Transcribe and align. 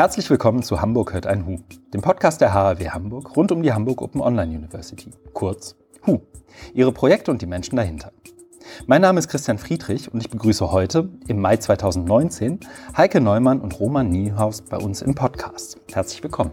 Herzlich 0.00 0.30
willkommen 0.30 0.62
zu 0.62 0.80
Hamburg 0.80 1.12
hört 1.12 1.26
ein 1.26 1.44
Hu, 1.44 1.58
dem 1.92 2.00
Podcast 2.00 2.40
der 2.40 2.54
HAW 2.54 2.88
Hamburg 2.88 3.36
rund 3.36 3.52
um 3.52 3.62
die 3.62 3.74
Hamburg 3.74 4.00
Open 4.00 4.22
Online 4.22 4.56
University, 4.56 5.10
kurz 5.34 5.76
HU, 6.06 6.20
ihre 6.72 6.90
Projekte 6.90 7.30
und 7.30 7.42
die 7.42 7.46
Menschen 7.46 7.76
dahinter. 7.76 8.10
Mein 8.86 9.02
Name 9.02 9.18
ist 9.18 9.28
Christian 9.28 9.58
Friedrich 9.58 10.10
und 10.10 10.22
ich 10.22 10.30
begrüße 10.30 10.72
heute, 10.72 11.10
im 11.28 11.42
Mai 11.42 11.58
2019, 11.58 12.60
Heike 12.96 13.20
Neumann 13.20 13.60
und 13.60 13.78
Roman 13.78 14.08
Niehaus 14.08 14.62
bei 14.62 14.78
uns 14.78 15.02
im 15.02 15.14
Podcast. 15.14 15.78
Herzlich 15.92 16.22
willkommen. 16.22 16.52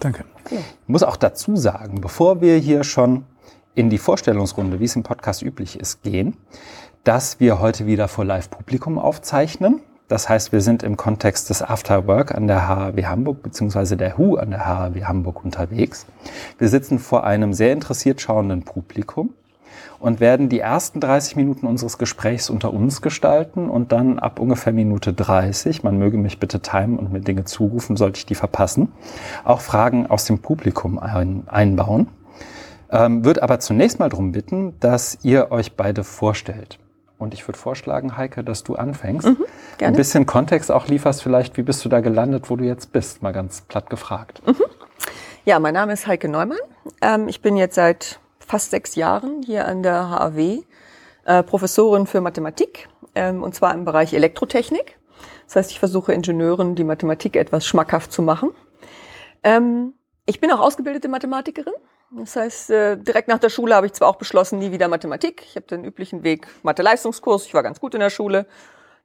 Danke. 0.00 0.24
Ich 0.50 0.58
muss 0.86 1.02
auch 1.02 1.16
dazu 1.16 1.56
sagen, 1.56 2.00
bevor 2.00 2.40
wir 2.40 2.56
hier 2.56 2.82
schon 2.82 3.26
in 3.74 3.90
die 3.90 3.98
Vorstellungsrunde, 3.98 4.80
wie 4.80 4.86
es 4.86 4.96
im 4.96 5.02
Podcast 5.02 5.42
üblich 5.42 5.78
ist, 5.78 6.02
gehen, 6.02 6.38
dass 7.04 7.40
wir 7.40 7.60
heute 7.60 7.84
wieder 7.84 8.08
vor 8.08 8.24
Live-Publikum 8.24 8.98
aufzeichnen. 8.98 9.82
Das 10.12 10.28
heißt, 10.28 10.52
wir 10.52 10.60
sind 10.60 10.82
im 10.82 10.98
Kontext 10.98 11.48
des 11.48 11.62
Afterwork 11.62 12.34
an 12.34 12.46
der 12.46 12.68
HAW 12.68 13.02
Hamburg 13.06 13.42
beziehungsweise 13.42 13.96
der 13.96 14.18
HU 14.18 14.36
an 14.36 14.50
der 14.50 14.66
HAW 14.66 15.04
Hamburg 15.04 15.42
unterwegs. 15.42 16.04
Wir 16.58 16.68
sitzen 16.68 16.98
vor 16.98 17.24
einem 17.24 17.54
sehr 17.54 17.72
interessiert 17.72 18.20
schauenden 18.20 18.62
Publikum 18.62 19.32
und 20.00 20.20
werden 20.20 20.50
die 20.50 20.58
ersten 20.58 21.00
30 21.00 21.36
Minuten 21.36 21.66
unseres 21.66 21.96
Gesprächs 21.96 22.50
unter 22.50 22.74
uns 22.74 23.00
gestalten 23.00 23.70
und 23.70 23.90
dann 23.90 24.18
ab 24.18 24.38
ungefähr 24.38 24.74
Minute 24.74 25.14
30, 25.14 25.82
man 25.82 25.96
möge 25.96 26.18
mich 26.18 26.38
bitte 26.38 26.60
timen 26.60 26.98
und 26.98 27.10
mir 27.10 27.20
Dinge 27.20 27.46
zurufen, 27.46 27.96
sollte 27.96 28.18
ich 28.18 28.26
die 28.26 28.34
verpassen, 28.34 28.92
auch 29.44 29.62
Fragen 29.62 30.08
aus 30.08 30.26
dem 30.26 30.40
Publikum 30.40 30.98
ein, 30.98 31.44
einbauen. 31.46 32.08
Ähm, 32.90 33.24
würde 33.24 33.42
aber 33.42 33.60
zunächst 33.60 33.98
mal 33.98 34.10
darum 34.10 34.32
bitten, 34.32 34.78
dass 34.78 35.16
ihr 35.22 35.50
euch 35.50 35.74
beide 35.74 36.04
vorstellt. 36.04 36.78
Und 37.22 37.34
ich 37.34 37.46
würde 37.46 37.58
vorschlagen, 37.58 38.16
Heike, 38.16 38.42
dass 38.42 38.64
du 38.64 38.74
anfängst. 38.74 39.28
Mhm, 39.28 39.44
Ein 39.80 39.94
bisschen 39.94 40.26
Kontext 40.26 40.72
auch 40.72 40.88
lieferst 40.88 41.22
vielleicht, 41.22 41.56
wie 41.56 41.62
bist 41.62 41.84
du 41.84 41.88
da 41.88 42.00
gelandet, 42.00 42.50
wo 42.50 42.56
du 42.56 42.64
jetzt 42.64 42.92
bist, 42.92 43.22
mal 43.22 43.32
ganz 43.32 43.60
platt 43.62 43.88
gefragt. 43.88 44.42
Mhm. 44.44 44.56
Ja, 45.44 45.58
mein 45.60 45.74
Name 45.74 45.92
ist 45.92 46.06
Heike 46.06 46.28
Neumann. 46.28 46.58
Ähm, 47.00 47.28
ich 47.28 47.40
bin 47.40 47.56
jetzt 47.56 47.76
seit 47.76 48.18
fast 48.40 48.70
sechs 48.70 48.96
Jahren 48.96 49.42
hier 49.42 49.66
an 49.66 49.82
der 49.82 50.10
HAW 50.10 50.62
äh, 51.24 51.42
Professorin 51.44 52.06
für 52.06 52.20
Mathematik, 52.20 52.88
ähm, 53.14 53.42
und 53.42 53.54
zwar 53.54 53.72
im 53.74 53.84
Bereich 53.84 54.12
Elektrotechnik. 54.14 54.98
Das 55.46 55.56
heißt, 55.56 55.70
ich 55.70 55.78
versuche 55.78 56.12
Ingenieuren 56.12 56.74
die 56.74 56.84
Mathematik 56.84 57.36
etwas 57.36 57.66
schmackhaft 57.66 58.12
zu 58.12 58.22
machen. 58.22 58.50
Ähm, 59.44 59.94
ich 60.26 60.40
bin 60.40 60.50
auch 60.50 60.60
ausgebildete 60.60 61.08
Mathematikerin. 61.08 61.74
Das 62.16 62.36
heißt, 62.36 62.70
äh, 62.70 62.96
direkt 62.96 63.28
nach 63.28 63.38
der 63.38 63.48
Schule 63.48 63.74
habe 63.74 63.86
ich 63.86 63.92
zwar 63.92 64.08
auch 64.08 64.16
beschlossen, 64.16 64.58
nie 64.58 64.70
wieder 64.70 64.88
Mathematik. 64.88 65.42
Ich 65.46 65.56
habe 65.56 65.66
den 65.66 65.84
üblichen 65.84 66.22
Weg 66.24 66.46
Mathe-Leistungskurs. 66.62 67.46
Ich 67.46 67.54
war 67.54 67.62
ganz 67.62 67.80
gut 67.80 67.94
in 67.94 68.00
der 68.00 68.10
Schule. 68.10 68.46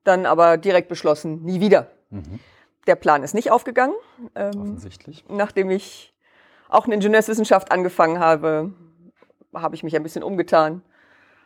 Dann 0.03 0.25
aber 0.25 0.57
direkt 0.57 0.89
beschlossen, 0.89 1.43
nie 1.43 1.59
wieder. 1.59 1.91
Mhm. 2.09 2.39
Der 2.85 2.95
Plan 2.95 3.23
ist 3.23 3.33
nicht 3.33 3.51
aufgegangen. 3.51 3.95
Ähm, 4.35 4.61
Offensichtlich. 4.61 5.25
Nachdem 5.29 5.69
ich 5.69 6.13
auch 6.69 6.85
in 6.85 6.93
Ingenieurswissenschaft 6.93 7.71
angefangen 7.71 8.19
habe, 8.19 8.73
habe 9.53 9.75
ich 9.75 9.83
mich 9.83 9.95
ein 9.95 10.03
bisschen 10.03 10.23
umgetan. 10.23 10.81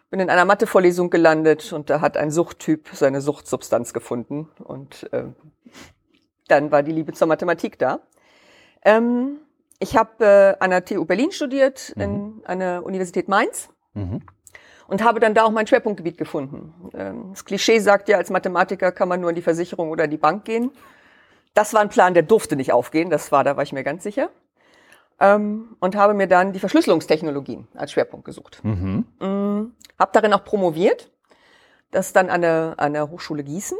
Bin 0.09 0.19
in 0.19 0.29
einer 0.29 0.45
Mathevorlesung 0.45 1.09
gelandet 1.09 1.71
und 1.73 1.89
da 1.89 2.01
hat 2.01 2.17
ein 2.17 2.31
Suchttyp 2.31 2.89
seine 2.91 3.21
Suchtsubstanz 3.21 3.93
gefunden. 3.93 4.49
Und 4.63 5.11
äh, 5.13 5.25
dann 6.47 6.71
war 6.71 6.83
die 6.83 6.91
Liebe 6.91 7.13
zur 7.13 7.27
Mathematik 7.27 7.79
da. 7.79 8.01
Ähm, 8.83 9.37
ich 9.81 9.97
habe 9.97 10.23
äh, 10.23 10.63
an 10.63 10.69
der 10.69 10.85
TU 10.85 11.05
Berlin 11.05 11.31
studiert, 11.31 11.93
mhm. 11.95 12.01
in, 12.01 12.41
an 12.45 12.59
der 12.59 12.85
Universität 12.85 13.27
Mainz. 13.27 13.69
Mhm. 13.93 14.21
Und 14.87 15.03
habe 15.03 15.19
dann 15.19 15.33
da 15.33 15.43
auch 15.43 15.51
mein 15.51 15.67
Schwerpunktgebiet 15.67 16.17
gefunden. 16.17 16.73
Ähm, 16.93 17.29
das 17.31 17.45
Klischee 17.45 17.79
sagt 17.79 18.09
ja, 18.09 18.17
als 18.17 18.29
Mathematiker 18.29 18.91
kann 18.91 19.07
man 19.07 19.21
nur 19.21 19.29
in 19.29 19.35
die 19.35 19.41
Versicherung 19.41 19.89
oder 19.89 20.03
in 20.03 20.11
die 20.11 20.17
Bank 20.17 20.45
gehen. 20.45 20.71
Das 21.53 21.73
war 21.73 21.81
ein 21.81 21.89
Plan, 21.89 22.13
der 22.13 22.23
durfte 22.23 22.55
nicht 22.55 22.73
aufgehen. 22.73 23.09
Das 23.09 23.31
war, 23.31 23.43
da 23.43 23.55
war 23.55 23.63
ich 23.63 23.73
mir 23.73 23.83
ganz 23.83 24.03
sicher. 24.03 24.29
Ähm, 25.19 25.77
und 25.79 25.95
habe 25.95 26.13
mir 26.13 26.27
dann 26.27 26.53
die 26.53 26.59
Verschlüsselungstechnologien 26.59 27.67
als 27.73 27.93
Schwerpunkt 27.93 28.25
gesucht. 28.25 28.59
Mhm. 28.63 29.05
Mhm. 29.19 29.75
Habe 29.97 30.11
darin 30.13 30.33
auch 30.33 30.43
promoviert. 30.43 31.09
Das 31.89 32.13
dann 32.13 32.29
an 32.29 32.41
der, 32.41 32.75
an 32.77 32.93
der 32.93 33.09
Hochschule 33.09 33.43
Gießen. 33.43 33.77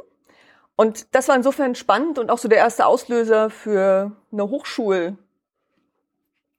Und 0.76 1.14
das 1.14 1.28
war 1.28 1.36
insofern 1.36 1.76
spannend 1.76 2.18
und 2.18 2.32
auch 2.32 2.38
so 2.38 2.48
der 2.48 2.58
erste 2.58 2.86
Auslöser 2.86 3.50
für 3.50 4.14
eine 4.32 4.44
Hochschul- 4.44 5.16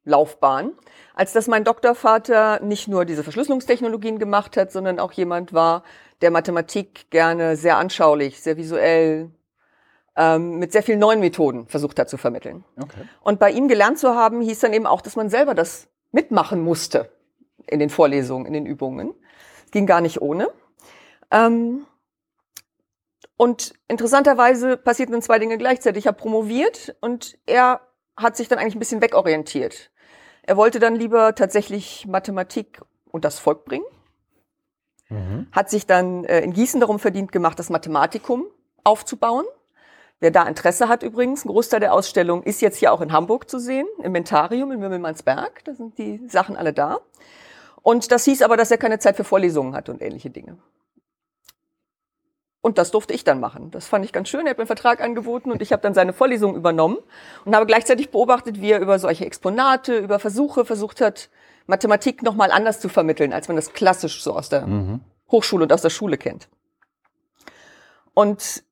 Laufbahn, 0.04 0.72
als 1.14 1.32
dass 1.32 1.46
mein 1.46 1.64
Doktorvater 1.64 2.60
nicht 2.60 2.88
nur 2.88 3.04
diese 3.04 3.22
Verschlüsselungstechnologien 3.22 4.18
gemacht 4.18 4.56
hat, 4.56 4.72
sondern 4.72 4.98
auch 4.98 5.12
jemand 5.12 5.52
war, 5.52 5.84
der 6.20 6.30
Mathematik 6.30 7.10
gerne 7.10 7.56
sehr 7.56 7.76
anschaulich, 7.76 8.40
sehr 8.40 8.56
visuell, 8.56 9.30
ähm, 10.16 10.58
mit 10.58 10.72
sehr 10.72 10.82
vielen 10.82 10.98
neuen 10.98 11.20
Methoden 11.20 11.66
versucht 11.66 11.98
hat 11.98 12.08
zu 12.08 12.16
vermitteln. 12.16 12.64
Okay. 12.80 13.08
Und 13.22 13.38
bei 13.38 13.50
ihm 13.50 13.68
gelernt 13.68 13.98
zu 13.98 14.14
haben, 14.14 14.40
hieß 14.40 14.60
dann 14.60 14.72
eben 14.72 14.86
auch, 14.86 15.00
dass 15.00 15.16
man 15.16 15.30
selber 15.30 15.54
das 15.54 15.88
mitmachen 16.10 16.60
musste 16.60 17.10
in 17.66 17.78
den 17.78 17.90
Vorlesungen, 17.90 18.46
in 18.46 18.52
den 18.52 18.66
Übungen. 18.66 19.14
Ging 19.70 19.86
gar 19.86 20.00
nicht 20.00 20.20
ohne. 20.20 20.48
Ähm, 21.30 21.86
und 23.36 23.72
interessanterweise 23.88 24.76
passierten 24.76 25.12
dann 25.12 25.22
zwei 25.22 25.38
Dinge 25.38 25.58
gleichzeitig. 25.58 26.04
Ich 26.04 26.06
habe 26.06 26.19
promoviert 26.19 26.94
und 27.00 27.38
er 27.46 27.80
hat 28.16 28.36
sich 28.36 28.48
dann 28.48 28.58
eigentlich 28.58 28.76
ein 28.76 28.80
bisschen 28.80 29.00
wegorientiert. 29.00 29.90
Er 30.42 30.56
wollte 30.56 30.78
dann 30.78 30.97
lieber 30.97 31.34
tatsächlich 31.34 32.06
Mathematik 32.06 32.82
und 33.10 33.25
das 33.25 33.38
Volk 33.38 33.64
bringen. 33.64 33.84
Mhm. 35.08 35.47
Hat 35.53 35.70
sich 35.70 35.86
dann 35.86 36.25
äh, 36.25 36.41
in 36.41 36.53
Gießen 36.53 36.80
darum 36.80 36.98
verdient 36.98 37.32
gemacht, 37.32 37.58
das 37.58 37.70
Mathematikum 37.70 38.47
aufzubauen. 38.84 39.44
Wer 40.20 40.31
da 40.31 40.44
Interesse 40.44 40.88
hat 40.88 41.02
übrigens, 41.02 41.44
ein 41.44 41.48
Großteil 41.48 41.81
der 41.81 41.92
Ausstellung 41.92 42.42
ist 42.44 42.60
jetzt 42.60 42.76
hier 42.76 42.92
auch 42.92 43.00
in 43.00 43.12
Hamburg 43.12 43.50
zu 43.50 43.58
sehen, 43.58 43.86
im 44.02 44.12
Mentarium 44.12 44.70
in 44.72 44.78
Mümmelmannsberg. 44.78 45.64
Da 45.64 45.75
sind 45.75 45.98
die 45.98 46.20
Sachen 46.28 46.56
alle 46.56 46.72
da. 46.72 47.00
Und 47.82 48.12
das 48.12 48.25
hieß 48.25 48.42
aber, 48.42 48.56
dass 48.56 48.70
er 48.70 48.78
keine 48.78 49.00
Zeit 49.00 49.16
für 49.16 49.25
Vorlesungen 49.25 49.75
hat 49.75 49.88
und 49.88 50.00
ähnliche 50.00 50.31
Dinge. 50.31 50.58
Und 52.62 52.78
das 52.78 52.92
durfte 52.92 53.12
ich 53.12 53.24
dann 53.24 53.40
machen. 53.40 53.72
Das 53.72 53.88
fand 53.88 54.04
ich 54.04 54.12
ganz 54.12 54.28
schön. 54.28 54.46
Er 54.46 54.50
hat 54.50 54.56
mir 54.56 54.62
einen 54.62 54.68
Vertrag 54.68 55.00
angeboten 55.00 55.50
und 55.50 55.60
ich 55.60 55.72
habe 55.72 55.82
dann 55.82 55.94
seine 55.94 56.12
Vorlesung 56.12 56.54
übernommen 56.54 56.96
und 57.44 57.56
habe 57.56 57.66
gleichzeitig 57.66 58.10
beobachtet, 58.10 58.60
wie 58.60 58.70
er 58.70 58.78
über 58.78 59.00
solche 59.00 59.26
Exponate, 59.26 59.98
über 59.98 60.20
Versuche 60.20 60.64
versucht 60.64 61.00
hat, 61.00 61.28
Mathematik 61.66 62.22
nochmal 62.22 62.52
anders 62.52 62.78
zu 62.78 62.88
vermitteln, 62.88 63.32
als 63.32 63.48
man 63.48 63.56
das 63.56 63.72
klassisch 63.72 64.22
so 64.22 64.34
aus 64.34 64.48
der 64.48 64.66
mhm. 64.66 65.00
Hochschule 65.30 65.64
und 65.64 65.72
aus 65.72 65.82
der 65.82 65.90
Schule 65.90 66.16
kennt. 66.16 66.48
Und 68.14 68.62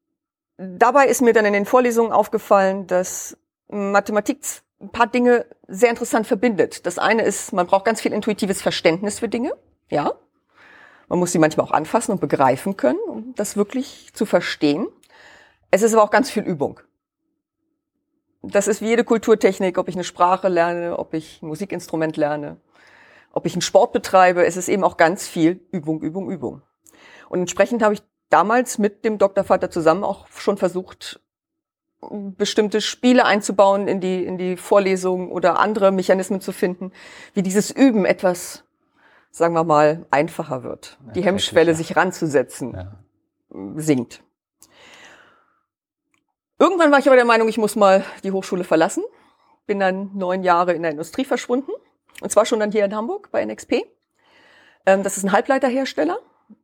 dabei 0.56 1.08
ist 1.08 1.20
mir 1.20 1.32
dann 1.32 1.44
in 1.44 1.52
den 1.52 1.66
Vorlesungen 1.66 2.12
aufgefallen, 2.12 2.86
dass 2.86 3.36
Mathematik 3.68 4.40
ein 4.80 4.90
paar 4.90 5.08
Dinge 5.08 5.46
sehr 5.66 5.90
interessant 5.90 6.28
verbindet. 6.28 6.86
Das 6.86 6.98
eine 6.98 7.22
ist, 7.22 7.52
man 7.52 7.66
braucht 7.66 7.84
ganz 7.84 8.00
viel 8.00 8.12
intuitives 8.12 8.62
Verständnis 8.62 9.18
für 9.18 9.28
Dinge. 9.28 9.52
Ja, 9.88 10.12
man 11.10 11.18
muss 11.18 11.32
sie 11.32 11.40
manchmal 11.40 11.66
auch 11.66 11.72
anfassen 11.72 12.12
und 12.12 12.20
begreifen 12.20 12.76
können, 12.76 13.00
um 13.08 13.34
das 13.34 13.56
wirklich 13.56 14.10
zu 14.14 14.26
verstehen. 14.26 14.86
Es 15.72 15.82
ist 15.82 15.92
aber 15.92 16.04
auch 16.04 16.10
ganz 16.10 16.30
viel 16.30 16.44
Übung. 16.44 16.78
Das 18.42 18.68
ist 18.68 18.80
wie 18.80 18.86
jede 18.86 19.02
Kulturtechnik, 19.02 19.76
ob 19.76 19.88
ich 19.88 19.96
eine 19.96 20.04
Sprache 20.04 20.48
lerne, 20.48 20.98
ob 20.98 21.12
ich 21.12 21.42
ein 21.42 21.48
Musikinstrument 21.48 22.16
lerne, 22.16 22.58
ob 23.32 23.44
ich 23.44 23.54
einen 23.54 23.60
Sport 23.60 23.92
betreibe. 23.92 24.46
Es 24.46 24.56
ist 24.56 24.68
eben 24.68 24.84
auch 24.84 24.96
ganz 24.96 25.26
viel 25.26 25.60
Übung, 25.72 26.00
Übung, 26.00 26.30
Übung. 26.30 26.62
Und 27.28 27.40
entsprechend 27.40 27.82
habe 27.82 27.94
ich 27.94 28.02
damals 28.28 28.78
mit 28.78 29.04
dem 29.04 29.18
Doktorvater 29.18 29.68
zusammen 29.68 30.04
auch 30.04 30.28
schon 30.28 30.58
versucht, 30.58 31.20
bestimmte 32.00 32.80
Spiele 32.80 33.24
einzubauen 33.24 33.88
in 33.88 34.00
die, 34.00 34.24
in 34.24 34.38
die 34.38 34.56
Vorlesungen 34.56 35.32
oder 35.32 35.58
andere 35.58 35.90
Mechanismen 35.90 36.40
zu 36.40 36.52
finden, 36.52 36.92
wie 37.34 37.42
dieses 37.42 37.72
Üben 37.72 38.04
etwas 38.04 38.64
sagen 39.30 39.54
wir 39.54 39.64
mal, 39.64 40.06
einfacher 40.10 40.62
wird. 40.62 40.98
Ja, 41.06 41.12
die 41.12 41.24
Hemmschwelle, 41.24 41.74
sich 41.74 41.96
ranzusetzen, 41.96 42.72
ja. 42.74 42.92
sinkt. 43.76 44.22
Irgendwann 46.58 46.90
war 46.92 46.98
ich 46.98 47.06
aber 47.06 47.16
der 47.16 47.24
Meinung, 47.24 47.48
ich 47.48 47.58
muss 47.58 47.74
mal 47.74 48.04
die 48.22 48.32
Hochschule 48.32 48.64
verlassen. 48.64 49.02
Bin 49.66 49.80
dann 49.80 50.10
neun 50.14 50.42
Jahre 50.42 50.74
in 50.74 50.82
der 50.82 50.90
Industrie 50.90 51.24
verschwunden. 51.24 51.70
Und 52.20 52.30
zwar 52.30 52.44
schon 52.44 52.60
dann 52.60 52.70
hier 52.70 52.84
in 52.84 52.94
Hamburg 52.94 53.30
bei 53.30 53.44
NXP. 53.44 53.84
Ähm, 54.84 55.02
das 55.02 55.16
ist 55.16 55.24
ein 55.24 55.32
Halbleiterhersteller. 55.32 56.18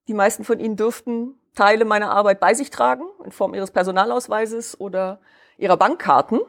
Die 0.09 0.15
meisten 0.15 0.45
von 0.45 0.61
Ihnen 0.61 0.77
dürften 0.77 1.39
Teile 1.55 1.85
meiner 1.85 2.11
Arbeit 2.11 2.41
bei 2.41 2.53
sich 2.53 2.71
tragen, 2.71 3.05
in 3.25 3.33
Form 3.33 3.55
Ihres 3.55 3.71
Personalausweises 3.71 4.79
oder 4.79 5.21
Ihrer 5.57 5.77
Bankkarten. 5.77 6.41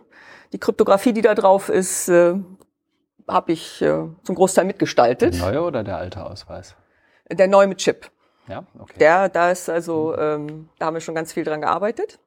Die 0.52 0.60
Kryptographie, 0.60 1.14
die 1.14 1.22
da 1.22 1.36
drauf 1.36 1.70
ist, 1.70 2.10
äh, 2.10 2.36
habe 3.28 3.52
ich 3.52 3.82
äh, 3.82 4.08
zum 4.24 4.36
Großteil 4.36 4.66
mitgestaltet. 4.66 5.34
Der 5.34 5.52
neue 5.52 5.62
oder 5.62 5.84
der 5.84 5.98
alte 5.98 6.26
Ausweis? 6.26 6.76
Der 7.30 7.48
neue 7.48 7.68
mit 7.68 7.80
Chip. 7.80 8.10
Ja, 8.48 8.64
okay. 8.80 8.98
Der, 9.00 9.30
da 9.30 9.52
ist 9.52 9.70
also, 9.70 10.18
ähm, 10.18 10.70
da 10.80 10.86
haben 10.86 10.94
wir 10.94 11.02
schon 11.02 11.16
ganz 11.16 11.34
viel 11.34 11.44
dran 11.44 11.62
gearbeitet. 11.62 12.20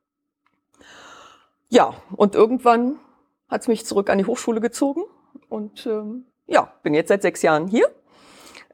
Ja, 1.68 1.94
und 2.16 2.34
irgendwann 2.34 2.96
hat 3.48 3.62
es 3.62 3.68
mich 3.68 3.86
zurück 3.86 4.10
an 4.10 4.18
die 4.18 4.26
Hochschule 4.26 4.60
gezogen 4.60 5.02
und 5.48 5.86
ähm, 5.86 6.26
ja, 6.46 6.72
bin 6.82 6.94
jetzt 6.94 7.08
seit 7.08 7.22
sechs 7.22 7.42
Jahren 7.42 7.68
hier. 7.68 7.86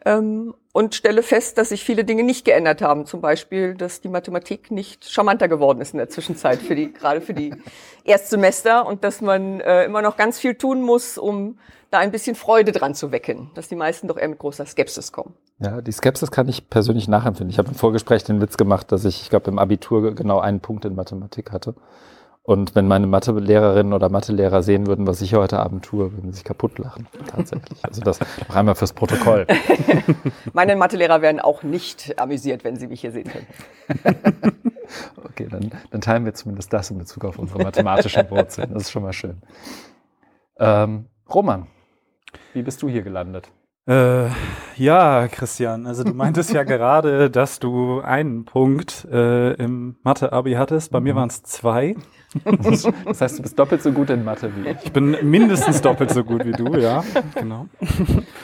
Ähm, 0.07 0.55
und 0.73 0.95
stelle 0.95 1.23
fest, 1.23 1.59
dass 1.59 1.71
sich 1.71 1.85
viele 1.85 2.05
Dinge 2.05 2.23
nicht 2.23 2.45
geändert 2.45 2.81
haben. 2.81 3.07
Zum 3.07 3.21
Beispiel, 3.21 3.75
dass 3.75 4.01
die 4.01 4.09
Mathematik 4.09 4.71
nicht 4.71 5.11
charmanter 5.11 5.49
geworden 5.49 5.81
ist 5.81 5.93
in 5.93 5.99
der 5.99 6.09
Zwischenzeit, 6.09 6.61
für 6.63 6.75
die, 6.75 6.93
gerade 6.93 7.21
für 7.21 7.35
die 7.35 7.55
Erstsemester 8.05 8.87
und 8.87 9.03
dass 9.03 9.21
man 9.21 9.61
äh, 9.61 9.85
immer 9.85 10.03
noch 10.03 10.17
ganz 10.17 10.39
viel 10.39 10.55
tun 10.55 10.81
muss, 10.81 11.19
um 11.19 11.59
da 11.91 11.99
ein 11.99 12.13
bisschen 12.13 12.37
Freude 12.37 12.73
dran 12.73 12.95
zu 12.95 13.11
wecken, 13.11 13.51
dass 13.55 13.69
die 13.69 13.77
meisten 13.77 14.07
doch 14.07 14.17
eher 14.17 14.29
mit 14.29 14.39
großer 14.39 14.65
Skepsis 14.65 15.13
kommen. 15.13 15.35
Ja, 15.59 15.81
die 15.81 15.93
Skepsis 15.93 16.31
kann 16.31 16.49
ich 16.49 16.69
persönlich 16.69 17.09
nachempfinden. 17.09 17.51
Ich 17.51 17.59
habe 17.59 17.69
im 17.69 17.75
Vorgespräch 17.75 18.23
den 18.25 18.41
Witz 18.41 18.57
gemacht, 18.57 18.93
dass 18.93 19.05
ich, 19.05 19.23
ich 19.23 19.31
glaube, 19.31 19.51
im 19.51 19.59
Abitur 19.59 20.15
genau 20.15 20.39
einen 20.39 20.61
Punkt 20.61 20.85
in 20.85 20.95
Mathematik 20.95 21.51
hatte. 21.51 21.75
Und 22.47 22.77
wenn 22.77 22.87
meine 22.87 23.09
Mathelehrerin 23.09 23.93
oder 23.93 24.09
Mathelehrer 24.09 24.63
sehen 24.63 24.87
würden, 24.87 25.05
was 25.09 25.21
ich 25.21 25.35
heute 25.35 25.59
Abend 25.59 25.85
tue, 25.85 26.13
würden 26.13 26.31
sie 26.31 26.37
sich 26.37 26.45
kaputt 26.45 26.79
lachen. 26.79 27.09
Tatsächlich. 27.27 27.85
Also 27.85 28.03
das 28.03 28.21
noch 28.21 28.55
einmal 28.55 28.77
fürs 28.77 28.93
Protokoll. 28.93 29.49
meine 30.53 30.77
Mathelehrer 30.77 31.23
wären 31.23 31.41
auch 31.41 31.65
nicht 31.65 32.21
amüsiert, 32.21 32.63
wenn 32.63 32.77
sie 32.77 32.87
mich 32.87 33.01
hier 33.01 33.11
sehen 33.11 33.29
können. 33.29 33.47
okay, 35.25 35.49
dann, 35.51 35.73
dann 35.91 36.01
teilen 36.01 36.25
wir 36.25 36.35
zumindest 36.35 36.73
das 36.73 36.89
in 36.93 36.99
Bezug 36.99 37.25
auf 37.25 37.37
unsere 37.37 37.65
mathematischen 37.65 38.31
Wurzeln. 38.31 38.73
Das 38.73 38.85
ist 38.85 38.91
schon 38.93 39.03
mal 39.03 39.13
schön. 39.13 39.43
Ähm, 40.61 41.07
Roman, 41.29 41.67
wie 42.53 42.63
bist 42.63 42.81
du 42.81 42.89
hier 42.89 43.03
gelandet? 43.03 43.51
Äh, 43.87 44.31
ja, 44.77 45.29
Christian, 45.29 45.87
also 45.87 46.03
du 46.03 46.13
meintest 46.13 46.53
ja 46.53 46.65
gerade, 46.65 47.31
dass 47.31 47.61
du 47.61 48.01
einen 48.01 48.45
Punkt 48.45 49.07
äh, 49.11 49.53
im 49.55 49.95
Mathe-Abi 50.03 50.55
hattest. 50.55 50.91
Bei 50.91 50.99
mhm. 50.99 51.05
mir 51.05 51.15
waren 51.15 51.29
es 51.29 51.43
zwei. 51.43 51.95
Das 52.45 53.21
heißt, 53.23 53.39
du 53.39 53.43
bist 53.43 53.59
doppelt 53.59 53.81
so 53.81 53.93
gut 53.93 54.11
in 54.11 54.23
Mathe 54.23 54.53
wie 54.55 54.69
ich. 54.69 54.77
Ich 54.85 54.93
bin 54.93 55.17
mindestens 55.23 55.81
doppelt 55.81 56.11
so 56.11 56.23
gut 56.23 56.45
wie 56.45 56.53
du, 56.53 56.77
ja. 56.77 57.03
Genau. 57.35 57.67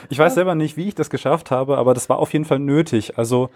Ich 0.08 0.18
weiß 0.18 0.34
selber 0.34 0.54
nicht, 0.54 0.78
wie 0.78 0.88
ich 0.88 0.94
das 0.94 1.10
geschafft 1.10 1.50
habe, 1.50 1.76
aber 1.76 1.92
das 1.92 2.08
war 2.08 2.18
auf 2.18 2.32
jeden 2.32 2.46
Fall 2.46 2.58
nötig. 2.58 3.18
Also 3.18 3.50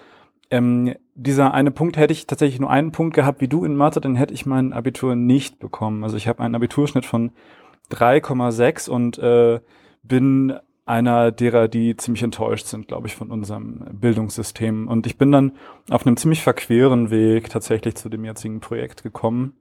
ähm, 0.51 0.95
dieser 1.15 1.55
eine 1.55 1.71
Punkt 1.71 1.97
hätte 1.97 2.13
ich 2.13 2.27
tatsächlich 2.27 2.61
nur 2.61 2.69
einen 2.69 2.93
Punkt 2.93 3.15
gehabt 3.15 3.41
wie 3.41 3.49
du 3.49 3.65
in 3.65 3.77
Mathe, 3.77 4.03
dann 4.03 4.15
hätte 4.15 4.35
ich 4.35 4.45
mein 4.45 4.75
Abitur 4.75 5.17
nicht 5.17 5.59
bekommen. 5.59 6.05
Also 6.05 6.19
ich 6.19 6.29
habe 6.29 6.43
einen 6.43 6.55
Abiturschnitt 6.55 7.07
von 7.07 7.33
3,6 7.91 8.91
und 8.91 9.19
äh, 9.19 9.61
bin 10.03 10.59
einer 10.87 11.33
derer, 11.33 11.67
die 11.67 11.97
ziemlich 11.97 12.23
enttäuscht 12.23 12.67
sind, 12.67 12.87
glaube 12.89 13.09
ich, 13.09 13.17
von 13.17 13.31
unserem 13.31 13.85
Bildungssystem. 13.93 14.87
Und 14.87 15.07
ich 15.07 15.19
bin 15.19 15.33
dann 15.33 15.53
auf 15.91 16.07
einem 16.07 16.17
ziemlich 16.17 16.43
verqueren 16.43 17.11
Weg 17.11 17.51
tatsächlich 17.51 17.97
zu 17.97 18.09
dem 18.09 18.25
jetzigen 18.25 18.61
Projekt 18.61 19.03
gekommen. 19.03 19.55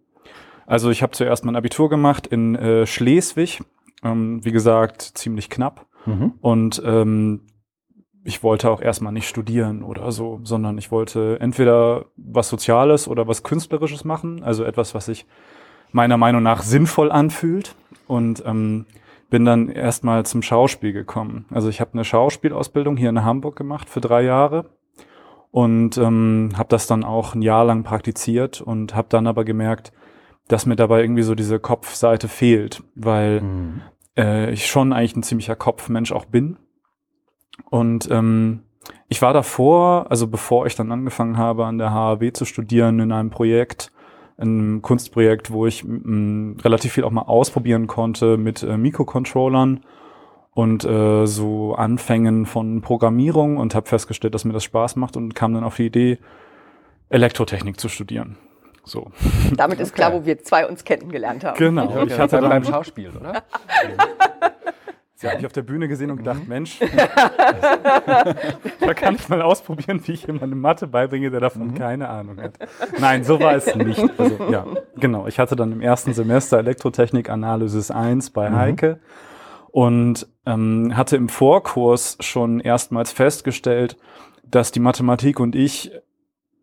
Also 0.68 0.92
ich 0.92 1.02
habe 1.02 1.14
zuerst 1.14 1.44
mein 1.44 1.56
Abitur 1.56 1.90
gemacht 1.90 2.28
in 2.28 2.56
äh, 2.56 2.86
Schleswig, 2.86 3.64
ähm, 4.04 4.46
wie 4.46 4.52
gesagt, 4.52 5.02
ziemlich 5.02 5.50
knapp. 5.50 5.88
Mhm. 6.06 6.34
Und 6.42 6.82
ähm, 6.86 7.42
ich 8.24 8.44
wollte 8.44 8.70
auch 8.70 8.82
erstmal 8.82 9.14
nicht 9.14 9.28
studieren 9.28 9.82
oder 9.82 10.12
so, 10.12 10.40
sondern 10.44 10.78
ich 10.78 10.92
wollte 10.92 11.40
entweder 11.40 12.06
was 12.18 12.50
Soziales 12.50 13.08
oder 13.08 13.28
was 13.28 13.42
Künstlerisches 13.42 14.06
machen, 14.06 14.44
also 14.44 14.64
etwas, 14.64 14.94
was 14.94 15.08
sich 15.08 15.26
meiner 15.92 16.18
Meinung 16.18 16.44
nach 16.44 16.62
sinnvoll 16.62 17.12
anfühlt. 17.12 17.76
Und 18.08 18.44
ähm, 18.46 18.86
bin 19.30 19.46
dann 19.46 19.70
erstmal 19.70 20.26
zum 20.26 20.42
Schauspiel 20.42 20.94
gekommen. 20.94 21.46
Also 21.52 21.70
ich 21.70 21.82
habe 21.82 21.94
eine 21.94 22.06
Schauspielausbildung 22.06 22.98
hier 22.98 23.10
in 23.10 23.24
Hamburg 23.24 23.56
gemacht 23.56 23.90
für 23.90 24.02
drei 24.02 24.24
Jahre 24.24 24.70
und 25.52 25.98
ähm, 25.98 26.52
habe 26.56 26.70
das 26.70 26.88
dann 26.88 27.04
auch 27.04 27.34
ein 27.34 27.42
Jahr 27.42 27.66
lang 27.66 27.84
praktiziert 27.84 28.62
und 28.62 28.96
habe 28.96 29.08
dann 29.10 29.28
aber 29.28 29.46
gemerkt, 29.46 29.94
dass 30.48 30.66
mir 30.66 30.76
dabei 30.76 31.02
irgendwie 31.02 31.24
so 31.24 31.34
diese 31.34 31.60
Kopfseite 31.60 32.28
fehlt, 32.28 32.84
weil 32.94 33.42
mhm. 33.42 33.82
äh, 34.18 34.52
ich 34.52 34.68
schon 34.68 34.94
eigentlich 34.94 35.16
ein 35.16 35.24
ziemlicher 35.24 35.56
Kopfmensch 35.56 36.12
auch 36.12 36.26
bin. 36.26 36.58
Und 37.70 38.10
ähm, 38.12 38.64
ich 39.08 39.22
war 39.22 39.34
davor, 39.34 40.08
also 40.10 40.28
bevor 40.28 40.66
ich 40.66 40.76
dann 40.76 40.92
angefangen 40.92 41.38
habe, 41.38 41.66
an 41.66 41.78
der 41.78 41.92
HAW 41.92 42.32
zu 42.34 42.46
studieren, 42.46 43.00
in 43.00 43.12
einem 43.12 43.30
Projekt, 43.30 43.92
ein 44.38 44.82
Kunstprojekt, 44.82 45.52
wo 45.52 45.66
ich 45.66 45.84
m, 45.84 46.58
relativ 46.64 46.94
viel 46.94 47.04
auch 47.04 47.12
mal 47.12 47.24
ausprobieren 47.24 47.88
konnte 47.88 48.38
mit 48.38 48.64
äh, 48.64 48.78
Mikrocontrollern 48.78 49.82
und 50.54 50.84
äh, 50.86 51.26
so 51.26 51.76
Anfängen 51.76 52.46
von 52.46 52.82
Programmierung 52.82 53.58
und 53.58 53.76
habe 53.76 53.88
festgestellt, 53.88 54.34
dass 54.34 54.46
mir 54.46 54.54
das 54.54 54.64
Spaß 54.64 54.96
macht 54.96 55.18
und 55.18 55.36
kam 55.36 55.54
dann 55.54 55.64
auf 55.64 55.76
die 55.76 55.86
Idee, 55.86 56.18
Elektrotechnik 57.10 57.80
zu 57.80 57.88
studieren. 57.90 58.38
So. 58.84 59.12
Damit 59.56 59.80
ist 59.80 59.96
klar, 59.96 60.14
wo 60.14 60.26
wir 60.26 60.44
zwei 60.44 60.68
uns 60.68 60.84
kennengelernt 60.84 61.44
haben. 61.44 61.58
Genau. 61.58 62.04
Ich 62.04 62.18
hatte 62.18 62.40
dann 62.40 62.50
beim 62.50 62.64
Schauspiel, 62.64 63.12
oder? 63.20 63.44
Sie 65.18 65.30
hat 65.30 65.38
mich 65.38 65.46
auf 65.46 65.54
der 65.54 65.62
Bühne 65.62 65.88
gesehen 65.88 66.12
und 66.12 66.18
gedacht, 66.18 66.44
mhm. 66.44 66.50
Mensch, 66.50 66.80
da 68.80 68.94
kann 68.94 69.16
ich 69.16 69.30
mal 69.30 69.42
ausprobieren, 69.42 70.02
wie 70.06 70.12
ich 70.12 70.28
jemandem 70.28 70.60
Mathe 70.60 70.88
beibringe, 70.88 71.32
der 71.32 71.40
davon 71.40 71.68
mhm. 71.68 71.76
keine 71.76 72.10
Ahnung 72.10 72.42
hat. 72.42 72.60
Nein, 73.00 73.24
so 73.24 73.40
war 73.40 73.56
es 73.56 73.74
nicht. 73.76 74.04
Also, 74.18 74.52
ja, 74.52 74.66
genau. 74.98 75.26
Ich 75.28 75.40
hatte 75.40 75.56
dann 75.56 75.72
im 75.72 75.80
ersten 75.80 76.14
Semester 76.14 76.58
Elektrotechnik 76.58 77.30
Analysis 77.30 77.92
1 77.92 78.32
bei 78.32 78.50
mhm. 78.50 78.56
Heike 78.56 79.00
und 79.72 80.28
ähm, 80.46 80.98
hatte 80.98 81.16
im 81.16 81.30
Vorkurs 81.30 82.18
schon 82.20 82.60
erstmals 82.60 83.14
festgestellt, 83.14 83.96
dass 84.44 84.74
die 84.74 84.82
Mathematik 84.82 85.40
und 85.40 85.56
ich 85.56 85.94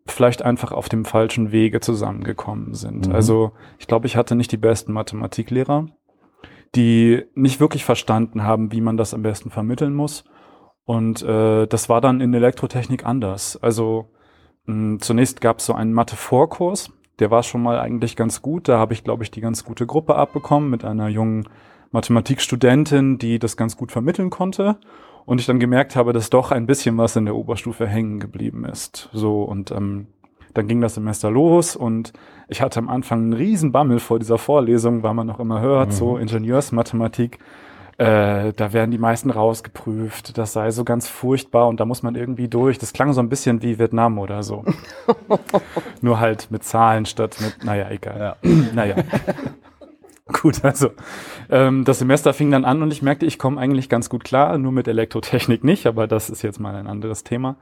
vielleicht 0.05 0.43
einfach 0.43 0.71
auf 0.71 0.89
dem 0.89 1.05
falschen 1.05 1.51
Wege 1.51 1.79
zusammengekommen 1.79 2.75
sind. 2.75 3.07
Mhm. 3.07 3.15
Also 3.15 3.53
ich 3.79 3.87
glaube, 3.87 4.05
ich 4.05 4.15
hatte 4.15 4.35
nicht 4.35 4.51
die 4.51 4.57
besten 4.57 4.93
Mathematiklehrer 4.93 5.87
die 6.75 7.23
nicht 7.35 7.59
wirklich 7.59 7.85
verstanden 7.85 8.43
haben, 8.43 8.71
wie 8.71 8.81
man 8.81 8.97
das 8.97 9.13
am 9.13 9.21
besten 9.21 9.49
vermitteln 9.49 9.93
muss. 9.93 10.23
Und 10.85 11.21
äh, 11.21 11.67
das 11.67 11.89
war 11.89 12.01
dann 12.01 12.19
in 12.19 12.33
Elektrotechnik 12.33 13.05
anders. 13.05 13.57
Also 13.61 14.11
mh, 14.65 14.99
zunächst 14.99 15.39
gab 15.39 15.59
es 15.59 15.65
so 15.65 15.73
einen 15.73 15.93
Mathe-Vorkurs, 15.93 16.91
der 17.19 17.31
war 17.31 17.43
schon 17.43 17.61
mal 17.61 17.79
eigentlich 17.79 18.15
ganz 18.15 18.41
gut. 18.41 18.67
Da 18.67 18.79
habe 18.79 18.93
ich, 18.93 19.03
glaube 19.03 19.23
ich, 19.23 19.31
die 19.31 19.41
ganz 19.41 19.63
gute 19.63 19.85
Gruppe 19.85 20.15
abbekommen 20.15 20.69
mit 20.69 20.83
einer 20.83 21.07
jungen 21.07 21.47
Mathematikstudentin, 21.91 23.19
die 23.19 23.39
das 23.39 23.55
ganz 23.55 23.77
gut 23.77 23.91
vermitteln 23.91 24.29
konnte. 24.29 24.77
Und 25.25 25.39
ich 25.39 25.45
dann 25.45 25.59
gemerkt 25.59 25.95
habe, 25.95 26.11
dass 26.11 26.29
doch 26.29 26.51
ein 26.51 26.65
bisschen 26.65 26.97
was 26.97 27.15
in 27.15 27.25
der 27.25 27.35
Oberstufe 27.35 27.87
hängen 27.87 28.19
geblieben 28.19 28.65
ist. 28.65 29.09
So 29.13 29.43
und 29.43 29.71
ähm, 29.71 30.07
dann 30.53 30.67
ging 30.67 30.81
das 30.81 30.95
Semester 30.95 31.31
los 31.31 31.75
und 31.75 32.13
ich 32.47 32.61
hatte 32.61 32.79
am 32.79 32.89
Anfang 32.89 33.19
einen 33.19 33.33
riesen 33.33 33.71
Bammel 33.71 33.99
vor 33.99 34.19
dieser 34.19 34.37
Vorlesung, 34.37 35.03
weil 35.03 35.13
man 35.13 35.27
noch 35.27 35.39
immer 35.39 35.61
hört, 35.61 35.89
mhm. 35.89 35.93
so 35.93 36.17
Ingenieursmathematik, 36.17 37.39
äh, 37.97 38.53
da 38.53 38.73
werden 38.73 38.91
die 38.91 38.97
meisten 38.97 39.29
rausgeprüft, 39.29 40.37
das 40.37 40.53
sei 40.53 40.71
so 40.71 40.83
ganz 40.83 41.07
furchtbar 41.07 41.67
und 41.67 41.79
da 41.79 41.85
muss 41.85 42.01
man 42.01 42.15
irgendwie 42.15 42.47
durch. 42.47 42.79
Das 42.79 42.91
klang 42.91 43.13
so 43.13 43.21
ein 43.21 43.29
bisschen 43.29 43.61
wie 43.61 43.77
Vietnam 43.77 44.17
oder 44.17 44.41
so. 44.41 44.65
Nur 46.01 46.19
halt 46.19 46.49
mit 46.49 46.63
Zahlen 46.63 47.05
statt 47.05 47.37
mit, 47.39 47.63
naja, 47.63 47.89
egal. 47.91 48.19
Ja. 48.19 48.49
naja. 48.73 48.95
Gut, 50.41 50.63
also 50.63 50.89
ähm, 51.49 51.83
das 51.83 51.99
Semester 51.99 52.33
fing 52.33 52.49
dann 52.49 52.65
an 52.65 52.81
und 52.81 52.91
ich 52.91 53.01
merkte, 53.01 53.25
ich 53.25 53.37
komme 53.37 53.59
eigentlich 53.59 53.89
ganz 53.89 54.09
gut 54.09 54.23
klar, 54.23 54.57
nur 54.57 54.71
mit 54.71 54.87
Elektrotechnik 54.87 55.65
nicht, 55.65 55.85
aber 55.85 56.07
das 56.07 56.29
ist 56.29 56.41
jetzt 56.43 56.61
mal 56.61 56.75
ein 56.75 56.87
anderes 56.87 57.25
Thema. 57.25 57.57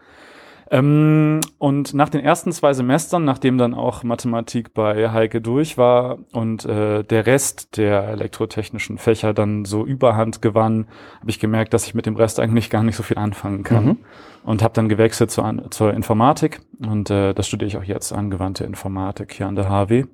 Ähm, 0.73 1.41
und 1.57 1.93
nach 1.93 2.07
den 2.07 2.21
ersten 2.21 2.53
zwei 2.53 2.71
Semestern, 2.71 3.25
nachdem 3.25 3.57
dann 3.57 3.73
auch 3.73 4.03
Mathematik 4.03 4.73
bei 4.73 5.09
Heike 5.11 5.41
durch 5.41 5.77
war 5.77 6.19
und 6.31 6.63
äh, 6.63 7.03
der 7.03 7.25
Rest 7.25 7.75
der 7.75 8.07
elektrotechnischen 8.07 8.97
Fächer 8.97 9.33
dann 9.33 9.65
so 9.65 9.85
überhand 9.85 10.41
gewann, 10.41 10.87
habe 11.19 11.29
ich 11.29 11.41
gemerkt, 11.41 11.73
dass 11.73 11.85
ich 11.85 11.93
mit 11.93 12.05
dem 12.05 12.15
Rest 12.15 12.39
eigentlich 12.39 12.69
gar 12.69 12.83
nicht 12.83 12.95
so 12.95 13.03
viel 13.03 13.17
anfangen 13.17 13.63
kann. 13.63 13.85
Mhm. 13.85 13.97
Und 14.43 14.63
habe 14.63 14.73
dann 14.73 14.87
gewechselt 14.87 15.29
zur, 15.29 15.69
zur 15.69 15.93
Informatik 15.93 16.61
und 16.79 17.11
äh, 17.11 17.33
das 17.33 17.47
studiere 17.47 17.67
ich 17.67 17.77
auch 17.77 17.83
jetzt, 17.83 18.13
angewandte 18.13 18.63
Informatik 18.63 19.33
hier 19.33 19.47
an 19.47 19.55
der 19.55 19.69
HW. 19.69 20.05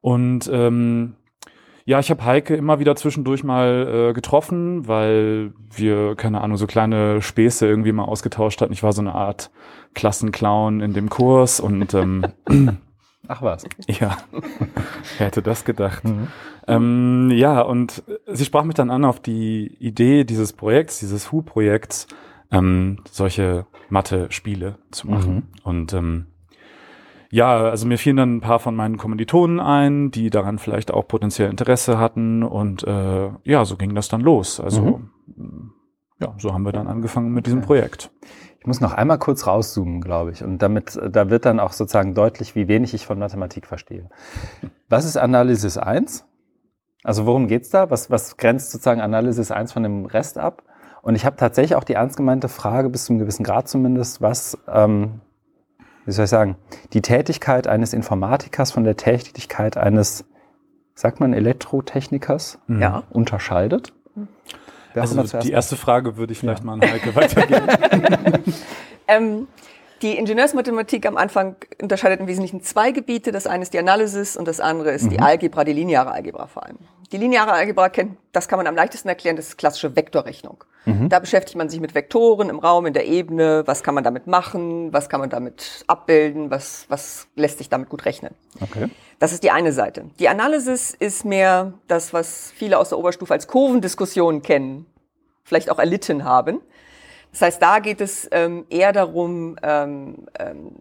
Und 0.00 0.48
ähm, 0.50 1.16
ja, 1.90 1.98
ich 1.98 2.08
habe 2.08 2.24
Heike 2.24 2.54
immer 2.54 2.78
wieder 2.78 2.94
zwischendurch 2.94 3.42
mal 3.42 4.10
äh, 4.10 4.12
getroffen, 4.12 4.86
weil 4.86 5.52
wir, 5.74 6.14
keine 6.14 6.40
Ahnung, 6.40 6.56
so 6.56 6.68
kleine 6.68 7.20
Späße 7.20 7.66
irgendwie 7.66 7.90
mal 7.90 8.04
ausgetauscht 8.04 8.60
hatten. 8.60 8.72
Ich 8.72 8.84
war 8.84 8.92
so 8.92 9.00
eine 9.00 9.12
Art 9.12 9.50
Klassenclown 9.94 10.82
in 10.82 10.92
dem 10.92 11.10
Kurs 11.10 11.58
und 11.58 11.92
ähm, 11.94 12.26
Ach 13.26 13.42
was. 13.42 13.64
Ja, 13.88 14.18
wer 15.18 15.26
hätte 15.26 15.42
das 15.42 15.64
gedacht? 15.64 16.04
Mhm. 16.04 16.28
Ähm, 16.68 17.30
ja, 17.32 17.60
und 17.60 18.04
sie 18.28 18.44
sprach 18.44 18.62
mich 18.62 18.76
dann 18.76 18.90
an 18.92 19.04
auf 19.04 19.18
die 19.18 19.76
Idee 19.80 20.22
dieses 20.22 20.52
Projekts, 20.52 21.00
dieses 21.00 21.32
Hu-Projekts, 21.32 22.06
ähm, 22.52 22.98
solche 23.10 23.66
Mathe-Spiele 23.88 24.78
zu 24.92 25.08
machen. 25.08 25.34
Mhm. 25.34 25.42
Und 25.64 25.92
ähm, 25.92 26.26
ja, 27.30 27.58
also 27.58 27.86
mir 27.86 27.96
fielen 27.96 28.16
dann 28.16 28.36
ein 28.36 28.40
paar 28.40 28.58
von 28.58 28.74
meinen 28.74 28.96
Kommilitonen 28.96 29.60
ein, 29.60 30.10
die 30.10 30.30
daran 30.30 30.58
vielleicht 30.58 30.92
auch 30.92 31.06
potenziell 31.06 31.48
Interesse 31.48 31.98
hatten 31.98 32.42
und 32.42 32.82
äh, 32.84 33.30
ja, 33.44 33.64
so 33.64 33.76
ging 33.76 33.94
das 33.94 34.08
dann 34.08 34.20
los. 34.20 34.58
Also 34.58 35.02
mhm. 35.36 35.72
ja, 36.20 36.34
so 36.38 36.52
haben 36.52 36.64
wir 36.64 36.72
dann 36.72 36.88
angefangen 36.88 37.32
mit 37.32 37.46
diesem 37.46 37.60
Projekt. 37.60 38.10
Ich 38.58 38.66
muss 38.66 38.80
noch 38.80 38.92
einmal 38.92 39.18
kurz 39.18 39.46
rauszoomen, 39.46 40.02
glaube 40.02 40.32
ich. 40.32 40.44
Und 40.44 40.58
damit, 40.58 41.00
da 41.10 41.30
wird 41.30 41.46
dann 41.46 41.60
auch 41.60 41.72
sozusagen 41.72 42.14
deutlich, 42.14 42.54
wie 42.54 42.68
wenig 42.68 42.92
ich 42.92 43.06
von 43.06 43.18
Mathematik 43.18 43.66
verstehe. 43.66 44.10
Was 44.88 45.06
ist 45.06 45.16
Analysis 45.16 45.78
1? 45.78 46.26
Also 47.02 47.24
worum 47.24 47.48
geht's 47.48 47.70
da? 47.70 47.90
Was, 47.90 48.10
was 48.10 48.36
grenzt 48.36 48.70
sozusagen 48.70 49.00
Analysis 49.00 49.50
1 49.50 49.72
von 49.72 49.82
dem 49.82 50.04
Rest 50.04 50.36
ab? 50.36 50.64
Und 51.00 51.14
ich 51.14 51.24
habe 51.24 51.36
tatsächlich 51.36 51.74
auch 51.76 51.84
die 51.84 51.94
ernst 51.94 52.18
gemeinte 52.18 52.48
Frage, 52.48 52.90
bis 52.90 53.06
zu 53.06 53.12
einem 53.12 53.20
gewissen 53.20 53.44
Grad 53.44 53.68
zumindest, 53.68 54.20
was, 54.20 54.58
ähm, 54.68 55.22
wie 56.06 56.12
soll 56.12 56.24
ich 56.24 56.30
sagen, 56.30 56.56
die 56.92 57.02
Tätigkeit 57.02 57.66
eines 57.66 57.92
Informatikers 57.92 58.72
von 58.72 58.84
der 58.84 58.96
Tätigkeit 58.96 59.76
eines, 59.76 60.24
sagt 60.94 61.20
man, 61.20 61.32
Elektrotechnikers 61.32 62.58
Mhm. 62.66 62.80
Ja. 62.82 63.02
unterscheidet. 63.10 63.92
Wer 64.92 65.02
Also 65.02 65.22
die 65.38 65.52
erste 65.52 65.76
Frage 65.76 66.16
würde 66.16 66.32
ich 66.32 66.38
vielleicht 66.40 66.64
mal 66.64 66.72
an 66.74 66.80
Heike 66.82 67.14
weitergeben. 67.14 67.66
Ähm, 69.08 69.48
die 70.02 70.16
Ingenieursmathematik 70.16 71.04
am 71.04 71.16
Anfang 71.16 71.56
unterscheidet 71.82 72.20
im 72.20 72.28
Wesentlichen 72.28 72.62
zwei 72.62 72.92
Gebiete. 72.92 73.32
Das 73.32 73.48
eine 73.48 73.64
ist 73.64 73.74
die 73.74 73.78
Analysis 73.80 74.36
und 74.36 74.46
das 74.46 74.60
andere 74.60 74.92
ist 74.92 75.10
die 75.10 75.18
Algebra, 75.18 75.64
die 75.64 75.72
lineare 75.72 76.12
Algebra 76.12 76.46
vor 76.46 76.64
allem. 76.64 76.78
Die 77.12 77.16
lineare 77.16 77.52
Algebra 77.52 77.88
kennt, 77.88 78.16
das 78.32 78.46
kann 78.46 78.58
man 78.58 78.66
am 78.66 78.76
leichtesten 78.76 79.08
erklären, 79.08 79.36
das 79.36 79.48
ist 79.48 79.58
klassische 79.58 79.96
Vektorrechnung. 79.96 80.64
Da 81.08 81.18
beschäftigt 81.18 81.56
man 81.56 81.68
sich 81.68 81.78
mit 81.78 81.94
Vektoren 81.94 82.48
im 82.48 82.58
Raum, 82.58 82.86
in 82.86 82.94
der 82.94 83.06
Ebene, 83.06 83.62
was 83.66 83.82
kann 83.82 83.94
man 83.94 84.02
damit 84.02 84.26
machen, 84.26 84.92
was 84.92 85.10
kann 85.10 85.20
man 85.20 85.28
damit 85.28 85.84
abbilden, 85.86 86.50
was, 86.50 86.86
was 86.88 87.28
lässt 87.36 87.58
sich 87.58 87.68
damit 87.68 87.90
gut 87.90 88.06
rechnen. 88.06 88.34
Okay. 88.60 88.88
Das 89.18 89.32
ist 89.32 89.42
die 89.42 89.50
eine 89.50 89.72
Seite. 89.72 90.06
Die 90.18 90.28
Analysis 90.28 90.94
ist 90.98 91.26
mehr 91.26 91.74
das, 91.86 92.14
was 92.14 92.50
viele 92.56 92.78
aus 92.78 92.88
der 92.88 92.98
Oberstufe 92.98 93.32
als 93.32 93.46
Kurvendiskussion 93.46 94.40
kennen, 94.40 94.86
vielleicht 95.44 95.70
auch 95.70 95.78
erlitten 95.78 96.24
haben. 96.24 96.60
Das 97.30 97.42
heißt, 97.42 97.62
da 97.62 97.78
geht 97.78 98.00
es 98.00 98.26
ähm, 98.32 98.64
eher 98.70 98.92
darum, 98.92 99.56
ähm, 99.62 100.26
ähm, 100.38 100.72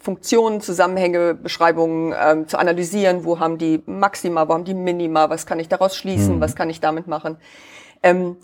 Funktionen, 0.00 0.60
Zusammenhänge, 0.60 1.34
Beschreibungen 1.34 2.14
ähm, 2.18 2.48
zu 2.48 2.58
analysieren. 2.58 3.24
Wo 3.24 3.40
haben 3.40 3.58
die 3.58 3.82
Maxima, 3.86 4.48
wo 4.48 4.54
haben 4.54 4.64
die 4.64 4.74
Minima, 4.74 5.30
was 5.30 5.46
kann 5.46 5.60
ich 5.60 5.68
daraus 5.68 5.96
schließen, 5.96 6.40
was 6.40 6.54
kann 6.54 6.70
ich 6.70 6.80
damit 6.80 7.06
machen. 7.06 7.36
Ähm, 8.02 8.36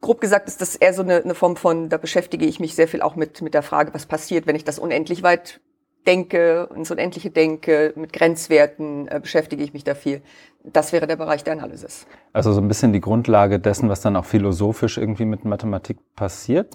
grob 0.00 0.20
gesagt 0.20 0.48
ist 0.48 0.60
das 0.60 0.76
eher 0.76 0.94
so 0.94 1.02
eine, 1.02 1.16
eine 1.16 1.34
Form 1.34 1.56
von, 1.56 1.88
da 1.88 1.96
beschäftige 1.96 2.46
ich 2.46 2.60
mich 2.60 2.74
sehr 2.74 2.88
viel 2.88 3.02
auch 3.02 3.16
mit, 3.16 3.42
mit 3.42 3.54
der 3.54 3.62
Frage, 3.62 3.92
was 3.94 4.06
passiert, 4.06 4.46
wenn 4.46 4.56
ich 4.56 4.64
das 4.64 4.78
unendlich 4.78 5.22
weit 5.22 5.60
denke, 6.06 6.68
ins 6.74 6.90
Unendliche 6.90 7.30
denke, 7.30 7.92
mit 7.96 8.12
Grenzwerten 8.12 9.08
äh, 9.08 9.20
beschäftige 9.20 9.62
ich 9.62 9.72
mich 9.72 9.84
da 9.84 9.94
viel. 9.94 10.22
Das 10.62 10.92
wäre 10.92 11.06
der 11.06 11.16
Bereich 11.16 11.44
der 11.44 11.54
Analysis. 11.54 12.06
Also 12.32 12.52
so 12.52 12.60
ein 12.60 12.68
bisschen 12.68 12.92
die 12.92 13.00
Grundlage 13.00 13.58
dessen, 13.58 13.88
was 13.88 14.00
dann 14.00 14.16
auch 14.16 14.24
philosophisch 14.24 14.98
irgendwie 14.98 15.24
mit 15.24 15.44
Mathematik 15.44 15.98
passiert? 16.14 16.74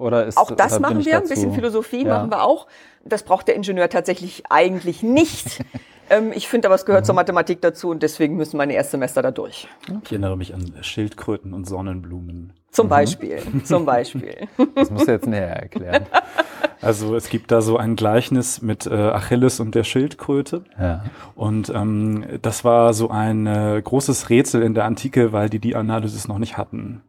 Oder 0.00 0.26
ist, 0.26 0.36
Auch 0.38 0.50
das 0.50 0.80
machen 0.80 1.04
wir, 1.04 1.16
ein 1.16 1.28
bisschen 1.28 1.52
Philosophie 1.52 2.04
Ja. 2.04 2.18
machen 2.18 2.30
wir 2.30 2.42
auch. 2.42 2.66
Das 3.04 3.22
braucht 3.22 3.48
der 3.48 3.54
Ingenieur 3.54 3.88
tatsächlich 3.88 4.44
eigentlich 4.50 5.02
nicht. 5.02 5.60
ähm, 6.10 6.32
ich 6.34 6.48
finde 6.48 6.68
aber, 6.68 6.74
es 6.74 6.82
Mhm. 6.82 6.86
gehört 6.86 7.06
zur 7.06 7.14
Mathematik 7.14 7.60
dazu 7.60 7.90
und 7.90 8.02
deswegen 8.02 8.36
müssen 8.36 8.56
meine 8.56 8.72
Erstsemester 8.74 9.22
da 9.22 9.30
durch. 9.30 9.68
Ich 10.04 10.10
erinnere 10.12 10.36
mich 10.36 10.54
an 10.54 10.72
Schildkröten 10.82 11.52
und 11.54 11.66
Sonnenblumen. 11.68 12.52
Zum 12.70 12.88
Beispiel, 12.88 13.38
zum 13.64 13.84
Beispiel. 13.84 14.48
Das 14.74 14.90
musst 14.90 15.08
du 15.08 15.12
jetzt 15.12 15.26
näher 15.26 15.56
erklären. 15.62 16.06
Also 16.82 17.14
es 17.14 17.28
gibt 17.28 17.50
da 17.50 17.60
so 17.60 17.76
ein 17.76 17.96
Gleichnis 17.96 18.62
mit 18.62 18.86
äh, 18.86 18.94
Achilles 18.94 19.60
und 19.60 19.74
der 19.74 19.84
Schildkröte. 19.84 20.64
Ja. 20.78 21.04
Und 21.34 21.68
ähm, 21.68 22.24
das 22.40 22.64
war 22.64 22.94
so 22.94 23.10
ein 23.10 23.46
äh, 23.46 23.80
großes 23.84 24.30
Rätsel 24.30 24.62
in 24.62 24.74
der 24.74 24.84
Antike, 24.86 25.32
weil 25.32 25.50
die 25.50 25.58
die 25.58 25.76
Analysis 25.76 26.26
noch 26.26 26.38
nicht 26.38 26.56
hatten. 26.56 27.02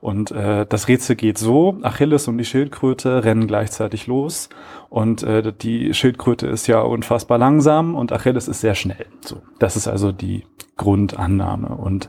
Und 0.00 0.30
äh, 0.30 0.64
das 0.66 0.88
Rätsel 0.88 1.16
geht 1.16 1.36
so, 1.36 1.78
Achilles 1.82 2.26
und 2.28 2.38
die 2.38 2.44
Schildkröte 2.44 3.24
rennen 3.24 3.46
gleichzeitig 3.46 4.06
los 4.06 4.48
und 4.88 5.22
äh, 5.22 5.52
die 5.52 5.92
Schildkröte 5.92 6.46
ist 6.46 6.66
ja 6.66 6.80
unfassbar 6.80 7.36
langsam 7.36 7.94
und 7.94 8.12
Achilles 8.12 8.48
ist 8.48 8.62
sehr 8.62 8.74
schnell. 8.74 9.06
So, 9.20 9.42
das 9.58 9.76
ist 9.76 9.88
also 9.88 10.10
die 10.12 10.46
Grundannahme. 10.78 11.68
Und 11.68 12.08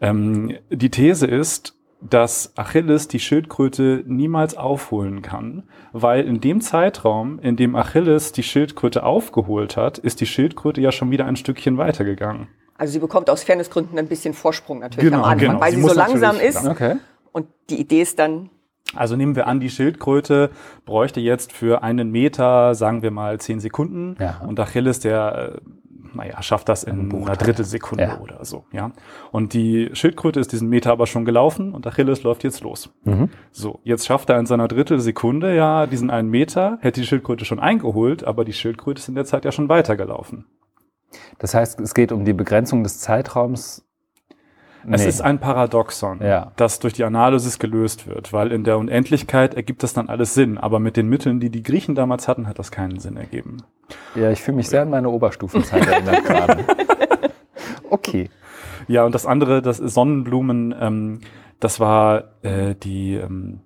ähm, 0.00 0.56
die 0.70 0.90
These 0.90 1.26
ist, 1.26 1.77
dass 2.00 2.52
Achilles 2.56 3.08
die 3.08 3.18
Schildkröte 3.18 4.04
niemals 4.06 4.56
aufholen 4.56 5.20
kann, 5.22 5.64
weil 5.92 6.24
in 6.24 6.40
dem 6.40 6.60
Zeitraum, 6.60 7.38
in 7.40 7.56
dem 7.56 7.74
Achilles 7.74 8.32
die 8.32 8.42
Schildkröte 8.44 9.02
aufgeholt 9.02 9.76
hat, 9.76 9.98
ist 9.98 10.20
die 10.20 10.26
Schildkröte 10.26 10.80
ja 10.80 10.92
schon 10.92 11.10
wieder 11.10 11.26
ein 11.26 11.36
Stückchen 11.36 11.76
weitergegangen. 11.76 12.48
Also 12.76 12.92
sie 12.92 13.00
bekommt 13.00 13.28
aus 13.28 13.42
Fairnessgründen 13.42 13.98
ein 13.98 14.06
bisschen 14.06 14.34
Vorsprung 14.34 14.78
natürlich 14.78 15.10
Genau, 15.10 15.24
am 15.24 15.30
Anfang, 15.32 15.48
genau. 15.48 15.60
weil 15.60 15.72
Sie 15.72 15.82
sie, 15.82 15.88
so 15.88 15.94
langsam 15.94 16.36
ist. 16.36 16.64
Okay. 16.64 16.96
Und 17.32 17.46
die 17.70 17.80
Idee 17.80 18.02
ist 18.02 18.20
dann, 18.20 18.50
Also 18.94 19.16
nehmen 19.16 19.34
wir 19.34 19.48
an, 19.48 19.58
die 19.58 19.68
Schildkröte 19.68 20.50
bräuchte 20.86 21.18
jetzt 21.20 21.52
für 21.52 21.82
einen 21.82 22.12
Meter, 22.12 22.76
sagen 22.76 23.02
wir 23.02 23.10
mal, 23.10 23.40
zehn 23.40 23.58
Sekunden. 23.58 24.16
Ja. 24.20 24.40
Und 24.46 24.60
Achilles, 24.60 25.00
der, 25.00 25.54
äh, 25.56 25.60
naja, 26.18 26.42
schafft 26.42 26.68
das 26.68 26.84
in 26.84 27.12
einer 27.14 27.36
Drittelsekunde 27.36 28.04
Ja. 28.04 28.18
oder 28.20 28.44
so. 28.44 28.64
Ja. 28.72 28.90
Und 29.32 29.54
die 29.54 29.90
Schildkröte 29.94 30.40
ist 30.40 30.52
diesen 30.52 30.68
Meter 30.68 30.92
aber 30.92 31.06
schon 31.06 31.24
gelaufen 31.24 31.72
und 31.72 31.86
Achilles 31.86 32.22
läuft 32.22 32.44
jetzt 32.44 32.60
los. 32.62 32.90
Mhm. 33.04 33.30
So, 33.50 33.80
jetzt 33.84 34.06
schafft 34.06 34.28
er 34.28 34.38
in 34.38 34.46
seiner 34.46 34.68
Drittelsekunde 34.68 35.54
ja 35.54 35.86
diesen 35.86 36.10
einen 36.10 36.28
Meter, 36.28 36.78
hätte 36.82 37.00
die 37.00 37.06
Schildkröte 37.06 37.44
schon 37.44 37.60
eingeholt, 37.60 38.24
aber 38.24 38.44
die 38.44 38.52
Schildkröte 38.52 38.98
ist 39.00 39.08
in 39.08 39.14
der 39.14 39.24
Zeit 39.24 39.44
ja 39.44 39.52
schon 39.52 39.68
weitergelaufen. 39.68 40.44
Das 41.38 41.54
heißt, 41.54 41.80
es 41.80 41.94
geht 41.94 42.12
um 42.12 42.24
die 42.24 42.34
Begrenzung 42.34 42.82
des 42.82 42.98
Zeitraums. 42.98 43.87
Es 44.90 45.02
Nee. 45.02 45.08
ist 45.08 45.20
ein 45.20 45.38
Paradoxon, 45.38 46.20
Ja. 46.22 46.52
das 46.56 46.78
durch 46.78 46.92
die 46.94 47.04
Analysis 47.04 47.58
gelöst 47.58 48.06
wird, 48.06 48.32
weil 48.32 48.52
in 48.52 48.64
der 48.64 48.78
Unendlichkeit 48.78 49.54
ergibt 49.54 49.82
das 49.82 49.92
dann 49.92 50.08
alles 50.08 50.34
Sinn, 50.34 50.56
aber 50.58 50.78
mit 50.78 50.96
den 50.96 51.08
Mitteln, 51.08 51.40
die 51.40 51.50
die 51.50 51.62
Griechen 51.62 51.94
damals 51.94 52.28
hatten, 52.28 52.46
hat 52.46 52.58
das 52.58 52.70
keinen 52.70 52.98
Sinn 52.98 53.16
ergeben. 53.16 53.58
Ja, 54.14 54.30
ich 54.30 54.40
fühle 54.40 54.56
mich 54.58 54.68
sehr 54.68 54.82
an 54.82 54.90
meine 54.90 55.10
Oberstufenzeit 55.10 55.86
erinnert 55.86 56.24
gerade. 56.24 56.64
Okay. 57.90 58.28
Ja, 58.86 59.04
und 59.04 59.14
das 59.14 59.26
andere, 59.26 59.62
das 59.62 59.78
Sonnenblumen, 59.78 60.74
ähm, 60.80 61.20
das 61.60 61.80
war 61.80 62.24
äh, 62.42 62.74
die, 62.74 63.14
ähm, 63.14 63.60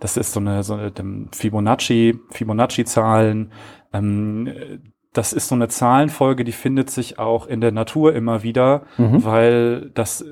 das 0.00 0.16
ist 0.16 0.32
so 0.32 0.40
eine, 0.40 0.62
so 0.62 0.74
eine 0.74 0.92
Fibonacci, 1.32 2.18
Fibonacci-Zahlen. 2.30 3.50
Ähm, 3.92 4.46
äh, 4.46 4.78
das 5.12 5.32
ist 5.34 5.48
so 5.48 5.54
eine 5.54 5.68
Zahlenfolge, 5.68 6.44
die 6.44 6.52
findet 6.52 6.88
sich 6.90 7.18
auch 7.18 7.46
in 7.46 7.60
der 7.60 7.72
Natur 7.72 8.14
immer 8.14 8.42
wieder, 8.42 8.82
Mhm. 8.96 9.24
weil 9.24 9.90
das 9.94 10.24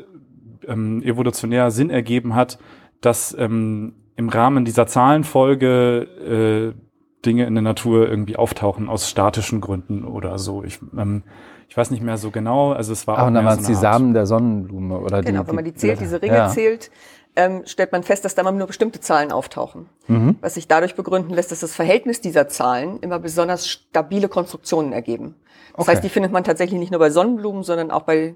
ähm, 0.66 1.02
evolutionär 1.02 1.70
Sinn 1.70 1.90
ergeben 1.90 2.34
hat, 2.34 2.58
dass 3.00 3.34
ähm, 3.38 3.94
im 4.16 4.28
Rahmen 4.28 4.64
dieser 4.64 4.86
Zahlenfolge 4.86 6.74
äh, 6.74 6.80
Dinge 7.24 7.46
in 7.46 7.54
der 7.54 7.62
Natur 7.62 8.08
irgendwie 8.08 8.36
auftauchen 8.36 8.88
aus 8.88 9.08
statischen 9.08 9.60
Gründen 9.60 10.04
oder 10.04 10.38
so. 10.38 10.64
Ich, 10.64 10.78
ähm, 10.96 11.22
ich 11.68 11.76
weiß 11.76 11.90
nicht 11.90 12.02
mehr 12.02 12.16
so 12.16 12.30
genau. 12.30 12.72
Also 12.72 12.92
es 12.92 13.06
war 13.06 13.18
Ah, 13.18 13.26
und 13.26 13.34
dann 13.34 13.44
waren 13.44 13.58
es 13.58 13.66
so 13.66 13.72
die 13.72 13.76
Art- 13.76 13.82
Samen 13.82 14.14
der 14.14 14.26
Sonnenblume 14.26 14.98
oder 14.98 15.22
genau, 15.22 15.42
die, 15.42 15.48
wenn 15.48 15.54
man 15.54 15.64
die 15.64 15.74
zählt, 15.74 16.00
diese 16.00 16.20
Ringe 16.22 16.34
ja. 16.36 16.48
zählt, 16.48 16.90
ähm, 17.36 17.62
stellt 17.64 17.92
man 17.92 18.02
fest, 18.02 18.24
dass 18.24 18.34
da 18.34 18.42
mal 18.42 18.52
nur 18.52 18.66
bestimmte 18.66 19.00
Zahlen 19.00 19.32
auftauchen. 19.32 19.86
Mhm. 20.08 20.36
Was 20.40 20.54
sich 20.54 20.66
dadurch 20.66 20.96
begründen 20.96 21.32
lässt, 21.32 21.52
dass 21.52 21.60
das 21.60 21.74
Verhältnis 21.74 22.20
dieser 22.20 22.48
Zahlen 22.48 22.98
immer 23.00 23.18
besonders 23.18 23.68
stabile 23.68 24.28
Konstruktionen 24.28 24.92
ergeben. 24.92 25.36
Das 25.72 25.82
Okay. 25.82 25.90
heißt, 25.92 26.04
die 26.04 26.08
findet 26.08 26.32
man 26.32 26.42
tatsächlich 26.42 26.80
nicht 26.80 26.90
nur 26.90 26.98
bei 26.98 27.10
Sonnenblumen, 27.10 27.62
sondern 27.62 27.90
auch 27.90 28.02
bei 28.02 28.34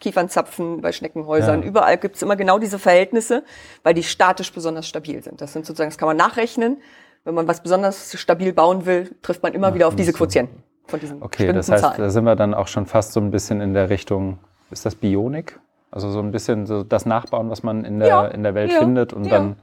Kiefernzapfen, 0.00 0.80
bei 0.80 0.92
Schneckenhäusern. 0.92 1.62
Ja. 1.62 1.68
Überall 1.68 1.96
gibt 1.98 2.16
es 2.16 2.22
immer 2.22 2.36
genau 2.36 2.58
diese 2.58 2.78
Verhältnisse, 2.78 3.44
weil 3.82 3.94
die 3.94 4.02
statisch 4.02 4.52
besonders 4.52 4.86
stabil 4.88 5.22
sind. 5.22 5.40
Das 5.40 5.52
sind 5.52 5.64
sozusagen, 5.66 5.90
das 5.90 5.98
kann 5.98 6.08
man 6.08 6.16
nachrechnen. 6.16 6.78
Wenn 7.24 7.34
man 7.34 7.48
was 7.48 7.62
besonders 7.62 8.12
stabil 8.18 8.52
bauen 8.52 8.84
will, 8.84 9.14
trifft 9.22 9.42
man 9.42 9.54
immer 9.54 9.74
wieder 9.74 9.88
auf 9.88 9.96
diese 9.96 10.12
Quotienten 10.12 10.62
von 10.86 11.00
diesen 11.00 11.22
Okay, 11.22 11.52
das 11.52 11.70
heißt, 11.70 11.82
Zahlen. 11.82 11.98
da 11.98 12.10
sind 12.10 12.24
wir 12.24 12.36
dann 12.36 12.52
auch 12.52 12.68
schon 12.68 12.84
fast 12.84 13.12
so 13.14 13.20
ein 13.20 13.30
bisschen 13.30 13.62
in 13.62 13.72
der 13.72 13.88
Richtung, 13.88 14.38
ist 14.70 14.84
das 14.84 14.94
Bionik? 14.94 15.58
Also 15.90 16.10
so 16.10 16.18
ein 16.18 16.32
bisschen 16.32 16.66
so 16.66 16.82
das 16.82 17.06
Nachbauen, 17.06 17.48
was 17.48 17.62
man 17.62 17.84
in 17.84 17.98
der, 18.00 18.08
Ja, 18.08 18.26
in 18.26 18.42
der 18.42 18.54
Welt 18.54 18.72
ja, 18.72 18.80
findet 18.80 19.12
und 19.14 19.30
dann 19.30 19.56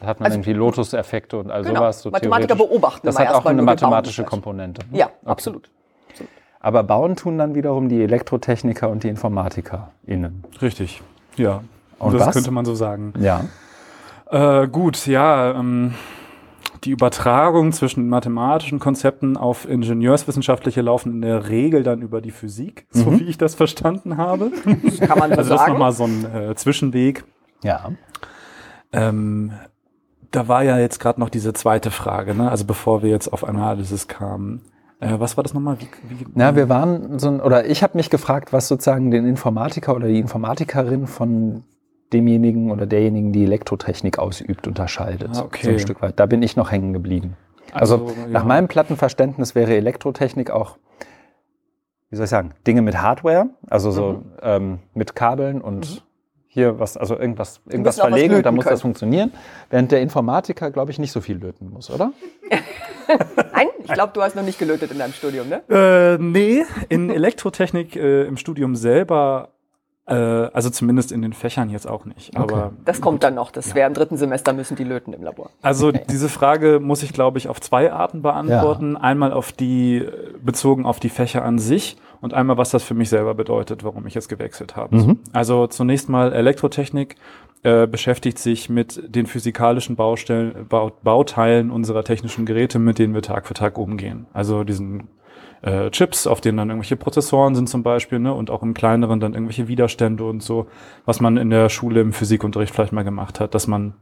hat 0.00 0.18
man 0.18 0.26
Also- 0.26 0.36
irgendwie 0.38 0.54
Lotus-Effekte 0.54 1.38
und 1.38 1.50
all 1.50 1.62
Genau. 1.62 1.80
sowas. 1.80 2.02
So 2.02 2.10
Mathematiker 2.10 2.56
beobachten 2.56 3.06
Das 3.06 3.18
hat 3.18 3.28
auch 3.34 3.46
eine 3.46 3.62
mathematische. 3.62 4.24
Komponente. 4.24 4.82
ne? 4.90 4.98
Ja, 4.98 5.06
Okay. 5.06 5.14
absolut. 5.26 5.70
Aber 6.66 6.82
bauen 6.82 7.14
tun 7.14 7.38
dann 7.38 7.54
wiederum 7.54 7.88
die 7.88 8.02
Elektrotechniker 8.02 8.88
und 8.90 9.04
die 9.04 9.08
InformatikerInnen. 9.08 10.42
Richtig, 10.60 11.00
ja. 11.36 11.62
Und 12.00 12.12
das 12.14 12.26
was? 12.26 12.34
könnte 12.34 12.50
man 12.50 12.64
so 12.64 12.74
sagen. 12.74 13.14
Ja. 13.20 13.44
Äh, 14.28 14.66
gut, 14.66 15.06
ja. 15.06 15.52
Ähm, 15.52 15.94
die 16.82 16.90
Übertragung 16.90 17.70
zwischen 17.70 18.08
mathematischen 18.08 18.80
Konzepten 18.80 19.36
auf 19.36 19.68
ingenieurswissenschaftliche 19.68 20.80
laufen 20.80 21.12
in 21.12 21.22
der 21.22 21.48
Regel 21.48 21.84
dann 21.84 22.02
über 22.02 22.20
die 22.20 22.32
Physik, 22.32 22.88
so 22.90 23.12
Mhm. 23.12 23.20
wie 23.20 23.24
ich 23.26 23.38
das 23.38 23.54
verstanden 23.54 24.16
habe. 24.16 24.50
Kann 25.06 25.20
man 25.20 25.30
so 25.30 25.36
Also 25.36 25.50
das 25.54 25.60
ist 25.62 25.68
nochmal 25.68 25.92
so 25.92 26.02
ein 26.02 26.24
äh, 26.34 26.54
Zwischenweg. 26.56 27.22
Ja. 27.62 27.92
Ähm, 28.92 29.52
da 30.32 30.48
war 30.48 30.64
ja 30.64 30.80
jetzt 30.80 30.98
gerade 30.98 31.20
noch 31.20 31.28
diese 31.28 31.52
zweite 31.52 31.92
Frage, 31.92 32.34
ne? 32.34 32.50
also 32.50 32.64
bevor 32.64 33.04
wir 33.04 33.10
jetzt 33.10 33.32
auf 33.32 33.44
Analysis 33.46 34.08
kamen. 34.08 34.62
Äh, 35.00 35.18
was 35.20 35.36
war 35.36 35.44
das 35.44 35.52
nochmal? 35.54 35.76
Wie, 35.80 35.88
wie, 36.08 36.26
Na, 36.34 36.56
wir 36.56 36.68
waren 36.68 37.18
so 37.18 37.28
ein, 37.28 37.40
oder 37.40 37.66
ich 37.66 37.82
habe 37.82 37.96
mich 37.96 38.08
gefragt, 38.10 38.52
was 38.52 38.68
sozusagen 38.68 39.10
den 39.10 39.26
Informatiker 39.26 39.94
oder 39.94 40.08
die 40.08 40.18
Informatikerin 40.18 41.06
von 41.06 41.64
demjenigen 42.12 42.70
oder 42.70 42.86
derjenigen, 42.86 43.32
die 43.32 43.44
Elektrotechnik 43.44 44.18
ausübt, 44.18 44.66
unterscheidet. 44.66 45.30
Ah, 45.34 45.42
okay. 45.42 45.64
So 45.66 45.70
ein 45.70 45.78
Stück 45.80 46.00
weit. 46.02 46.18
Da 46.18 46.26
bin 46.26 46.42
ich 46.42 46.56
noch 46.56 46.70
hängen 46.70 46.92
geblieben. 46.92 47.36
Also, 47.72 47.96
Also, 48.06 48.14
nach 48.28 48.42
ja. 48.42 48.46
meinem 48.46 48.68
Plattenverständnis 48.68 49.54
wäre 49.54 49.74
Elektrotechnik 49.74 50.50
auch, 50.50 50.78
wie 52.10 52.16
soll 52.16 52.24
ich 52.24 52.30
sagen, 52.30 52.52
Dinge 52.66 52.80
mit 52.82 53.02
Hardware, 53.02 53.50
also 53.68 53.90
so 53.90 54.12
Mhm. 54.12 54.24
ähm, 54.40 54.78
mit 54.94 55.14
Kabeln 55.16 55.60
und 55.60 56.04
hier 56.46 56.78
was, 56.78 56.96
also 56.96 57.18
irgendwas, 57.18 57.60
irgendwas 57.68 57.98
verlegen 57.98 58.36
und 58.36 58.46
dann 58.46 58.54
muss 58.54 58.64
können. 58.64 58.72
das 58.74 58.80
funktionieren. 58.82 59.32
Während 59.68 59.92
der 59.92 60.00
Informatiker, 60.00 60.70
glaube 60.70 60.90
ich, 60.92 60.98
nicht 60.98 61.12
so 61.12 61.20
viel 61.20 61.36
löten 61.36 61.68
muss, 61.70 61.90
oder? 61.90 62.12
Nein, 63.52 63.68
ich 63.82 63.92
glaube, 63.92 64.12
du 64.14 64.22
hast 64.22 64.36
noch 64.36 64.42
nicht 64.42 64.58
gelötet 64.58 64.90
in 64.90 64.98
deinem 64.98 65.12
Studium, 65.12 65.48
ne? 65.48 65.62
Äh, 65.68 66.18
nee, 66.22 66.64
in 66.88 67.10
Elektrotechnik 67.10 67.96
äh, 67.96 68.24
im 68.24 68.36
Studium 68.36 68.76
selber 68.76 69.50
äh, 70.06 70.14
also 70.14 70.70
zumindest 70.70 71.10
in 71.10 71.22
den 71.22 71.32
Fächern 71.32 71.68
jetzt 71.68 71.88
auch 71.88 72.04
nicht. 72.04 72.36
Okay. 72.36 72.54
Aber 72.54 72.72
das 72.84 73.00
kommt 73.00 73.24
dann 73.24 73.34
noch. 73.34 73.50
Das 73.50 73.70
ja. 73.70 73.74
wäre 73.74 73.88
im 73.88 73.94
dritten 73.94 74.16
Semester 74.16 74.52
müssen 74.52 74.76
die 74.76 74.84
löten 74.84 75.12
im 75.12 75.22
Labor. 75.22 75.50
Also 75.62 75.88
okay. 75.88 76.02
diese 76.08 76.28
Frage 76.28 76.78
muss 76.80 77.02
ich, 77.02 77.12
glaube 77.12 77.38
ich, 77.38 77.48
auf 77.48 77.60
zwei 77.60 77.92
Arten 77.92 78.22
beantworten. 78.22 78.94
Ja. 78.94 79.00
Einmal 79.00 79.32
auf 79.32 79.50
die 79.52 80.06
bezogen 80.42 80.86
auf 80.86 81.00
die 81.00 81.08
Fächer 81.08 81.44
an 81.44 81.58
sich 81.58 81.96
und 82.20 82.34
einmal 82.34 82.56
was 82.56 82.70
das 82.70 82.84
für 82.84 82.94
mich 82.94 83.08
selber 83.08 83.34
bedeutet, 83.34 83.82
warum 83.82 84.06
ich 84.06 84.14
jetzt 84.14 84.28
gewechselt 84.28 84.76
habe. 84.76 84.96
Mhm. 84.96 85.18
Also 85.32 85.66
zunächst 85.66 86.08
mal 86.08 86.32
Elektrotechnik 86.32 87.16
äh, 87.62 87.86
beschäftigt 87.86 88.38
sich 88.38 88.68
mit 88.68 89.02
den 89.06 89.26
physikalischen 89.26 89.96
Baustellen, 89.96 90.66
Bauteilen 90.68 91.70
unserer 91.70 92.04
technischen 92.04 92.46
Geräte, 92.46 92.78
mit 92.78 92.98
denen 92.98 93.14
wir 93.14 93.22
Tag 93.22 93.46
für 93.46 93.54
Tag 93.54 93.78
umgehen. 93.78 94.26
Also 94.32 94.64
diesen 94.64 95.08
äh, 95.62 95.90
Chips, 95.90 96.26
auf 96.26 96.40
denen 96.40 96.58
dann 96.58 96.68
irgendwelche 96.70 96.96
Prozessoren 96.96 97.54
sind 97.54 97.68
zum 97.68 97.82
Beispiel, 97.82 98.18
ne? 98.18 98.32
und 98.32 98.50
auch 98.50 98.62
im 98.62 98.74
kleineren 98.74 99.20
dann 99.20 99.34
irgendwelche 99.34 99.68
Widerstände 99.68 100.24
und 100.24 100.42
so, 100.42 100.66
was 101.04 101.20
man 101.20 101.36
in 101.36 101.50
der 101.50 101.68
Schule 101.68 102.00
im 102.00 102.12
Physikunterricht 102.12 102.74
vielleicht 102.74 102.92
mal 102.92 103.04
gemacht 103.04 103.40
hat, 103.40 103.54
dass 103.54 103.66
man 103.66 103.94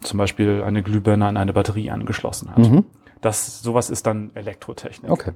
zum 0.00 0.18
Beispiel 0.18 0.62
eine 0.64 0.82
Glühbirne 0.82 1.26
an 1.26 1.36
eine 1.36 1.52
Batterie 1.52 1.90
angeschlossen 1.90 2.50
hat. 2.50 2.58
Mhm. 2.58 2.84
Das, 3.20 3.62
sowas 3.62 3.88
ist 3.88 4.08
dann 4.08 4.32
Elektrotechnik. 4.34 5.10
Okay. 5.10 5.32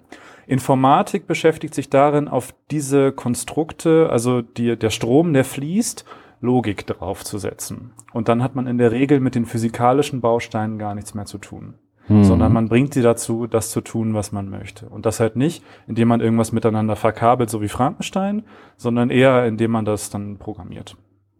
Informatik 0.48 1.28
beschäftigt 1.28 1.72
sich 1.72 1.88
darin, 1.88 2.26
auf 2.26 2.52
diese 2.72 3.12
Konstrukte, 3.12 4.08
also 4.10 4.42
die, 4.42 4.76
der 4.76 4.90
Strom, 4.90 5.32
der 5.32 5.44
fließt, 5.44 6.04
Logik 6.46 6.86
draufzusetzen. 6.86 7.92
Und 8.12 8.28
dann 8.28 8.42
hat 8.42 8.54
man 8.54 8.66
in 8.66 8.78
der 8.78 8.92
Regel 8.92 9.20
mit 9.20 9.34
den 9.34 9.44
physikalischen 9.44 10.20
Bausteinen 10.20 10.78
gar 10.78 10.94
nichts 10.94 11.14
mehr 11.14 11.26
zu 11.26 11.38
tun 11.38 11.74
mhm. 12.08 12.24
sondern 12.24 12.52
man 12.52 12.68
bringt 12.68 12.94
sie 12.94 13.02
dazu, 13.02 13.46
das 13.46 13.70
zu 13.70 13.80
tun, 13.80 14.14
was 14.14 14.32
man 14.32 14.48
möchte. 14.48 14.88
Und 14.88 15.06
das 15.06 15.20
halt 15.20 15.36
nicht, 15.36 15.62
indem 15.86 16.08
man 16.08 16.20
irgendwas 16.20 16.52
miteinander 16.52 16.96
verkabelt, 16.96 17.50
so 17.50 17.60
wie 17.62 17.68
Frankenstein, 17.68 18.44
sondern 18.76 19.10
eher, 19.10 19.46
indem 19.46 19.70
man 19.70 19.84
das 19.84 20.10
dann 20.10 20.38
programmiert. 20.38 20.96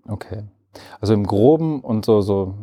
Okay. 0.07 0.45
Also 1.01 1.15
im 1.15 1.27
Groben 1.27 1.81
und 1.81 2.05
so, 2.05 2.21
so 2.21 2.55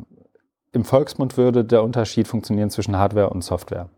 im 0.72 0.86
Volksmund 0.86 1.38
würde 1.38 1.66
der 1.66 1.84
Unterschied 1.84 2.28
funktionieren 2.28 2.70
zwischen 2.70 2.98
Hardware 2.98 3.30
und 3.30 3.44
Software. 3.44 3.90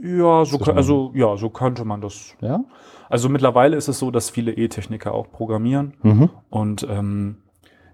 Ja, 0.00 0.44
so, 0.44 0.58
also, 0.58 1.10
ja, 1.14 1.36
so 1.36 1.50
könnte 1.50 1.84
man 1.84 2.00
das. 2.00 2.34
Ja? 2.40 2.64
Also 3.08 3.28
mittlerweile 3.28 3.76
ist 3.76 3.88
es 3.88 3.98
so, 3.98 4.12
dass 4.12 4.30
viele 4.30 4.52
E-Techniker 4.52 5.12
auch 5.12 5.28
programmieren 5.30 5.94
mhm. 6.02 6.30
und 6.50 6.86
ähm, 6.88 7.38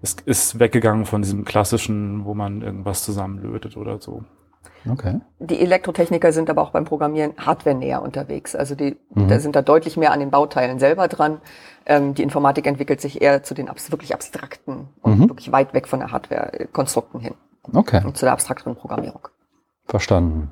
es 0.05 0.15
ist 0.25 0.59
weggegangen 0.59 1.05
von 1.05 1.23
diesem 1.23 1.45
klassischen, 1.45 2.25
wo 2.25 2.35
man 2.35 2.61
irgendwas 2.61 3.03
zusammenlötet 3.03 3.75
oder 3.75 3.99
so. 3.99 4.23
Okay. 4.87 5.19
Die 5.39 5.59
Elektrotechniker 5.59 6.31
sind 6.31 6.47
aber 6.47 6.61
auch 6.61 6.69
beim 6.69 6.85
Programmieren 6.85 7.33
hardware-näher 7.37 8.03
unterwegs. 8.03 8.55
Also 8.55 8.75
die 8.75 8.97
mhm. 9.15 9.27
da 9.27 9.39
sind 9.39 9.55
da 9.55 9.63
deutlich 9.63 9.97
mehr 9.97 10.11
an 10.11 10.19
den 10.19 10.29
Bauteilen 10.29 10.77
selber 10.77 11.07
dran. 11.07 11.41
Ähm, 11.87 12.13
die 12.13 12.21
Informatik 12.21 12.67
entwickelt 12.67 13.01
sich 13.01 13.19
eher 13.19 13.41
zu 13.41 13.55
den 13.55 13.67
abs 13.67 13.91
wirklich 13.91 14.13
abstrakten 14.13 14.89
und 15.01 15.19
mhm. 15.19 15.29
wirklich 15.29 15.51
weit 15.51 15.73
weg 15.73 15.87
von 15.87 15.99
der 15.99 16.11
Hardware-Konstrukten 16.11 17.19
hin. 17.19 17.33
Okay. 17.73 18.03
Und 18.05 18.15
zu 18.15 18.25
der 18.25 18.33
abstrakteren 18.33 18.75
Programmierung. 18.75 19.27
Verstanden. 19.85 20.51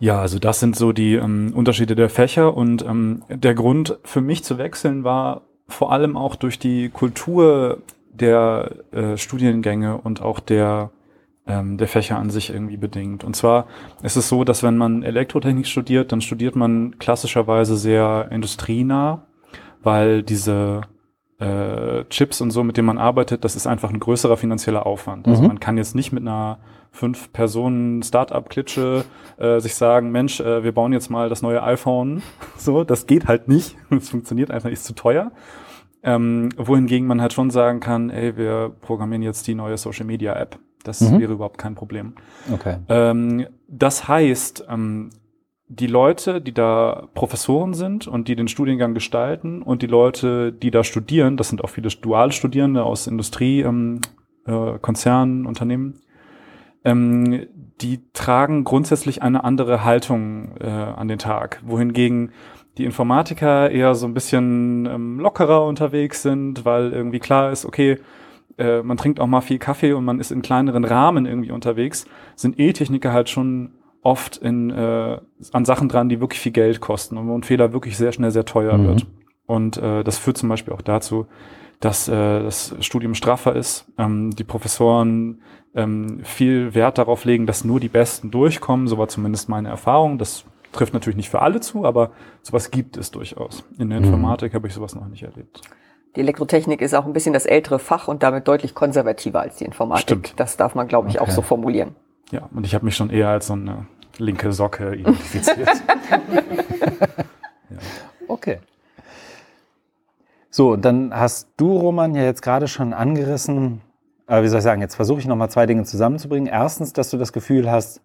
Ja, 0.00 0.20
also 0.20 0.40
das 0.40 0.58
sind 0.58 0.74
so 0.74 0.92
die 0.92 1.14
ähm, 1.14 1.52
Unterschiede 1.54 1.94
der 1.94 2.10
Fächer 2.10 2.56
und 2.56 2.82
ähm, 2.84 3.22
der 3.28 3.54
Grund 3.54 4.00
für 4.02 4.20
mich 4.20 4.42
zu 4.42 4.58
wechseln 4.58 5.04
war 5.04 5.42
vor 5.68 5.92
allem 5.92 6.16
auch 6.16 6.36
durch 6.36 6.58
die 6.58 6.88
Kultur 6.88 7.78
der 8.12 8.70
äh, 8.92 9.16
Studiengänge 9.16 9.96
und 9.96 10.22
auch 10.22 10.40
der 10.40 10.90
ähm, 11.46 11.76
der 11.76 11.88
Fächer 11.88 12.18
an 12.18 12.30
sich 12.30 12.50
irgendwie 12.50 12.76
bedingt. 12.76 13.24
Und 13.24 13.34
zwar 13.34 13.66
ist 14.02 14.16
es 14.16 14.28
so, 14.28 14.44
dass 14.44 14.62
wenn 14.62 14.76
man 14.76 15.02
Elektrotechnik 15.02 15.66
studiert, 15.66 16.12
dann 16.12 16.20
studiert 16.20 16.54
man 16.54 16.98
klassischerweise 16.98 17.76
sehr 17.76 18.28
industrienah, 18.30 19.26
weil 19.82 20.22
diese 20.22 20.82
äh, 21.40 22.04
Chips 22.08 22.40
und 22.40 22.52
so, 22.52 22.62
mit 22.62 22.76
denen 22.76 22.86
man 22.86 22.98
arbeitet, 22.98 23.44
das 23.44 23.56
ist 23.56 23.66
einfach 23.66 23.90
ein 23.90 23.98
größerer 23.98 24.36
finanzieller 24.36 24.86
Aufwand. 24.86 25.26
Also 25.26 25.42
mhm. 25.42 25.48
man 25.48 25.60
kann 25.60 25.76
jetzt 25.76 25.94
nicht 25.96 26.12
mit 26.12 26.22
einer 26.22 26.60
fünf 26.92 27.32
Personen 27.32 28.02
Startup-Klitsche 28.02 29.04
äh, 29.38 29.58
sich 29.58 29.74
sagen, 29.74 30.12
Mensch, 30.12 30.38
äh, 30.40 30.62
wir 30.62 30.72
bauen 30.72 30.92
jetzt 30.92 31.10
mal 31.10 31.28
das 31.28 31.42
neue 31.42 31.62
iPhone. 31.62 32.22
so, 32.56 32.84
das 32.84 33.06
geht 33.06 33.26
halt 33.26 33.48
nicht. 33.48 33.76
Das 33.90 34.10
funktioniert 34.10 34.50
einfach, 34.50 34.70
ist 34.70 34.84
zu 34.84 34.94
teuer. 34.94 35.32
Ähm, 36.04 36.48
wohingegen 36.56 37.06
man 37.06 37.20
halt 37.20 37.32
schon 37.32 37.50
sagen 37.50 37.78
kann, 37.78 38.10
ey, 38.10 38.36
wir 38.36 38.74
programmieren 38.80 39.22
jetzt 39.22 39.46
die 39.46 39.54
neue 39.54 39.76
Social 39.76 40.04
Media 40.04 40.34
App. 40.34 40.58
Das 40.82 41.00
mhm. 41.00 41.20
wäre 41.20 41.32
überhaupt 41.34 41.58
kein 41.58 41.74
Problem. 41.76 42.14
Okay. 42.52 42.78
Ähm, 42.88 43.46
das 43.68 44.08
heißt, 44.08 44.64
ähm, 44.68 45.10
die 45.68 45.86
Leute, 45.86 46.40
die 46.40 46.52
da 46.52 47.08
Professoren 47.14 47.72
sind 47.72 48.06
und 48.06 48.28
die 48.28 48.36
den 48.36 48.48
Studiengang 48.48 48.94
gestalten 48.94 49.62
und 49.62 49.80
die 49.80 49.86
Leute, 49.86 50.52
die 50.52 50.70
da 50.70 50.84
studieren, 50.84 51.36
das 51.36 51.48
sind 51.48 51.64
auch 51.64 51.70
viele 51.70 51.88
duale 51.88 52.32
Studierende 52.32 52.82
aus 52.82 53.06
Industrie, 53.06 53.60
ähm, 53.60 54.00
äh, 54.46 54.78
Konzernen, 54.80 55.46
Unternehmen, 55.46 56.00
ähm, 56.84 57.46
die 57.80 58.00
tragen 58.12 58.64
grundsätzlich 58.64 59.22
eine 59.22 59.44
andere 59.44 59.84
Haltung 59.84 60.56
äh, 60.60 60.66
an 60.68 61.08
den 61.08 61.18
Tag, 61.18 61.62
wohingegen 61.64 62.32
die 62.78 62.84
Informatiker 62.84 63.70
eher 63.70 63.94
so 63.94 64.06
ein 64.06 64.14
bisschen 64.14 64.86
ähm, 64.86 65.20
lockerer 65.20 65.64
unterwegs 65.64 66.22
sind, 66.22 66.64
weil 66.64 66.92
irgendwie 66.92 67.18
klar 67.18 67.52
ist, 67.52 67.64
okay, 67.64 67.98
äh, 68.58 68.82
man 68.82 68.96
trinkt 68.96 69.20
auch 69.20 69.26
mal 69.26 69.40
viel 69.40 69.58
Kaffee 69.58 69.92
und 69.92 70.04
man 70.04 70.20
ist 70.20 70.32
in 70.32 70.42
kleineren 70.42 70.84
Rahmen 70.84 71.26
irgendwie 71.26 71.50
unterwegs, 71.50 72.06
sind 72.34 72.58
E-Techniker 72.58 73.12
halt 73.12 73.28
schon 73.28 73.72
oft 74.02 74.36
in, 74.38 74.70
äh, 74.70 75.18
an 75.52 75.64
Sachen 75.64 75.88
dran, 75.88 76.08
die 76.08 76.20
wirklich 76.20 76.40
viel 76.40 76.52
Geld 76.52 76.80
kosten 76.80 77.16
und 77.16 77.28
wo 77.28 77.36
ein 77.36 77.44
Fehler 77.44 77.72
wirklich 77.72 77.96
sehr 77.96 78.12
schnell 78.12 78.30
sehr 78.30 78.44
teuer 78.44 78.76
mhm. 78.76 78.86
wird. 78.86 79.06
Und 79.46 79.76
äh, 79.76 80.02
das 80.02 80.18
führt 80.18 80.38
zum 80.38 80.48
Beispiel 80.48 80.72
auch 80.72 80.82
dazu, 80.82 81.26
dass 81.80 82.08
äh, 82.08 82.42
das 82.42 82.74
Studium 82.80 83.14
straffer 83.14 83.54
ist, 83.54 83.86
ähm, 83.98 84.30
die 84.30 84.44
Professoren 84.44 85.40
ähm, 85.74 86.20
viel 86.22 86.74
Wert 86.74 86.98
darauf 86.98 87.24
legen, 87.24 87.46
dass 87.46 87.64
nur 87.64 87.80
die 87.80 87.88
Besten 87.88 88.30
durchkommen. 88.30 88.86
So 88.86 88.98
war 88.98 89.08
zumindest 89.08 89.48
meine 89.48 89.68
Erfahrung. 89.68 90.18
Das 90.18 90.44
trifft 90.72 90.94
natürlich 90.94 91.16
nicht 91.16 91.30
für 91.30 91.42
alle 91.42 91.60
zu, 91.60 91.84
aber 91.84 92.10
sowas 92.42 92.70
gibt 92.70 92.96
es 92.96 93.10
durchaus. 93.10 93.64
In 93.78 93.90
der 93.90 94.00
mhm. 94.00 94.06
Informatik 94.06 94.52
mhm. 94.52 94.56
habe 94.56 94.68
ich 94.68 94.74
sowas 94.74 94.94
noch 94.94 95.06
nicht 95.06 95.22
erlebt. 95.22 95.62
Die 96.16 96.20
Elektrotechnik 96.20 96.82
ist 96.82 96.94
auch 96.94 97.06
ein 97.06 97.12
bisschen 97.12 97.32
das 97.32 97.46
ältere 97.46 97.78
Fach 97.78 98.08
und 98.08 98.22
damit 98.22 98.46
deutlich 98.46 98.74
konservativer 98.74 99.40
als 99.40 99.56
die 99.56 99.64
Informatik. 99.64 100.02
Stimmt. 100.02 100.34
Das 100.36 100.56
darf 100.56 100.74
man, 100.74 100.88
glaube 100.88 101.08
ich, 101.08 101.20
okay. 101.20 101.30
auch 101.30 101.32
so 101.32 101.40
formulieren. 101.40 101.96
Ja, 102.30 102.48
und 102.54 102.66
ich 102.66 102.74
habe 102.74 102.84
mich 102.84 102.96
schon 102.96 103.10
eher 103.10 103.28
als 103.28 103.46
so 103.46 103.54
eine 103.54 103.86
linke 104.18 104.52
Socke 104.52 104.94
identifiziert. 104.98 105.68
ja. 107.70 107.78
Okay. 108.28 108.58
So, 110.50 110.72
und 110.72 110.84
dann 110.84 111.14
hast 111.14 111.48
du, 111.56 111.76
Roman, 111.78 112.14
ja 112.14 112.24
jetzt 112.24 112.42
gerade 112.42 112.68
schon 112.68 112.92
angerissen, 112.92 113.80
äh, 114.26 114.42
wie 114.42 114.48
soll 114.48 114.58
ich 114.58 114.64
sagen, 114.64 114.82
jetzt 114.82 114.96
versuche 114.96 115.20
ich 115.20 115.26
nochmal 115.26 115.48
zwei 115.50 115.64
Dinge 115.64 115.84
zusammenzubringen. 115.84 116.46
Erstens, 116.46 116.92
dass 116.92 117.08
du 117.08 117.16
das 117.16 117.32
Gefühl 117.32 117.70
hast, 117.70 118.02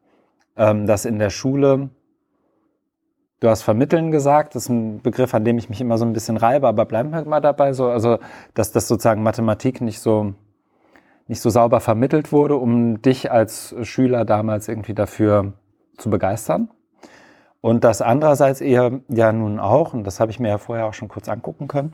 ähm, 0.56 0.88
dass 0.88 1.04
in 1.04 1.20
der 1.20 1.30
Schule 1.30 1.90
Du 3.40 3.50
hast 3.50 3.62
vermitteln 3.62 4.12
gesagt, 4.12 4.56
das 4.56 4.64
ist 4.64 4.70
ein 4.70 5.02
Begriff, 5.02 5.34
an 5.36 5.46
dem 5.46 5.60
ich 5.60 5.70
mich 5.70 5.80
immer 5.80 6.00
so 6.00 6.06
ein 6.06 6.14
bisschen 6.14 6.38
reibe, 6.38 6.68
aber 6.68 6.86
bleiben 6.86 7.12
wir 7.12 7.24
mal 7.26 7.40
dabei 7.40 7.74
so, 7.74 7.88
also 7.88 8.18
dass 8.56 8.72
das 8.72 8.88
sozusagen 8.88 9.22
Mathematik 9.22 9.80
nicht 9.82 10.00
so 10.00 10.34
nicht 11.28 11.42
so 11.42 11.50
sauber 11.50 11.80
vermittelt 11.82 12.32
wurde, 12.32 12.56
um 12.56 13.02
dich 13.02 13.32
als 13.32 13.76
Schüler 13.84 14.26
damals 14.26 14.68
irgendwie 14.68 14.94
dafür 14.94 15.54
zu 15.98 16.10
begeistern. 16.10 16.70
Und 17.60 17.84
das 17.84 18.02
andererseits 18.02 18.62
eher 18.62 19.02
ja 19.10 19.32
nun 19.32 19.60
auch, 19.60 19.94
und 19.94 20.06
das 20.06 20.20
habe 20.20 20.32
ich 20.32 20.40
mir 20.40 20.50
ja 20.50 20.58
vorher 20.58 20.86
auch 20.86 20.94
schon 20.94 21.10
kurz 21.10 21.28
angucken 21.28 21.68
können, 21.68 21.94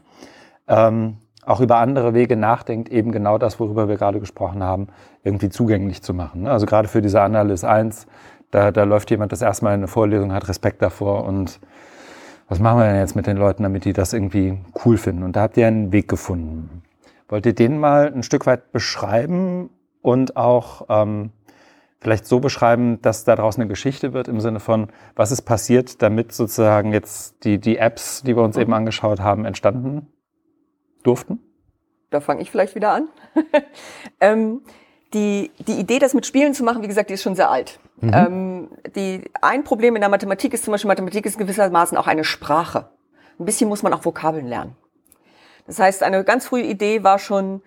ähm, 0.67 1.17
auch 1.45 1.59
über 1.59 1.77
andere 1.77 2.13
Wege 2.13 2.37
nachdenkt, 2.37 2.89
eben 2.89 3.11
genau 3.11 3.37
das, 3.37 3.59
worüber 3.59 3.87
wir 3.89 3.97
gerade 3.97 4.19
gesprochen 4.19 4.63
haben, 4.63 4.87
irgendwie 5.23 5.49
zugänglich 5.49 6.01
zu 6.01 6.13
machen. 6.13 6.47
Also 6.47 6.65
gerade 6.65 6.87
für 6.87 7.01
diese 7.01 7.21
Analyse 7.21 7.67
1 7.67 8.07
da, 8.53 8.71
da 8.71 8.83
läuft 8.83 9.09
jemand 9.09 9.31
das 9.31 9.41
erste 9.41 9.65
Mal 9.65 9.71
in 9.71 9.79
eine 9.79 9.87
Vorlesung, 9.87 10.31
hat 10.31 10.47
Respekt 10.47 10.81
davor 10.81 11.25
und 11.25 11.59
was 12.47 12.59
machen 12.59 12.79
wir 12.79 12.85
denn 12.85 12.99
jetzt 12.99 13.15
mit 13.15 13.25
den 13.25 13.37
Leuten, 13.37 13.63
damit 13.63 13.83
die 13.83 13.93
das 13.93 14.13
irgendwie 14.13 14.59
cool 14.85 14.97
finden? 14.97 15.23
Und 15.23 15.35
da 15.35 15.41
habt 15.41 15.57
ihr 15.57 15.65
einen 15.65 15.91
Weg 15.91 16.07
gefunden. 16.07 16.83
Wollt 17.29 17.47
ihr 17.47 17.55
den 17.55 17.79
mal 17.79 18.13
ein 18.13 18.21
Stück 18.21 18.45
weit 18.45 18.71
beschreiben 18.71 19.71
und 20.03 20.37
auch 20.37 20.85
ähm, 20.89 21.31
vielleicht 21.99 22.27
so 22.27 22.39
beschreiben, 22.39 23.01
dass 23.01 23.23
daraus 23.23 23.55
eine 23.55 23.67
Geschichte 23.67 24.13
wird 24.13 24.27
im 24.27 24.39
Sinne 24.39 24.59
von, 24.59 24.89
was 25.15 25.31
ist 25.31 25.43
passiert, 25.43 26.03
damit 26.03 26.31
sozusagen 26.31 26.93
jetzt 26.93 27.43
die, 27.45 27.57
die 27.59 27.77
Apps, 27.77 28.21
die 28.21 28.35
wir 28.35 28.43
uns 28.43 28.57
eben 28.57 28.73
angeschaut 28.73 29.19
haben, 29.19 29.45
entstanden 29.45 30.07
durften? 31.01 31.39
Da 32.11 32.19
fange 32.19 32.43
ich 32.43 32.51
vielleicht 32.51 32.75
wieder 32.75 32.91
an. 32.91 33.07
ähm, 34.19 34.61
die, 35.13 35.51
die 35.59 35.79
Idee, 35.79 35.99
das 35.99 36.13
mit 36.13 36.25
Spielen 36.25 36.53
zu 36.53 36.63
machen, 36.63 36.81
wie 36.81 36.87
gesagt, 36.87 37.09
die 37.09 37.13
ist 37.13 37.23
schon 37.23 37.35
sehr 37.35 37.49
alt. 37.49 37.79
Mhm. 38.01 38.11
Ähm, 38.13 38.67
die, 38.95 39.23
ein 39.41 39.63
Problem 39.63 39.95
in 39.95 40.01
der 40.01 40.09
Mathematik 40.09 40.53
ist 40.53 40.65
zum 40.65 40.71
Beispiel, 40.71 40.87
Mathematik 40.87 41.25
ist 41.25 41.37
gewissermaßen 41.37 41.97
auch 41.97 42.07
eine 42.07 42.23
Sprache. 42.23 42.89
Ein 43.39 43.45
bisschen 43.45 43.69
muss 43.69 43.83
man 43.83 43.93
auch 43.93 44.05
Vokabeln 44.05 44.47
lernen. 44.47 44.75
Das 45.67 45.79
heißt, 45.79 46.03
eine 46.03 46.23
ganz 46.23 46.47
frühe 46.47 46.63
Idee 46.63 47.03
war 47.03 47.19
schon, 47.19 47.61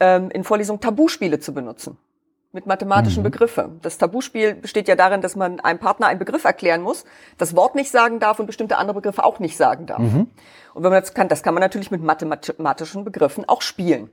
ähm, 0.00 0.30
in 0.30 0.44
Vorlesungen 0.44 0.80
Tabuspiele 0.80 1.40
zu 1.40 1.54
benutzen 1.54 1.96
mit 2.52 2.66
mathematischen 2.66 3.22
mhm. 3.22 3.30
Begriffen. 3.30 3.78
Das 3.82 3.98
Tabuspiel 3.98 4.54
besteht 4.54 4.88
ja 4.88 4.96
darin, 4.96 5.20
dass 5.20 5.36
man 5.36 5.60
einem 5.60 5.78
Partner 5.78 6.06
einen 6.06 6.18
Begriff 6.18 6.44
erklären 6.44 6.80
muss, 6.80 7.04
das 7.36 7.54
Wort 7.54 7.74
nicht 7.74 7.90
sagen 7.90 8.20
darf 8.20 8.40
und 8.40 8.46
bestimmte 8.46 8.78
andere 8.78 8.94
Begriffe 8.94 9.22
auch 9.22 9.38
nicht 9.38 9.56
sagen 9.56 9.86
darf. 9.86 9.98
Mhm. 9.98 10.28
Und 10.74 10.82
wenn 10.82 10.90
man 10.90 11.02
das 11.02 11.12
kann, 11.12 11.28
das 11.28 11.42
kann 11.42 11.54
man 11.54 11.60
natürlich 11.60 11.90
mit 11.90 12.02
mathematischen 12.02 13.04
Begriffen 13.04 13.46
auch 13.46 13.60
spielen. 13.60 14.10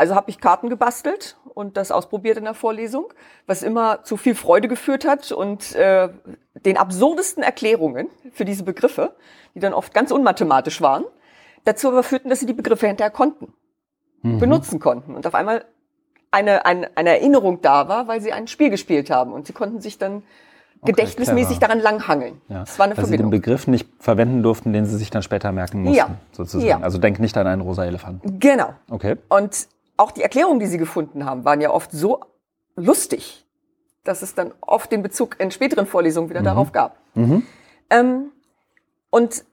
Also 0.00 0.14
habe 0.14 0.30
ich 0.30 0.40
Karten 0.40 0.70
gebastelt 0.70 1.36
und 1.52 1.76
das 1.76 1.92
ausprobiert 1.92 2.38
in 2.38 2.44
der 2.44 2.54
Vorlesung, 2.54 3.12
was 3.46 3.62
immer 3.62 4.02
zu 4.02 4.16
viel 4.16 4.34
Freude 4.34 4.66
geführt 4.66 5.06
hat 5.06 5.30
und 5.30 5.74
äh, 5.74 6.08
den 6.54 6.78
absurdesten 6.78 7.42
Erklärungen 7.42 8.08
für 8.32 8.46
diese 8.46 8.64
Begriffe, 8.64 9.14
die 9.54 9.60
dann 9.60 9.74
oft 9.74 9.92
ganz 9.92 10.10
unmathematisch 10.10 10.80
waren, 10.80 11.04
dazu 11.64 11.88
aber 11.88 12.02
führten, 12.02 12.30
dass 12.30 12.40
sie 12.40 12.46
die 12.46 12.54
Begriffe 12.54 12.86
hinterher 12.86 13.10
konnten, 13.10 13.52
mhm. 14.22 14.38
benutzen 14.38 14.80
konnten. 14.80 15.14
Und 15.14 15.26
auf 15.26 15.34
einmal 15.34 15.66
eine, 16.30 16.64
eine, 16.64 16.96
eine 16.96 17.10
Erinnerung 17.10 17.60
da 17.60 17.86
war, 17.88 18.08
weil 18.08 18.22
sie 18.22 18.32
ein 18.32 18.46
Spiel 18.46 18.70
gespielt 18.70 19.10
haben 19.10 19.34
und 19.34 19.46
sie 19.46 19.52
konnten 19.52 19.82
sich 19.82 19.98
dann 19.98 20.22
okay, 20.80 20.92
gedächtnismäßig 20.92 21.58
clever. 21.58 21.74
daran 21.74 21.80
langhangeln. 21.80 22.40
Ja. 22.48 22.60
Das 22.60 22.78
war 22.78 22.86
eine 22.86 22.96
weil 22.96 23.04
Verbindung. 23.04 23.30
sie 23.30 23.36
den 23.36 23.42
Begriff 23.42 23.66
nicht 23.66 23.86
verwenden 23.98 24.42
durften, 24.42 24.72
den 24.72 24.86
sie 24.86 24.96
sich 24.96 25.10
dann 25.10 25.22
später 25.22 25.52
merken 25.52 25.82
mussten, 25.82 25.98
ja. 25.98 26.16
sozusagen. 26.32 26.66
Ja. 26.66 26.80
Also 26.80 26.96
denk 26.96 27.18
nicht 27.18 27.36
an 27.36 27.46
einen 27.46 27.60
rosa 27.60 27.84
Elefanten. 27.84 28.38
Genau. 28.40 28.72
Okay. 28.88 29.16
Und 29.28 29.68
auch 30.00 30.10
die 30.10 30.22
Erklärungen, 30.22 30.60
die 30.60 30.66
sie 30.66 30.78
gefunden 30.78 31.24
haben, 31.24 31.44
waren 31.44 31.60
ja 31.60 31.70
oft 31.70 31.92
so 31.92 32.20
lustig, 32.76 33.46
dass 34.04 34.22
es 34.22 34.34
dann 34.34 34.52
oft 34.60 34.90
den 34.90 35.02
Bezug 35.02 35.38
in 35.38 35.50
späteren 35.50 35.86
Vorlesungen 35.86 36.30
wieder 36.30 36.40
mhm. 36.40 36.46
darauf 36.46 36.72
gab. 36.72 36.96
Mhm. 37.14 37.46
Ähm, 37.90 38.32
und 39.10 39.44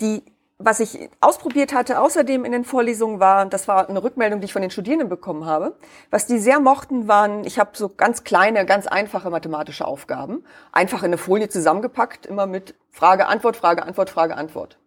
die 0.00 0.22
was 0.58 0.80
ich 0.80 1.08
ausprobiert 1.20 1.72
hatte, 1.72 2.00
außerdem 2.00 2.44
in 2.44 2.50
den 2.50 2.64
Vorlesungen 2.64 3.20
war, 3.20 3.46
das 3.46 3.68
war 3.68 3.88
eine 3.88 4.02
Rückmeldung, 4.02 4.40
die 4.40 4.46
ich 4.46 4.52
von 4.52 4.62
den 4.62 4.72
Studierenden 4.72 5.08
bekommen 5.08 5.46
habe, 5.46 5.76
was 6.10 6.26
die 6.26 6.38
sehr 6.38 6.58
mochten, 6.58 7.06
waren, 7.06 7.44
ich 7.44 7.60
habe 7.60 7.70
so 7.74 7.88
ganz 7.88 8.24
kleine, 8.24 8.66
ganz 8.66 8.88
einfache 8.88 9.30
mathematische 9.30 9.86
Aufgaben, 9.86 10.44
einfach 10.72 11.02
in 11.02 11.06
eine 11.06 11.18
Folie 11.18 11.48
zusammengepackt, 11.48 12.26
immer 12.26 12.46
mit 12.46 12.74
Frage, 12.90 13.28
Antwort, 13.28 13.56
Frage, 13.56 13.84
Antwort, 13.84 14.10
Frage, 14.10 14.36
Antwort. 14.36 14.78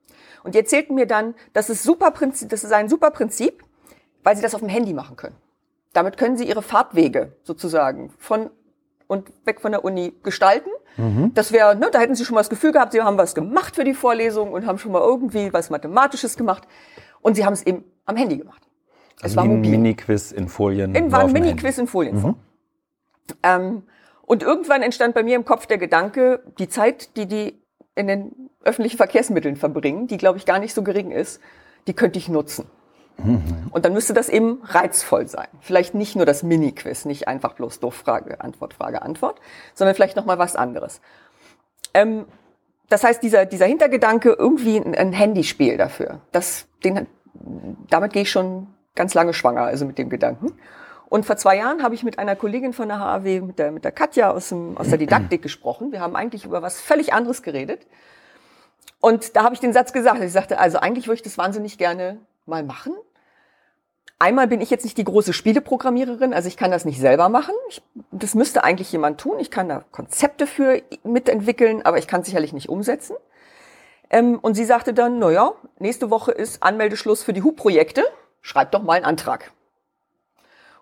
Und 0.43 0.55
die 0.55 0.59
erzählten 0.59 0.93
mir 0.93 1.05
dann, 1.05 1.35
das 1.53 1.69
ist, 1.69 1.83
super 1.83 2.11
Prinzip, 2.11 2.49
das 2.49 2.65
ist 2.65 2.73
ein 2.73 2.89
super 2.89 3.11
Prinzip, 3.11 3.63
weil 4.23 4.35
sie 4.35 4.41
das 4.41 4.53
auf 4.53 4.61
dem 4.61 4.69
Handy 4.69 4.93
machen 4.93 5.15
können. 5.15 5.35
Damit 5.93 6.17
können 6.17 6.37
sie 6.37 6.45
ihre 6.47 6.61
Fahrtwege 6.61 7.33
sozusagen 7.43 8.11
von 8.17 8.49
und 9.07 9.29
weg 9.43 9.59
von 9.59 9.73
der 9.73 9.83
Uni 9.83 10.13
gestalten. 10.23 10.69
Mhm. 10.95 11.33
Das 11.33 11.51
wäre, 11.51 11.75
ne, 11.75 11.89
da 11.91 11.99
hätten 11.99 12.15
Sie 12.15 12.23
schon 12.23 12.35
mal 12.35 12.39
das 12.39 12.49
Gefühl 12.49 12.71
gehabt, 12.71 12.93
Sie 12.93 13.01
haben 13.01 13.17
was 13.17 13.35
gemacht 13.35 13.75
für 13.75 13.83
die 13.83 13.93
Vorlesung 13.93 14.53
und 14.53 14.65
haben 14.65 14.77
schon 14.77 14.93
mal 14.93 15.01
irgendwie 15.01 15.51
was 15.51 15.69
Mathematisches 15.69 16.37
gemacht. 16.37 16.65
Und 17.21 17.35
Sie 17.35 17.45
haben 17.45 17.51
es 17.51 17.65
eben 17.65 17.83
am 18.05 18.15
Handy 18.15 18.37
gemacht. 18.37 18.61
Es 19.17 19.23
also 19.23 19.35
war 19.35 19.43
ein 19.43 19.59
Mini-Quiz 19.59 20.31
in 20.31 20.47
Folien. 20.47 20.95
In, 20.95 21.11
war 21.11 21.21
ein 21.21 21.31
Mini-Quiz 21.33 21.77
in 21.77 21.87
Folien. 21.87 22.21
Mhm. 22.21 22.35
Ähm, 23.43 23.83
und 24.21 24.43
irgendwann 24.43 24.81
entstand 24.81 25.13
bei 25.13 25.23
mir 25.23 25.35
im 25.35 25.43
Kopf 25.43 25.65
der 25.65 25.77
Gedanke, 25.77 26.41
die 26.57 26.69
Zeit, 26.69 27.17
die 27.17 27.25
die 27.25 27.61
in 27.95 28.07
den 28.07 28.49
öffentlichen 28.63 28.95
Verkehrsmitteln 28.95 29.57
verbringen, 29.57 30.07
die 30.07 30.17
glaube 30.17 30.37
ich 30.37 30.45
gar 30.45 30.59
nicht 30.59 30.73
so 30.73 30.83
gering 30.83 31.11
ist, 31.11 31.41
die 31.87 31.93
könnte 31.93 32.17
ich 32.17 32.29
nutzen. 32.29 32.65
Mhm. 33.23 33.69
Und 33.71 33.85
dann 33.85 33.93
müsste 33.93 34.13
das 34.13 34.29
eben 34.29 34.61
reizvoll 34.63 35.27
sein. 35.27 35.47
Vielleicht 35.59 35.93
nicht 35.93 36.15
nur 36.15 36.25
das 36.25 36.43
Mini-Quiz, 36.43 37.05
nicht 37.05 37.27
einfach 37.27 37.53
bloß 37.53 37.79
doof 37.79 37.95
Frage, 37.95 38.41
Antwort, 38.41 38.73
Frage, 38.73 39.01
Antwort, 39.01 39.39
sondern 39.73 39.95
vielleicht 39.95 40.15
noch 40.15 40.25
mal 40.25 40.39
was 40.39 40.55
anderes. 40.55 41.01
Ähm, 41.93 42.25
das 42.89 43.03
heißt, 43.03 43.23
dieser, 43.23 43.45
dieser 43.45 43.65
Hintergedanke, 43.65 44.35
irgendwie 44.37 44.77
ein, 44.77 44.95
ein 44.95 45.13
Handyspiel 45.13 45.77
dafür, 45.77 46.21
das, 46.31 46.67
den, 46.83 47.07
damit 47.89 48.13
gehe 48.13 48.23
ich 48.23 48.31
schon 48.31 48.67
ganz 48.95 49.13
lange 49.13 49.33
schwanger, 49.33 49.63
also 49.63 49.85
mit 49.85 49.97
dem 49.97 50.09
Gedanken. 50.09 50.53
Und 51.07 51.25
vor 51.25 51.35
zwei 51.35 51.57
Jahren 51.57 51.83
habe 51.83 51.93
ich 51.93 52.03
mit 52.03 52.19
einer 52.19 52.35
Kollegin 52.35 52.71
von 52.71 52.87
der 52.87 52.99
HAW, 52.99 53.41
mit 53.41 53.59
der, 53.59 53.71
mit 53.71 53.83
der 53.83 53.91
Katja 53.91 54.31
aus, 54.31 54.49
dem, 54.49 54.77
aus 54.77 54.87
der 54.87 54.97
Didaktik 54.97 55.41
gesprochen. 55.41 55.91
Wir 55.91 55.99
haben 55.99 56.15
eigentlich 56.15 56.45
über 56.45 56.61
was 56.61 56.79
völlig 56.79 57.13
anderes 57.13 57.43
geredet. 57.43 57.85
Und 59.01 59.35
da 59.35 59.43
habe 59.43 59.53
ich 59.53 59.59
den 59.59 59.73
Satz 59.73 59.91
gesagt. 59.91 60.21
Ich 60.21 60.31
sagte, 60.31 60.57
also 60.59 60.77
eigentlich 60.77 61.07
würde 61.07 61.15
ich 61.15 61.21
das 61.21 61.37
wahnsinnig 61.37 61.77
gerne 61.77 62.19
mal 62.45 62.63
machen. 62.63 62.93
Einmal 64.21 64.47
bin 64.47 64.61
ich 64.61 64.69
jetzt 64.69 64.83
nicht 64.83 64.99
die 64.99 65.03
große 65.03 65.33
Spieleprogrammiererin, 65.33 66.31
also 66.31 66.47
ich 66.47 66.55
kann 66.55 66.69
das 66.69 66.85
nicht 66.85 66.99
selber 66.99 67.27
machen. 67.27 67.55
Ich, 67.69 67.81
das 68.11 68.35
müsste 68.35 68.63
eigentlich 68.63 68.91
jemand 68.91 69.19
tun. 69.19 69.39
Ich 69.39 69.49
kann 69.49 69.67
da 69.67 69.83
Konzepte 69.91 70.45
für 70.45 70.79
mitentwickeln, 71.03 71.83
aber 71.83 71.97
ich 71.97 72.05
kann 72.05 72.21
es 72.21 72.27
sicherlich 72.27 72.53
nicht 72.53 72.69
umsetzen. 72.69 73.15
Ähm, 74.11 74.37
und 74.37 74.53
sie 74.53 74.65
sagte 74.65 74.93
dann, 74.93 75.17
na 75.17 75.31
ja, 75.31 75.53
nächste 75.79 76.11
Woche 76.11 76.31
ist 76.31 76.61
Anmeldeschluss 76.61 77.23
für 77.23 77.33
die 77.33 77.41
HU-Projekte. 77.41 78.03
Schreib 78.41 78.69
doch 78.73 78.83
mal 78.83 78.93
einen 78.93 79.05
Antrag. 79.05 79.53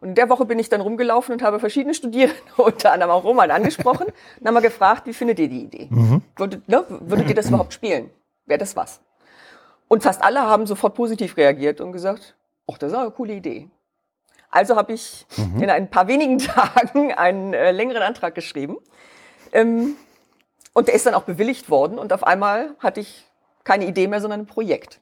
Und 0.01 0.09
in 0.09 0.15
der 0.15 0.27
Woche 0.27 0.43
bin 0.43 0.59
ich 0.59 0.67
dann 0.67 0.81
rumgelaufen 0.81 1.31
und 1.31 1.41
habe 1.41 1.61
verschiedene 1.61 1.93
Studierende, 1.93 2.35
unter 2.57 2.91
anderem 2.91 3.13
auch 3.13 3.23
Roman, 3.23 3.51
angesprochen 3.51 4.07
und 4.41 4.47
haben 4.47 4.53
mal 4.53 4.59
gefragt, 4.59 5.07
wie 5.07 5.13
findet 5.13 5.39
ihr 5.39 5.47
die 5.47 5.61
Idee? 5.61 5.87
Mhm. 5.89 6.23
Würdet, 6.35 6.67
ne, 6.67 6.83
würdet 6.89 7.29
ihr 7.29 7.35
das 7.35 7.47
überhaupt 7.47 7.71
spielen? 7.71 8.09
Wäre 8.45 8.59
das 8.59 8.75
was? 8.75 8.99
Und 9.87 10.03
fast 10.03 10.21
alle 10.21 10.41
haben 10.41 10.65
sofort 10.65 10.93
positiv 10.93 11.37
reagiert 11.37 11.79
und 11.79 11.93
gesagt, 11.93 12.35
ach, 12.69 12.77
das 12.77 12.91
ist 12.91 12.97
eine 12.97 13.11
coole 13.11 13.33
Idee. 13.33 13.69
Also 14.51 14.75
habe 14.75 14.93
ich 14.93 15.25
mhm. 15.37 15.63
in 15.63 15.69
ein 15.69 15.89
paar 15.89 16.07
wenigen 16.07 16.37
Tagen 16.39 17.13
einen 17.13 17.53
äh, 17.53 17.71
längeren 17.71 18.01
Antrag 18.01 18.35
geschrieben. 18.35 18.77
Ähm, 19.51 19.95
und 20.73 20.87
der 20.87 20.95
ist 20.95 21.05
dann 21.05 21.13
auch 21.13 21.23
bewilligt 21.23 21.69
worden. 21.69 21.99
Und 21.99 22.13
auf 22.13 22.23
einmal 22.23 22.75
hatte 22.79 22.99
ich 22.99 23.27
keine 23.63 23.85
Idee 23.85 24.07
mehr, 24.07 24.21
sondern 24.21 24.41
ein 24.41 24.45
Projekt. 24.45 24.99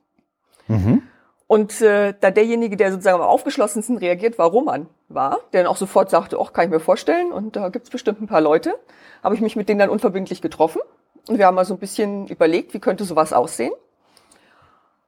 Mhm. 0.67 1.03
Und 1.47 1.81
äh, 1.81 2.13
da 2.19 2.29
derjenige, 2.29 2.75
der 2.75 2.91
sozusagen 2.91 3.21
am 3.21 3.27
aufgeschlossensten 3.27 3.97
reagiert, 3.97 4.37
war 4.37 4.49
Roman 4.49 4.87
war, 5.07 5.39
der 5.53 5.63
dann 5.63 5.71
auch 5.71 5.77
sofort 5.77 6.09
sagte, 6.09 6.37
ach, 6.41 6.51
kann 6.51 6.65
ich 6.65 6.71
mir 6.71 6.81
vorstellen. 6.81 7.31
Und 7.31 7.55
da 7.55 7.69
gibt's 7.69 7.89
bestimmt 7.89 8.21
ein 8.21 8.27
paar 8.27 8.41
Leute. 8.41 8.77
Habe 9.23 9.35
ich 9.35 9.41
mich 9.41 9.55
mit 9.55 9.69
denen 9.69 9.79
dann 9.79 9.89
unverbindlich 9.89 10.41
getroffen. 10.41 10.81
Und 11.29 11.37
wir 11.37 11.45
haben 11.45 11.55
mal 11.55 11.65
so 11.65 11.73
ein 11.73 11.79
bisschen 11.79 12.27
überlegt, 12.27 12.73
wie 12.73 12.79
könnte 12.79 13.05
sowas 13.05 13.31
aussehen. 13.31 13.71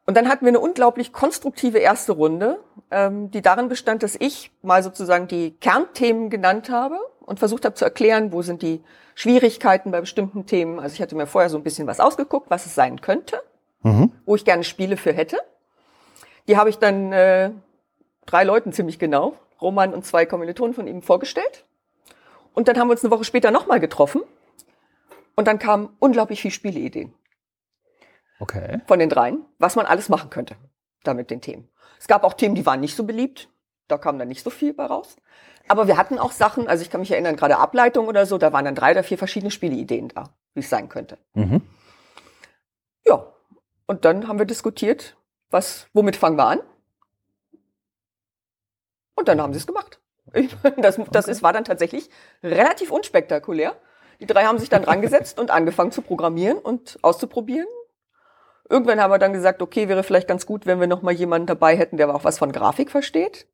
Und 0.10 0.16
dann 0.16 0.28
hatten 0.28 0.44
wir 0.44 0.50
eine 0.50 0.60
unglaublich 0.60 1.14
konstruktive 1.14 1.78
erste 1.78 2.14
Runde, 2.14 2.58
ähm, 2.90 3.30
die 3.30 3.44
darin 3.44 3.70
bestand, 3.70 4.02
dass 4.02 4.16
ich 4.20 4.50
mal 4.64 4.82
sozusagen 4.82 5.28
die 5.28 5.52
Kernthemen 5.52 6.32
genannt 6.32 6.72
habe 6.72 6.98
und 7.20 7.38
versucht 7.38 7.64
habe 7.64 7.76
zu 7.76 7.86
erklären, 7.86 8.32
wo 8.32 8.42
sind 8.42 8.64
die 8.64 8.82
Schwierigkeiten 9.14 9.92
bei 9.92 10.02
bestimmten 10.02 10.48
Themen. 10.48 10.80
Also 10.80 10.96
ich 10.96 11.02
hatte 11.04 11.16
mir 11.16 11.28
vorher 11.28 11.52
so 11.52 11.58
ein 11.58 11.64
bisschen 11.64 11.86
was 11.86 12.00
ausgeguckt, 12.00 12.50
was 12.50 12.66
es 12.66 12.74
sein 12.74 13.02
könnte, 13.02 13.40
mhm. 13.84 14.12
wo 14.26 14.36
ich 14.36 14.46
gerne 14.46 14.64
Spiele 14.64 14.98
für 14.98 15.14
hätte. 15.14 15.38
Die 16.48 16.58
habe 16.58 16.72
ich 16.72 16.80
dann 16.80 17.14
äh, 17.14 17.52
drei 18.26 18.44
Leuten 18.46 18.74
ziemlich 18.74 18.98
genau, 18.98 19.36
Roman 19.62 19.94
und 19.94 20.08
zwei 20.08 20.26
Kommilitonen 20.26 20.74
von 20.74 20.88
ihm 20.88 21.04
vorgestellt. 21.04 21.66
Und 22.56 22.68
dann 22.68 22.80
haben 22.80 22.88
wir 22.88 22.94
uns 22.94 23.04
eine 23.04 23.12
Woche 23.12 23.26
später 23.26 23.52
nochmal 23.52 23.80
getroffen. 23.80 24.24
Und 25.36 25.48
dann 25.48 25.60
kamen 25.60 25.90
unglaublich 26.00 26.42
viele 26.42 26.52
Spieleideen. 26.52 27.14
Okay. 28.40 28.82
Von 28.88 29.00
den 29.00 29.10
dreien, 29.10 29.46
was 29.58 29.76
man 29.76 29.86
alles 29.86 30.10
machen 30.10 30.30
könnte 30.30 30.56
damit 31.04 31.30
den 31.30 31.42
Themen. 31.42 31.70
Es 32.00 32.08
gab 32.08 32.24
auch 32.24 32.34
Themen, 32.34 32.56
die 32.56 32.66
waren 32.66 32.80
nicht 32.80 32.96
so 32.96 33.04
beliebt. 33.04 33.50
Da 33.88 33.98
kam 33.98 34.20
dann 34.20 34.28
nicht 34.28 34.44
so 34.44 34.50
viel 34.50 34.74
bei 34.74 34.86
raus. 34.86 35.18
Aber 35.68 35.88
wir 35.88 35.98
hatten 35.98 36.20
auch 36.20 36.32
Sachen, 36.32 36.68
also 36.68 36.82
ich 36.82 36.90
kann 36.90 37.02
mich 37.02 37.12
erinnern, 37.12 37.36
gerade 37.36 37.58
Ableitung 37.58 38.08
oder 38.08 38.26
so, 38.26 38.38
da 38.38 38.54
waren 38.54 38.66
dann 38.66 38.76
drei 38.76 38.92
oder 38.92 39.04
vier 39.04 39.18
verschiedene 39.18 39.52
Spieleideen 39.52 40.10
da, 40.10 40.30
wie 40.54 40.62
es 40.62 40.70
sein 40.70 40.90
könnte. 40.90 41.18
Mhm. 41.34 41.62
Ja. 43.06 43.26
Und 43.88 44.06
dann 44.06 44.28
haben 44.28 44.40
wir 44.40 44.46
diskutiert, 44.46 45.18
was, 45.50 45.88
womit 45.94 46.16
fangen 46.16 46.38
wir 46.38 46.46
an? 46.46 46.60
Und 49.16 49.28
dann 49.28 49.42
haben 49.42 49.54
sie 49.54 49.60
es 49.60 49.68
gemacht. 49.68 50.00
Das, 50.78 51.00
das 51.12 51.28
ist, 51.28 51.42
war 51.42 51.54
dann 51.54 51.66
tatsächlich 51.66 52.10
relativ 52.44 52.92
unspektakulär. 52.92 53.76
Die 54.20 54.28
drei 54.28 54.46
haben 54.46 54.60
sich 54.60 54.70
dann 54.70 54.84
rangesetzt 54.84 55.40
und 55.40 55.50
angefangen 55.50 55.92
zu 55.92 56.04
programmieren 56.04 56.60
und 56.60 57.00
auszuprobieren 57.02 57.68
Irgendwann 58.70 59.02
haben 59.02 59.12
wir 59.12 59.18
dann 59.18 59.34
gesagt, 59.34 59.62
okay, 59.62 59.90
wäre 59.90 60.04
vielleicht 60.04 60.28
ganz 60.28 60.46
gut, 60.46 60.68
wenn 60.68 60.80
wir 60.80 60.88
noch 60.88 61.02
mal 61.02 61.12
jemanden 61.12 61.48
dabei 61.48 61.76
hätten, 61.76 61.98
der 61.98 62.14
auch 62.14 62.24
was 62.24 62.38
von 62.38 62.52
Grafik 62.52 62.92
versteht. 62.92 63.48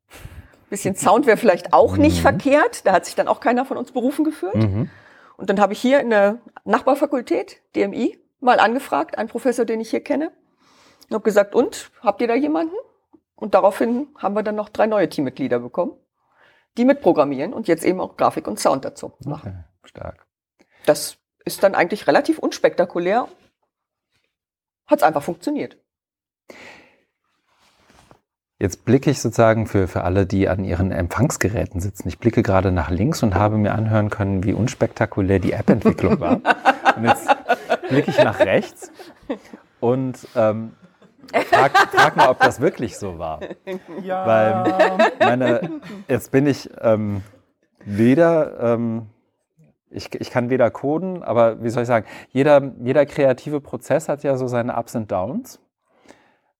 Bisschen 0.68 0.94
Sound 0.94 1.26
wäre 1.26 1.36
vielleicht 1.36 1.72
auch 1.72 1.96
nicht 1.96 2.18
mhm. 2.18 2.22
verkehrt. 2.22 2.86
Da 2.86 2.92
hat 2.92 3.06
sich 3.06 3.14
dann 3.14 3.28
auch 3.28 3.40
keiner 3.40 3.64
von 3.64 3.76
uns 3.78 3.92
berufen 3.92 4.24
gefühlt. 4.24 4.54
Mhm. 4.56 4.90
Und 5.36 5.50
dann 5.50 5.60
habe 5.60 5.72
ich 5.72 5.80
hier 5.80 6.00
in 6.00 6.10
der 6.10 6.38
Nachbarfakultät, 6.64 7.62
DMI, 7.74 8.18
mal 8.40 8.60
angefragt, 8.60 9.16
einen 9.16 9.28
Professor, 9.28 9.64
den 9.64 9.80
ich 9.80 9.90
hier 9.90 10.02
kenne. 10.02 10.32
Und 11.08 11.14
habe 11.14 11.24
gesagt, 11.24 11.54
und, 11.54 11.90
habt 12.02 12.20
ihr 12.20 12.28
da 12.28 12.34
jemanden? 12.34 12.74
Und 13.36 13.54
daraufhin 13.54 14.08
haben 14.18 14.34
wir 14.34 14.42
dann 14.42 14.56
noch 14.56 14.68
drei 14.68 14.86
neue 14.86 15.08
Teammitglieder 15.08 15.60
bekommen, 15.60 15.92
die 16.76 16.84
mitprogrammieren 16.84 17.52
und 17.52 17.68
jetzt 17.68 17.84
eben 17.84 18.00
auch 18.00 18.16
Grafik 18.16 18.48
und 18.48 18.58
Sound 18.58 18.84
dazu 18.84 19.12
machen. 19.24 19.64
Okay, 19.82 19.88
stark. 19.88 20.26
Das 20.84 21.18
ist 21.44 21.62
dann 21.62 21.74
eigentlich 21.74 22.06
relativ 22.06 22.38
unspektakulär 22.38 23.28
hat 24.86 24.98
es 24.98 25.02
einfach 25.02 25.22
funktioniert. 25.22 25.78
Jetzt 28.58 28.86
blicke 28.86 29.10
ich 29.10 29.20
sozusagen 29.20 29.66
für, 29.66 29.86
für 29.86 30.04
alle, 30.04 30.24
die 30.24 30.48
an 30.48 30.64
ihren 30.64 30.90
Empfangsgeräten 30.90 31.80
sitzen. 31.80 32.08
Ich 32.08 32.18
blicke 32.18 32.42
gerade 32.42 32.72
nach 32.72 32.88
links 32.88 33.22
und 33.22 33.34
habe 33.34 33.58
mir 33.58 33.74
anhören 33.74 34.08
können, 34.08 34.44
wie 34.44 34.54
unspektakulär 34.54 35.40
die 35.40 35.52
App-Entwicklung 35.52 36.20
war. 36.20 36.40
Und 36.96 37.04
jetzt 37.04 37.28
blicke 37.90 38.10
ich 38.10 38.16
nach 38.16 38.38
rechts 38.38 38.90
und 39.80 40.26
ähm, 40.34 40.72
frag, 41.50 41.76
frag 41.76 42.16
mal, 42.16 42.30
ob 42.30 42.40
das 42.40 42.60
wirklich 42.60 42.96
so 42.96 43.18
war. 43.18 43.40
Ja. 44.02 44.26
Weil 44.26 45.08
meine, 45.18 45.80
jetzt 46.08 46.30
bin 46.30 46.46
ich 46.46 46.70
ähm, 46.80 47.22
weder, 47.84 48.74
ähm, 48.74 49.08
ich, 49.90 50.14
ich 50.14 50.30
kann 50.30 50.50
weder 50.50 50.70
coden, 50.70 51.22
aber 51.22 51.62
wie 51.62 51.70
soll 51.70 51.82
ich 51.82 51.88
sagen, 51.88 52.06
jeder, 52.30 52.72
jeder 52.82 53.06
kreative 53.06 53.60
Prozess 53.60 54.08
hat 54.08 54.22
ja 54.22 54.36
so 54.36 54.46
seine 54.46 54.76
Ups 54.76 54.94
und 54.94 55.10
Downs. 55.10 55.60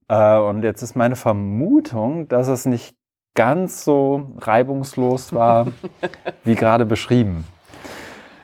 Äh, 0.08 0.38
und 0.38 0.62
jetzt 0.62 0.82
ist 0.82 0.96
meine 0.96 1.16
Vermutung, 1.16 2.28
dass 2.28 2.48
es 2.48 2.66
nicht 2.66 2.96
ganz 3.34 3.84
so 3.84 4.32
reibungslos 4.38 5.32
war, 5.32 5.68
wie 6.44 6.54
gerade 6.54 6.86
beschrieben. 6.86 7.44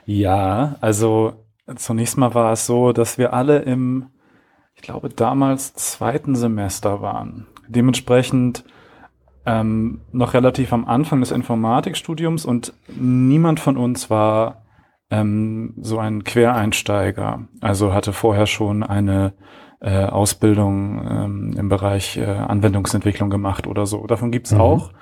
Ja, 0.05 0.77
also 0.81 1.35
zunächst 1.77 2.19
mal 2.19 2.35
war 2.35 2.53
es 2.53 2.67
so, 2.67 2.93
dass 2.93 3.19
wir 3.19 3.33
alle 3.33 3.61
im, 3.61 4.09
ich 4.75 4.83
glaube, 4.83 5.09
damals 5.09 5.75
zweiten 5.75 6.35
Semester 6.35 7.01
waren. 7.01 7.47
Dementsprechend 7.69 8.65
ähm, 9.47 10.01
noch 10.13 10.35
relativ 10.35 10.73
am 10.73 10.85
Anfang 10.87 11.21
des 11.21 11.31
Informatikstudiums 11.31 12.45
und 12.45 12.75
niemand 12.89 13.61
von 13.61 13.77
uns 13.77 14.11
war 14.11 14.62
ähm, 15.13 15.75
so 15.77 15.99
ein 15.99 16.25
Quereinsteiger. 16.25 17.47
Also 17.61 17.93
hatte 17.93 18.15
vorher 18.15 18.47
schon 18.47 18.83
eine 18.83 19.35
äh, 19.81 20.07
Ausbildung 20.07 21.07
ähm, 21.07 21.55
im 21.57 21.69
Bereich 21.69 22.17
äh, 22.17 22.25
Anwendungsentwicklung 22.25 23.29
gemacht 23.29 23.67
oder 23.67 23.85
so. 23.85 24.07
Davon 24.07 24.33
gibt's 24.33 24.53
Mhm. 24.53 24.61
auch 24.61 24.93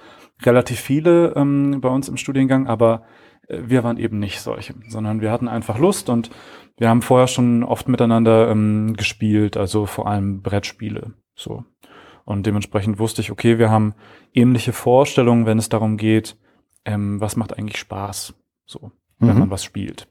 relativ 0.42 0.80
viele 0.80 1.34
ähm, 1.36 1.80
bei 1.80 1.88
uns 1.88 2.08
im 2.08 2.16
Studiengang, 2.16 2.66
aber 2.66 3.02
äh, 3.46 3.60
wir 3.66 3.84
waren 3.84 3.98
eben 3.98 4.18
nicht 4.18 4.40
solche, 4.40 4.74
sondern 4.88 5.20
wir 5.20 5.30
hatten 5.30 5.48
einfach 5.48 5.78
Lust 5.78 6.08
und 6.08 6.30
wir 6.76 6.88
haben 6.88 7.02
vorher 7.02 7.28
schon 7.28 7.62
oft 7.62 7.88
miteinander 7.88 8.50
ähm, 8.50 8.94
gespielt, 8.96 9.56
also 9.56 9.86
vor 9.86 10.08
allem 10.08 10.42
Brettspiele. 10.42 11.12
So. 11.36 11.64
Und 12.24 12.46
dementsprechend 12.46 12.98
wusste 12.98 13.20
ich, 13.20 13.30
okay, 13.30 13.58
wir 13.58 13.70
haben 13.70 13.94
ähnliche 14.32 14.72
Vorstellungen, 14.72 15.46
wenn 15.46 15.58
es 15.58 15.68
darum 15.68 15.96
geht, 15.98 16.36
ähm, 16.84 17.20
was 17.20 17.36
macht 17.36 17.56
eigentlich 17.56 17.78
Spaß, 17.78 18.34
so, 18.66 18.92
wenn 19.20 19.34
Mhm. 19.34 19.38
man 19.40 19.50
was 19.50 19.62
spielt. 19.64 20.08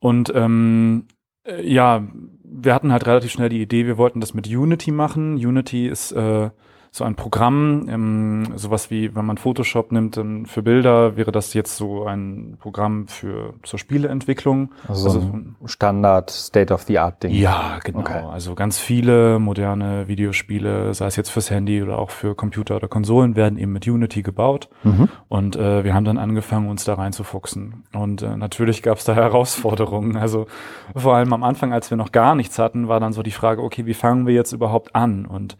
Und 0.00 0.30
ähm, 0.34 1.06
äh, 1.44 1.66
ja, 1.66 2.06
wir 2.44 2.74
hatten 2.74 2.92
halt 2.92 3.06
relativ 3.06 3.30
schnell 3.32 3.48
die 3.48 3.62
Idee, 3.62 3.86
wir 3.86 3.98
wollten 3.98 4.20
das 4.20 4.34
mit 4.34 4.46
Unity 4.46 4.90
machen. 4.90 5.34
Unity 5.34 5.88
ist 5.88 6.12
äh, 6.12 6.50
so 6.90 7.04
ein 7.04 7.14
Programm, 7.14 7.86
ähm, 7.88 8.52
sowas 8.56 8.90
wie, 8.90 9.14
wenn 9.14 9.24
man 9.24 9.38
Photoshop 9.38 9.92
nimmt 9.92 10.16
dann 10.16 10.46
für 10.46 10.62
Bilder, 10.62 11.16
wäre 11.16 11.32
das 11.32 11.54
jetzt 11.54 11.76
so 11.76 12.06
ein 12.06 12.56
Programm 12.58 13.08
für 13.08 13.54
zur 13.62 13.78
Spieleentwicklung. 13.78 14.70
Also, 14.86 15.10
so 15.10 15.20
ein 15.20 15.56
Standard 15.66 16.30
State-of-the-Art-Ding. 16.30 17.32
Ja, 17.32 17.78
genau. 17.84 18.00
Okay. 18.00 18.22
Also 18.30 18.54
ganz 18.54 18.78
viele 18.78 19.38
moderne 19.38 20.08
Videospiele, 20.08 20.94
sei 20.94 21.06
es 21.06 21.16
jetzt 21.16 21.30
fürs 21.30 21.50
Handy 21.50 21.82
oder 21.82 21.98
auch 21.98 22.10
für 22.10 22.34
Computer 22.34 22.76
oder 22.76 22.88
Konsolen, 22.88 23.36
werden 23.36 23.58
eben 23.58 23.72
mit 23.72 23.86
Unity 23.86 24.22
gebaut. 24.22 24.68
Mhm. 24.82 25.08
Und 25.28 25.56
äh, 25.56 25.84
wir 25.84 25.94
haben 25.94 26.04
dann 26.04 26.18
angefangen, 26.18 26.68
uns 26.68 26.84
da 26.84 26.94
reinzufuchsen. 26.94 27.84
Und 27.92 28.22
äh, 28.22 28.36
natürlich 28.36 28.82
gab 28.82 28.98
es 28.98 29.04
da 29.04 29.14
Herausforderungen. 29.28 30.16
Also 30.16 30.46
vor 30.94 31.14
allem 31.14 31.32
am 31.32 31.42
Anfang, 31.42 31.72
als 31.72 31.90
wir 31.90 31.96
noch 31.96 32.12
gar 32.12 32.34
nichts 32.34 32.58
hatten, 32.58 32.88
war 32.88 33.00
dann 33.00 33.12
so 33.12 33.22
die 33.22 33.30
Frage, 33.30 33.62
okay, 33.62 33.86
wie 33.86 33.94
fangen 33.94 34.26
wir 34.26 34.34
jetzt 34.34 34.52
überhaupt 34.52 34.94
an? 34.94 35.26
Und 35.26 35.56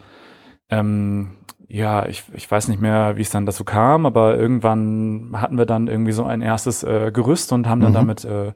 ähm, 0.71 1.31
ja, 1.69 2.07
ich, 2.07 2.25
ich 2.35 2.51
weiß 2.51 2.69
nicht 2.69 2.81
mehr, 2.81 3.17
wie 3.17 3.23
es 3.23 3.31
dann 3.31 3.45
dazu 3.47 3.65
kam, 3.65 4.07
aber 4.07 4.37
irgendwann 4.37 5.31
hatten 5.35 5.59
wir 5.59 5.67
dann 5.67 5.87
irgendwie 5.87 6.13
so 6.13 6.25
ein 6.25 6.41
erstes 6.41 6.83
äh, 6.83 7.11
Gerüst 7.13 7.53
und 7.53 7.67
haben 7.69 7.81
dann 7.81 7.91
Mhm. 7.91 7.95
damit 7.97 8.25
äh, 8.25 8.53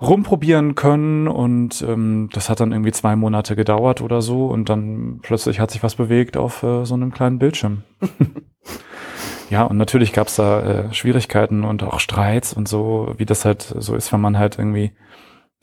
rumprobieren 0.00 0.74
können 0.74 1.28
und 1.28 1.80
ähm, 1.82 2.28
das 2.32 2.50
hat 2.50 2.60
dann 2.60 2.72
irgendwie 2.72 2.92
zwei 2.92 3.16
Monate 3.16 3.56
gedauert 3.56 4.02
oder 4.02 4.20
so 4.20 4.46
und 4.48 4.68
dann 4.68 5.20
plötzlich 5.22 5.60
hat 5.60 5.70
sich 5.70 5.82
was 5.82 5.94
bewegt 5.94 6.36
auf 6.36 6.62
äh, 6.62 6.84
so 6.84 6.94
einem 6.94 7.12
kleinen 7.14 7.38
Bildschirm. 7.38 7.84
ja, 9.50 9.62
und 9.62 9.76
natürlich 9.78 10.12
gab 10.12 10.26
es 10.26 10.36
da 10.36 10.60
äh, 10.60 10.92
Schwierigkeiten 10.94 11.64
und 11.64 11.82
auch 11.82 12.00
Streits 12.00 12.52
und 12.52 12.68
so, 12.68 13.14
wie 13.16 13.24
das 13.24 13.44
halt 13.44 13.62
so 13.62 13.94
ist, 13.94 14.12
wenn 14.12 14.20
man 14.20 14.36
halt 14.38 14.58
irgendwie 14.58 14.92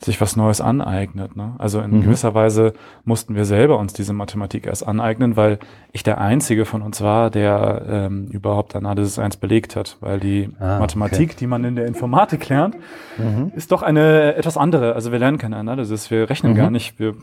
sich 0.04 0.20
was 0.20 0.36
Neues 0.36 0.60
aneignet. 0.60 1.36
Ne? 1.36 1.54
Also 1.58 1.80
in 1.80 1.90
Mhm. 1.92 2.02
gewisser 2.02 2.34
Weise 2.34 2.72
mussten 3.04 3.34
wir 3.34 3.44
selber 3.44 3.78
uns 3.78 3.92
diese 3.92 4.12
Mathematik 4.12 4.66
erst 4.66 4.86
aneignen, 4.86 5.36
weil 5.36 5.58
ich 5.92 6.02
der 6.02 6.20
Einzige 6.20 6.64
von 6.64 6.82
uns 6.82 7.00
war, 7.02 7.30
der 7.30 7.84
ähm, 7.88 8.26
überhaupt 8.26 8.74
Analysis 8.74 9.18
1 9.18 9.36
belegt 9.36 9.76
hat, 9.76 9.96
weil 10.00 10.18
die 10.20 10.50
Ah, 10.58 10.78
Mathematik, 10.80 11.36
die 11.36 11.46
man 11.46 11.64
in 11.64 11.76
der 11.76 11.86
Informatik 11.86 12.48
lernt, 12.48 12.76
Mhm. 13.18 13.52
ist 13.54 13.70
doch 13.72 13.82
eine 13.82 14.34
etwas 14.34 14.56
andere. 14.56 14.94
Also 14.94 15.12
wir 15.12 15.18
lernen 15.18 15.38
keine 15.38 15.56
Analysis, 15.56 16.10
wir 16.10 16.28
rechnen 16.30 16.52
Mhm. 16.52 16.56
gar 16.56 16.70
nicht, 16.70 16.98
wir 16.98 17.14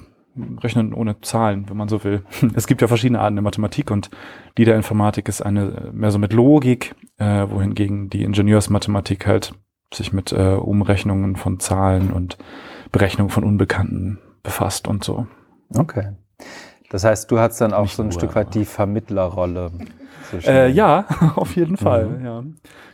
rechnen 0.61 0.93
ohne 0.93 1.19
Zahlen, 1.21 1.65
wenn 1.69 1.75
man 1.75 1.89
so 1.89 2.03
will. 2.03 2.21
Es 2.53 2.67
gibt 2.67 2.81
ja 2.81 2.87
verschiedene 2.87 3.19
Arten 3.19 3.35
der 3.35 3.43
Mathematik 3.43 3.91
und 3.91 4.09
die 4.57 4.63
der 4.63 4.75
Informatik 4.77 5.27
ist 5.27 5.41
eine 5.41 5.89
mehr 5.91 6.11
so 6.11 6.19
mit 6.19 6.31
Logik, 6.33 6.95
äh, 7.17 7.45
wohingegen 7.49 8.09
die 8.09 8.23
Ingenieursmathematik 8.23 9.25
halt 9.27 9.53
sich 9.93 10.13
mit 10.13 10.31
äh, 10.31 10.53
Umrechnungen 10.53 11.35
von 11.35 11.59
Zahlen 11.59 12.11
und 12.11 12.37
Berechnung 12.91 13.29
von 13.29 13.43
Unbekannten 13.43 14.19
befasst 14.43 14.87
und 14.87 15.03
so. 15.03 15.25
Okay. 15.75 16.13
Das 16.89 17.03
heißt, 17.03 17.29
du 17.29 17.39
hattest 17.39 17.61
dann 17.61 17.73
auch 17.73 17.83
Nicht 17.83 17.95
so 17.95 18.01
ein 18.03 18.09
nur, 18.09 18.13
Stück 18.13 18.35
weit 18.35 18.55
die 18.55 18.65
Vermittlerrolle. 18.65 19.71
Äh, 20.45 20.69
ja, 20.71 21.05
auf 21.35 21.55
jeden 21.55 21.77
Fall. 21.77 22.07
Mhm. 22.07 22.25
Ja. 22.25 22.43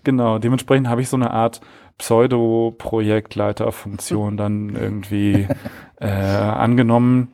Genau. 0.04 0.38
Dementsprechend 0.40 0.90
habe 0.90 1.02
ich 1.02 1.10
so 1.10 1.18
eine 1.18 1.32
Art 1.32 1.62
Pseudo-Projektleiterfunktion 1.98 4.38
dann 4.38 4.76
irgendwie 4.76 5.48
äh, 6.00 6.08
angenommen 6.08 7.34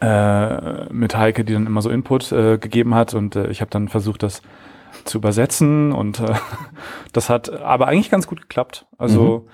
äh, 0.00 0.92
mit 0.92 1.16
Heike, 1.16 1.44
die 1.44 1.52
dann 1.52 1.66
immer 1.66 1.82
so 1.82 1.90
Input 1.90 2.32
äh, 2.32 2.58
gegeben 2.58 2.94
hat 2.94 3.14
und 3.14 3.36
äh, 3.36 3.48
ich 3.48 3.60
habe 3.60 3.70
dann 3.70 3.88
versucht, 3.88 4.22
das 4.22 4.42
zu 5.04 5.18
übersetzen 5.18 5.92
und 5.92 6.20
äh, 6.20 6.34
das 7.12 7.28
hat 7.28 7.60
aber 7.60 7.88
eigentlich 7.88 8.10
ganz 8.10 8.26
gut 8.26 8.40
geklappt. 8.40 8.86
Also 8.96 9.48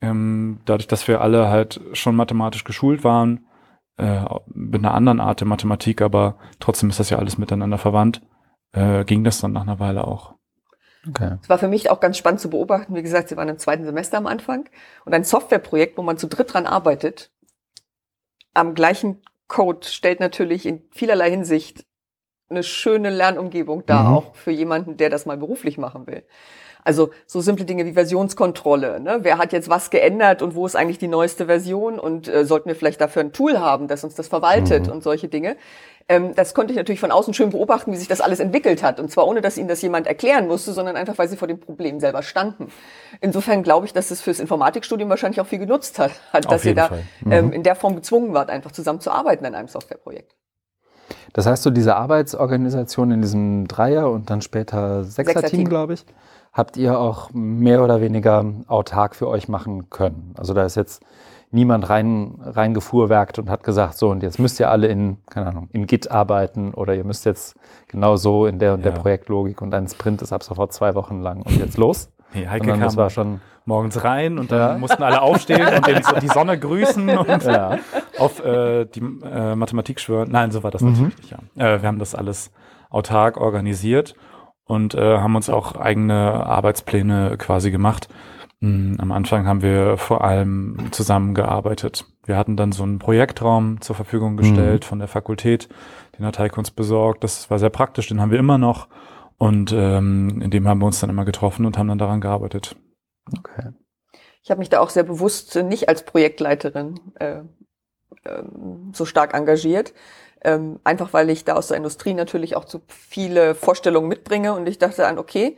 ähm, 0.00 0.60
dadurch, 0.64 0.86
dass 0.86 1.08
wir 1.08 1.20
alle 1.20 1.48
halt 1.48 1.80
schon 1.92 2.16
mathematisch 2.16 2.64
geschult 2.64 3.04
waren, 3.04 3.46
äh, 3.96 4.24
mit 4.46 4.80
einer 4.84 4.94
anderen 4.94 5.20
Art 5.20 5.40
der 5.40 5.48
Mathematik, 5.48 6.02
aber 6.02 6.38
trotzdem 6.60 6.88
ist 6.90 7.00
das 7.00 7.10
ja 7.10 7.18
alles 7.18 7.38
miteinander 7.38 7.78
verwandt, 7.78 8.22
äh, 8.72 9.04
ging 9.04 9.24
das 9.24 9.40
dann 9.40 9.52
nach 9.52 9.62
einer 9.62 9.80
Weile 9.80 10.06
auch. 10.06 10.34
Okay. 11.08 11.36
Es 11.42 11.48
war 11.48 11.58
für 11.58 11.68
mich 11.68 11.90
auch 11.90 12.00
ganz 12.00 12.18
spannend 12.18 12.40
zu 12.40 12.50
beobachten. 12.50 12.94
Wie 12.94 13.02
gesagt, 13.02 13.28
Sie 13.28 13.36
waren 13.36 13.48
im 13.48 13.58
zweiten 13.58 13.84
Semester 13.84 14.18
am 14.18 14.26
Anfang 14.26 14.68
und 15.04 15.14
ein 15.14 15.24
Softwareprojekt, 15.24 15.96
wo 15.96 16.02
man 16.02 16.18
zu 16.18 16.26
dritt 16.26 16.52
dran 16.52 16.66
arbeitet, 16.66 17.30
am 18.54 18.74
gleichen 18.74 19.22
Code 19.46 19.86
stellt 19.86 20.20
natürlich 20.20 20.66
in 20.66 20.82
vielerlei 20.90 21.30
Hinsicht 21.30 21.86
eine 22.50 22.62
schöne 22.62 23.10
Lernumgebung 23.10 23.86
dar, 23.86 24.04
Mhm. 24.10 24.16
auch 24.16 24.34
für 24.34 24.50
jemanden, 24.50 24.96
der 24.96 25.10
das 25.10 25.26
mal 25.26 25.36
beruflich 25.36 25.78
machen 25.78 26.06
will. 26.06 26.24
Also 26.88 27.10
so 27.26 27.42
simple 27.42 27.66
Dinge 27.66 27.84
wie 27.84 27.92
Versionskontrolle. 27.92 28.98
Ne? 28.98 29.18
Wer 29.20 29.36
hat 29.36 29.52
jetzt 29.52 29.68
was 29.68 29.90
geändert 29.90 30.40
und 30.40 30.54
wo 30.54 30.64
ist 30.64 30.74
eigentlich 30.74 30.96
die 30.96 31.06
neueste 31.06 31.44
Version 31.44 31.98
und 31.98 32.28
äh, 32.28 32.46
sollten 32.46 32.66
wir 32.70 32.74
vielleicht 32.76 32.98
dafür 33.02 33.20
ein 33.22 33.34
Tool 33.34 33.58
haben, 33.58 33.88
das 33.88 34.04
uns 34.04 34.14
das 34.14 34.28
verwaltet 34.28 34.86
Mhm. 34.86 34.92
und 34.92 35.02
solche 35.02 35.28
Dinge. 35.28 35.56
Ähm, 36.08 36.34
das 36.34 36.54
konnte 36.54 36.72
ich 36.72 36.78
natürlich 36.78 37.00
von 37.00 37.10
außen 37.10 37.34
schön 37.34 37.50
beobachten, 37.50 37.92
wie 37.92 37.96
sich 37.98 38.08
das 38.08 38.22
alles 38.22 38.40
entwickelt 38.40 38.82
hat. 38.82 39.00
Und 39.00 39.10
zwar 39.10 39.26
ohne, 39.28 39.42
dass 39.42 39.58
ihnen 39.58 39.68
das 39.68 39.82
jemand 39.82 40.06
erklären 40.06 40.48
musste, 40.48 40.72
sondern 40.72 40.96
einfach, 40.96 41.18
weil 41.18 41.28
sie 41.28 41.36
vor 41.36 41.46
dem 41.46 41.60
Problem 41.60 42.00
selber 42.00 42.22
standen. 42.22 42.72
Insofern 43.20 43.62
glaube 43.62 43.84
ich, 43.84 43.92
dass 43.92 44.10
es 44.10 44.22
fürs 44.22 44.40
Informatikstudium 44.40 45.10
wahrscheinlich 45.10 45.42
auch 45.42 45.46
viel 45.46 45.58
genutzt 45.58 45.98
hat, 45.98 46.12
hat 46.32 46.50
dass 46.50 46.64
ihr 46.64 46.70
jeden 46.70 46.76
da 46.76 47.30
ähm, 47.30 47.48
Mhm. 47.48 47.52
in 47.52 47.62
der 47.64 47.74
Form 47.76 47.96
gezwungen 47.96 48.32
wart, 48.32 48.48
einfach 48.48 48.72
zusammen 48.72 49.00
zu 49.02 49.10
arbeiten 49.10 49.44
an 49.44 49.54
einem 49.54 49.68
Softwareprojekt. 49.68 50.37
Das 51.32 51.46
heißt, 51.46 51.62
so 51.62 51.70
diese 51.70 51.96
Arbeitsorganisation 51.96 53.10
in 53.10 53.20
diesem 53.22 53.68
Dreier- 53.68 54.10
und 54.10 54.30
dann 54.30 54.40
später 54.40 55.04
Sechser-Team, 55.04 55.40
Sechser-Team. 55.42 55.68
glaube 55.68 55.94
ich, 55.94 56.04
habt 56.52 56.76
ihr 56.76 56.98
auch 56.98 57.30
mehr 57.32 57.82
oder 57.84 58.00
weniger 58.00 58.44
autark 58.66 59.14
für 59.14 59.28
euch 59.28 59.48
machen 59.48 59.90
können. 59.90 60.34
Also 60.38 60.54
da 60.54 60.64
ist 60.64 60.76
jetzt 60.76 61.02
niemand 61.50 61.88
rein, 61.88 62.34
reingefuhrwerkt 62.42 63.38
und 63.38 63.48
hat 63.50 63.62
gesagt, 63.62 63.96
so 63.96 64.10
und 64.10 64.22
jetzt 64.22 64.38
müsst 64.38 64.60
ihr 64.60 64.70
alle 64.70 64.86
in, 64.88 65.16
keine 65.30 65.46
Ahnung, 65.46 65.68
in 65.72 65.86
Git 65.86 66.10
arbeiten 66.10 66.74
oder 66.74 66.94
ihr 66.94 67.04
müsst 67.04 67.24
jetzt 67.24 67.56
genau 67.88 68.16
so 68.16 68.46
in 68.46 68.58
der 68.58 68.74
und 68.74 68.84
der 68.84 68.92
Ja. 68.92 68.98
Projektlogik 68.98 69.62
und 69.62 69.72
ein 69.74 69.88
Sprint 69.88 70.20
ist 70.22 70.32
ab 70.32 70.42
sofort 70.42 70.72
zwei 70.72 70.94
Wochen 70.94 71.20
lang 71.22 71.42
und 71.42 71.56
jetzt 71.56 71.78
los. 71.78 72.10
Nee, 72.34 72.46
Heike 72.46 72.66
Sondern 72.66 72.80
das 72.80 72.94
kam 72.94 73.02
war 73.02 73.10
schon, 73.10 73.40
morgens 73.64 74.04
rein 74.04 74.38
und 74.38 74.52
dann 74.52 74.58
Ja. 74.72 74.78
mussten 74.78 75.02
alle 75.02 75.22
aufstehen 75.22 75.66
und 75.74 75.86
den, 75.86 76.02
die 76.20 76.28
Sonne 76.28 76.58
grüßen 76.58 77.08
und 77.18 77.44
ja. 77.44 77.78
Auf 78.18 78.44
äh, 78.44 78.84
die 78.86 79.00
äh, 79.00 79.54
Mathematik 79.54 80.00
schwören. 80.00 80.30
Nein, 80.30 80.50
so 80.50 80.62
war 80.62 80.70
das 80.70 80.82
Mhm. 80.82 80.90
natürlich 80.92 81.16
nicht. 81.18 81.30
Ja. 81.30 81.74
Äh, 81.74 81.82
wir 81.82 81.88
haben 81.88 81.98
das 81.98 82.14
alles 82.14 82.50
autark 82.90 83.36
organisiert 83.38 84.14
und 84.64 84.94
äh, 84.94 85.18
haben 85.18 85.36
uns 85.36 85.50
auch 85.50 85.76
eigene 85.76 86.14
Arbeitspläne 86.46 87.36
quasi 87.38 87.70
gemacht. 87.70 88.08
Mm, 88.60 88.94
Am 88.98 89.12
Anfang 89.12 89.46
haben 89.46 89.62
wir 89.62 89.96
vor 89.98 90.24
allem 90.24 90.88
zusammengearbeitet. 90.90 92.06
Wir 92.24 92.36
hatten 92.36 92.56
dann 92.56 92.72
so 92.72 92.82
einen 92.82 92.98
Projektraum 92.98 93.80
zur 93.80 93.94
Verfügung 93.96 94.36
gestellt 94.36 94.84
von 94.84 94.98
der 94.98 95.08
Fakultät, 95.08 95.68
den 96.18 96.26
hat 96.26 96.38
Heike 96.38 96.56
uns 96.58 96.70
besorgt. 96.70 97.22
Das 97.24 97.50
war 97.50 97.58
sehr 97.58 97.70
praktisch, 97.70 98.08
den 98.08 98.20
haben 98.20 98.30
wir 98.32 98.38
immer 98.38 98.58
noch. 98.58 98.88
Und 99.38 99.72
ähm, 99.72 100.40
in 100.42 100.50
dem 100.50 100.66
haben 100.66 100.80
wir 100.80 100.86
uns 100.86 100.98
dann 100.98 101.10
immer 101.10 101.24
getroffen 101.24 101.64
und 101.64 101.78
haben 101.78 101.86
dann 101.88 101.98
daran 101.98 102.20
gearbeitet. 102.20 102.74
Okay. 103.38 103.70
Ich 104.42 104.50
habe 104.50 104.58
mich 104.58 104.68
da 104.70 104.80
auch 104.80 104.90
sehr 104.90 105.04
bewusst 105.04 105.54
nicht 105.56 105.88
als 105.88 106.04
Projektleiterin 106.04 106.98
äh, 107.20 107.42
ähm, 108.28 108.92
so 108.94 109.04
stark 109.04 109.34
engagiert. 109.34 109.94
Ähm, 110.44 110.78
einfach 110.84 111.12
weil 111.12 111.30
ich 111.30 111.44
da 111.44 111.54
aus 111.54 111.68
der 111.68 111.76
Industrie 111.76 112.14
natürlich 112.14 112.54
auch 112.54 112.64
zu 112.64 112.80
viele 112.86 113.56
Vorstellungen 113.56 114.08
mitbringe 114.08 114.54
und 114.54 114.68
ich 114.68 114.78
dachte 114.78 115.02
dann, 115.02 115.18
okay, 115.18 115.56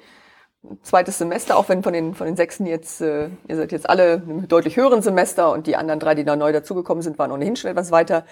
zweites 0.82 1.18
Semester, 1.18 1.56
auch 1.56 1.68
wenn 1.68 1.82
von 1.82 1.92
den, 1.92 2.14
von 2.14 2.26
den 2.26 2.36
Sechsen 2.36 2.66
jetzt, 2.66 3.00
äh, 3.00 3.28
ihr 3.48 3.56
seid 3.56 3.72
jetzt 3.72 3.88
alle 3.88 4.14
im 4.14 4.48
deutlich 4.48 4.76
höheren 4.76 5.02
Semester 5.02 5.52
und 5.52 5.66
die 5.66 5.76
anderen 5.76 6.00
drei, 6.00 6.14
die 6.14 6.24
da 6.24 6.36
neu 6.36 6.52
dazugekommen 6.52 7.02
sind, 7.02 7.18
waren 7.18 7.32
ohnehin 7.32 7.56
schon 7.56 7.70
etwas 7.70 7.90
weiter, 7.90 8.24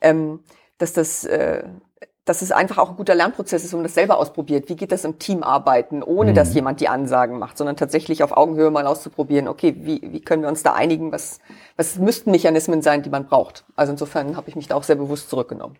ähm, 0.00 0.40
dass 0.78 0.92
das, 0.92 1.24
äh, 1.24 1.64
dass 2.24 2.40
es 2.40 2.52
einfach 2.52 2.78
auch 2.78 2.90
ein 2.90 2.96
guter 2.96 3.14
Lernprozess 3.14 3.64
ist, 3.64 3.72
man 3.74 3.82
das 3.82 3.94
selber 3.94 4.18
ausprobiert. 4.18 4.68
Wie 4.68 4.76
geht 4.76 4.92
das 4.92 5.04
im 5.04 5.18
Team 5.18 5.42
arbeiten, 5.42 6.02
ohne 6.02 6.30
mhm. 6.30 6.34
dass 6.34 6.54
jemand 6.54 6.80
die 6.80 6.88
Ansagen 6.88 7.38
macht, 7.38 7.58
sondern 7.58 7.76
tatsächlich 7.76 8.22
auf 8.22 8.32
Augenhöhe 8.32 8.70
mal 8.70 8.86
auszuprobieren, 8.86 9.46
okay, 9.46 9.74
wie, 9.78 10.00
wie 10.02 10.20
können 10.20 10.42
wir 10.42 10.48
uns 10.48 10.62
da 10.62 10.72
einigen, 10.72 11.12
was, 11.12 11.38
was 11.76 11.98
müssten 11.98 12.30
Mechanismen 12.30 12.80
sein, 12.80 13.02
die 13.02 13.10
man 13.10 13.26
braucht. 13.26 13.64
Also 13.76 13.92
insofern 13.92 14.36
habe 14.36 14.48
ich 14.48 14.56
mich 14.56 14.68
da 14.68 14.74
auch 14.74 14.84
sehr 14.84 14.96
bewusst 14.96 15.28
zurückgenommen. 15.28 15.76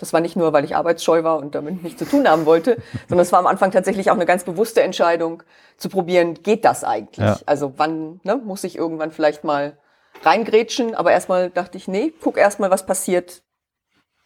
Das 0.00 0.12
war 0.12 0.20
nicht 0.20 0.34
nur, 0.34 0.52
weil 0.52 0.64
ich 0.64 0.74
arbeitsscheu 0.74 1.22
war 1.22 1.38
und 1.38 1.54
damit 1.54 1.84
nichts 1.84 2.00
zu 2.00 2.04
tun 2.04 2.28
haben 2.28 2.46
wollte, 2.46 2.78
sondern 3.08 3.22
es 3.22 3.30
war 3.30 3.38
am 3.38 3.46
Anfang 3.46 3.70
tatsächlich 3.70 4.10
auch 4.10 4.16
eine 4.16 4.26
ganz 4.26 4.42
bewusste 4.42 4.82
Entscheidung, 4.82 5.44
zu 5.76 5.88
probieren, 5.88 6.34
geht 6.42 6.64
das 6.64 6.84
eigentlich? 6.84 7.24
Ja. 7.24 7.38
Also 7.46 7.74
wann 7.76 8.20
ne, 8.22 8.36
muss 8.36 8.64
ich 8.64 8.76
irgendwann 8.76 9.12
vielleicht 9.12 9.44
mal 9.44 9.76
reingrätschen? 10.22 10.94
Aber 10.94 11.12
erstmal 11.12 11.50
dachte 11.50 11.78
ich, 11.78 11.88
nee, 11.88 12.12
guck 12.20 12.36
erstmal, 12.36 12.70
was 12.70 12.86
passiert, 12.86 13.42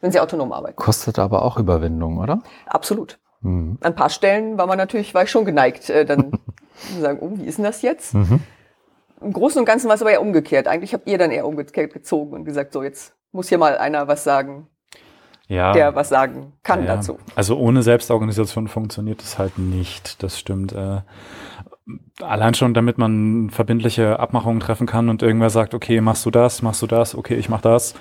wenn 0.00 0.12
sie 0.12 0.20
autonom 0.20 0.52
arbeiten. 0.52 0.76
Kostet 0.76 1.18
aber 1.18 1.42
auch 1.42 1.58
Überwindung, 1.58 2.18
oder? 2.18 2.40
Absolut. 2.66 3.18
Mhm. 3.40 3.78
An 3.80 3.92
ein 3.92 3.94
paar 3.94 4.10
Stellen 4.10 4.58
war 4.58 4.66
man 4.66 4.78
natürlich, 4.78 5.14
war 5.14 5.22
ich 5.24 5.30
schon 5.30 5.44
geneigt, 5.44 5.90
äh, 5.90 6.04
dann 6.04 6.32
zu 6.76 7.00
sagen, 7.00 7.18
oh, 7.20 7.30
wie 7.34 7.44
ist 7.44 7.58
denn 7.58 7.64
das 7.64 7.82
jetzt? 7.82 8.14
Mhm. 8.14 8.40
Im 9.20 9.32
Großen 9.32 9.58
und 9.58 9.64
Ganzen 9.64 9.88
war 9.88 9.96
es 9.96 10.00
aber 10.00 10.12
eher 10.12 10.22
umgekehrt. 10.22 10.68
Eigentlich 10.68 10.94
habt 10.94 11.08
ihr 11.08 11.18
dann 11.18 11.30
eher 11.30 11.46
umgekehrt 11.46 11.92
gezogen 11.92 12.34
und 12.34 12.44
gesagt, 12.44 12.72
so 12.72 12.82
jetzt 12.82 13.14
muss 13.32 13.48
hier 13.48 13.58
mal 13.58 13.76
einer 13.76 14.06
was 14.06 14.24
sagen, 14.24 14.68
ja, 15.48 15.72
der 15.72 15.94
was 15.94 16.08
sagen 16.08 16.52
kann 16.62 16.84
ja. 16.84 16.96
dazu. 16.96 17.18
Also 17.34 17.56
ohne 17.56 17.82
Selbstorganisation 17.82 18.68
funktioniert 18.68 19.22
es 19.22 19.38
halt 19.38 19.58
nicht, 19.58 20.22
das 20.22 20.38
stimmt. 20.38 20.72
Äh, 20.72 21.00
allein 22.20 22.54
schon, 22.54 22.74
damit 22.74 22.98
man 22.98 23.50
verbindliche 23.50 24.20
Abmachungen 24.20 24.60
treffen 24.60 24.86
kann 24.86 25.08
und 25.08 25.22
irgendwer 25.22 25.50
sagt, 25.50 25.74
okay, 25.74 26.00
machst 26.00 26.26
du 26.26 26.30
das, 26.30 26.62
machst 26.62 26.82
du 26.82 26.86
das, 26.86 27.14
okay, 27.14 27.34
ich 27.34 27.48
mach 27.48 27.62
das. 27.62 27.94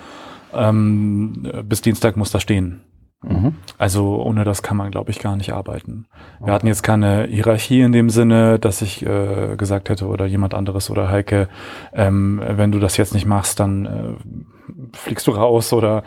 Ähm, 0.53 1.51
bis 1.63 1.81
Dienstag 1.81 2.17
muss 2.17 2.31
da 2.31 2.39
stehen. 2.39 2.81
Mhm. 3.23 3.55
Also 3.79 4.21
ohne 4.21 4.43
das 4.43 4.61
kann 4.61 4.77
man, 4.77 4.91
glaube 4.91 5.09
ich, 5.09 5.19
gar 5.19 5.35
nicht 5.35 5.51
arbeiten. 5.51 6.05
Wir 6.37 6.43
okay. 6.43 6.51
hatten 6.51 6.67
jetzt 6.67 6.83
keine 6.83 7.25
Hierarchie 7.25 7.81
in 7.81 7.91
dem 7.91 8.09
Sinne, 8.09 8.59
dass 8.59 8.81
ich 8.81 9.03
äh, 9.03 9.55
gesagt 9.57 9.89
hätte 9.89 10.07
oder 10.07 10.25
jemand 10.25 10.53
anderes 10.53 10.89
oder 10.91 11.09
Heike, 11.09 11.49
ähm, 11.93 12.41
wenn 12.45 12.71
du 12.71 12.79
das 12.79 12.95
jetzt 12.97 13.15
nicht 13.15 13.25
machst, 13.25 13.59
dann 13.59 13.85
äh, 13.85 14.95
fliegst 14.95 15.25
du 15.25 15.31
raus 15.31 15.73
oder 15.73 16.03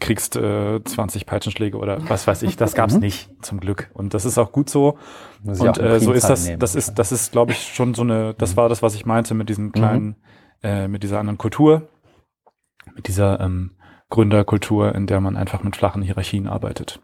kriegst 0.00 0.34
äh, 0.34 0.82
20 0.82 1.26
Peitschenschläge 1.26 1.78
oder 1.78 1.98
was 2.08 2.26
weiß 2.26 2.42
ich. 2.42 2.56
Das 2.56 2.74
gab's 2.74 2.94
mhm. 2.94 3.00
nicht, 3.00 3.30
zum 3.42 3.60
Glück. 3.60 3.90
Und 3.94 4.12
das 4.12 4.24
ist 4.24 4.36
auch 4.36 4.50
gut 4.50 4.68
so. 4.68 4.98
Und 5.44 5.78
äh, 5.78 6.00
so 6.00 6.12
ist 6.12 6.28
das, 6.28 6.46
nehmen, 6.46 6.58
das 6.58 6.74
ist, 6.74 6.98
das 6.98 7.12
ist, 7.12 7.30
glaube 7.30 7.52
ich, 7.52 7.72
schon 7.72 7.94
so 7.94 8.02
eine, 8.02 8.34
das 8.34 8.52
mhm. 8.52 8.56
war 8.56 8.68
das, 8.68 8.82
was 8.82 8.96
ich 8.96 9.06
meinte 9.06 9.34
mit 9.34 9.48
diesem 9.48 9.70
kleinen, 9.70 10.06
mhm. 10.06 10.14
äh, 10.64 10.88
mit 10.88 11.04
dieser 11.04 11.20
anderen 11.20 11.38
Kultur, 11.38 11.88
mit 12.94 13.08
dieser 13.08 13.40
ähm, 13.40 13.76
Gründerkultur, 14.10 14.94
in 14.94 15.06
der 15.06 15.20
man 15.20 15.36
einfach 15.36 15.62
mit 15.62 15.76
flachen 15.76 16.02
Hierarchien 16.02 16.46
arbeitet. 16.46 17.00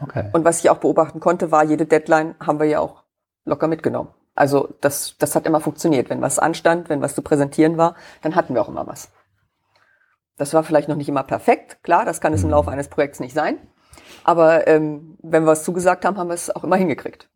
Okay. 0.00 0.30
Und 0.32 0.44
was 0.44 0.60
ich 0.60 0.70
auch 0.70 0.78
beobachten 0.78 1.20
konnte, 1.20 1.50
war, 1.50 1.64
jede 1.64 1.86
Deadline 1.86 2.34
haben 2.40 2.58
wir 2.58 2.66
ja 2.66 2.80
auch 2.80 3.04
locker 3.44 3.68
mitgenommen. 3.68 4.10
Also 4.34 4.74
das, 4.80 5.16
das 5.18 5.34
hat 5.34 5.46
immer 5.46 5.60
funktioniert. 5.60 6.10
Wenn 6.10 6.20
was 6.20 6.38
anstand, 6.38 6.88
wenn 6.88 7.00
was 7.00 7.14
zu 7.14 7.22
präsentieren 7.22 7.78
war, 7.78 7.94
dann 8.22 8.34
hatten 8.34 8.54
wir 8.54 8.62
auch 8.62 8.68
immer 8.68 8.86
was. 8.86 9.10
Das 10.36 10.52
war 10.52 10.62
vielleicht 10.62 10.88
noch 10.88 10.96
nicht 10.96 11.08
immer 11.08 11.22
perfekt, 11.22 11.82
klar, 11.82 12.04
das 12.04 12.20
kann 12.20 12.34
es 12.34 12.42
im 12.42 12.48
mhm. 12.48 12.52
Laufe 12.52 12.70
eines 12.70 12.88
Projekts 12.88 13.20
nicht 13.20 13.32
sein. 13.32 13.58
Aber 14.22 14.66
ähm, 14.66 15.16
wenn 15.22 15.44
wir 15.44 15.52
es 15.52 15.64
zugesagt 15.64 16.04
haben, 16.04 16.18
haben 16.18 16.28
wir 16.28 16.34
es 16.34 16.54
auch 16.54 16.64
immer 16.64 16.76
hingekriegt. 16.76 17.30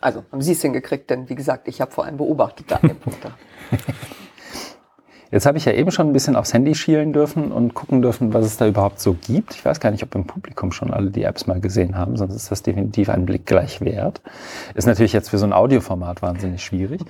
Also 0.00 0.24
haben 0.32 0.40
Sie 0.42 0.52
es 0.52 0.62
hingekriegt, 0.62 1.10
denn 1.10 1.28
wie 1.28 1.34
gesagt, 1.34 1.68
ich 1.68 1.80
habe 1.80 1.90
vor 1.90 2.04
allem 2.04 2.16
beobachtet 2.16 2.70
da 2.70 2.76
an 2.76 2.88
dem 2.88 2.98
Punkt. 3.00 3.26
Jetzt 5.30 5.46
habe 5.46 5.58
ich 5.58 5.64
ja 5.64 5.72
eben 5.72 5.90
schon 5.90 6.08
ein 6.08 6.12
bisschen 6.12 6.36
aufs 6.36 6.54
Handy 6.54 6.74
schielen 6.74 7.12
dürfen 7.12 7.50
und 7.50 7.74
gucken 7.74 8.02
dürfen, 8.02 8.32
was 8.32 8.44
es 8.44 8.56
da 8.56 8.66
überhaupt 8.66 9.00
so 9.00 9.14
gibt. 9.14 9.54
Ich 9.54 9.64
weiß 9.64 9.80
gar 9.80 9.90
nicht, 9.90 10.02
ob 10.02 10.14
im 10.14 10.26
Publikum 10.26 10.72
schon 10.72 10.92
alle 10.92 11.10
die 11.10 11.24
Apps 11.24 11.46
mal 11.46 11.60
gesehen 11.60 11.96
haben, 11.96 12.16
sonst 12.16 12.34
ist 12.34 12.50
das 12.50 12.62
definitiv 12.62 13.08
ein 13.08 13.26
Blick 13.26 13.46
gleich 13.46 13.80
wert. 13.80 14.22
Ist 14.74 14.86
natürlich 14.86 15.12
jetzt 15.12 15.30
für 15.30 15.38
so 15.38 15.46
ein 15.46 15.52
Audioformat 15.52 16.22
wahnsinnig 16.22 16.62
schwierig. 16.62 17.00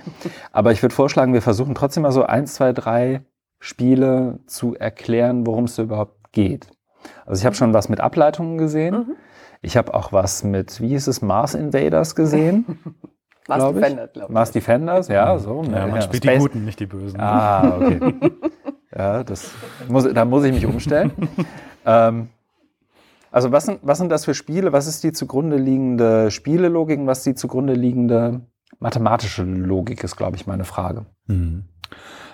Aber 0.51 0.71
ich 0.71 0.81
würde 0.81 0.95
vorschlagen, 0.95 1.33
wir 1.33 1.41
versuchen 1.41 1.75
trotzdem 1.75 2.03
mal 2.03 2.11
so 2.11 2.23
eins, 2.23 2.55
zwei, 2.55 2.73
drei 2.73 3.21
Spiele 3.59 4.39
zu 4.47 4.75
erklären, 4.75 5.45
worum 5.45 5.65
es 5.65 5.77
überhaupt 5.77 6.31
geht. 6.31 6.67
Also 7.25 7.39
ich 7.41 7.45
habe 7.45 7.55
schon 7.55 7.73
was 7.73 7.89
mit 7.89 7.99
Ableitungen 7.99 8.57
gesehen. 8.57 8.95
Mhm. 8.95 9.15
Ich 9.61 9.77
habe 9.77 9.93
auch 9.93 10.11
was 10.11 10.43
mit, 10.43 10.79
wie 10.81 10.89
hieß 10.89 11.07
es, 11.07 11.21
Mars 11.21 11.55
Invaders 11.55 12.15
gesehen. 12.15 12.79
Mars 13.47 13.73
Defenders, 13.73 14.13
glaube 14.13 14.27
ich. 14.29 14.33
Mars 14.33 14.51
Defenders, 14.51 15.07
ja, 15.07 15.37
so. 15.37 15.63
Ja, 15.63 15.87
man 15.87 15.95
ja, 15.95 16.01
spielt 16.01 16.23
Space. 16.23 16.33
die 16.33 16.39
Guten, 16.39 16.65
nicht 16.65 16.79
die 16.79 16.85
Bösen. 16.85 17.19
Ah, 17.19 17.77
okay. 17.77 17.99
ja, 18.95 19.23
das 19.23 19.51
muss, 19.87 20.11
da 20.11 20.25
muss 20.25 20.43
ich 20.45 20.53
mich 20.53 20.65
umstellen. 20.65 21.11
ähm, 21.85 22.29
also 23.31 23.51
was 23.51 23.65
sind, 23.65 23.79
was 23.83 23.97
sind 23.97 24.09
das 24.09 24.25
für 24.25 24.33
Spiele? 24.33 24.71
Was 24.71 24.87
ist 24.87 25.03
die 25.03 25.11
zugrunde 25.11 25.57
liegende 25.57 26.31
Spielelogik 26.31 26.99
und 26.99 27.07
was 27.07 27.19
ist 27.19 27.25
die 27.27 27.35
zugrunde 27.35 27.73
liegende 27.73 28.41
mathematische 28.79 29.43
Logik, 29.43 30.03
ist, 30.03 30.15
glaube 30.15 30.37
ich, 30.37 30.47
meine 30.47 30.65
Frage. 30.65 31.05
Mhm. 31.27 31.65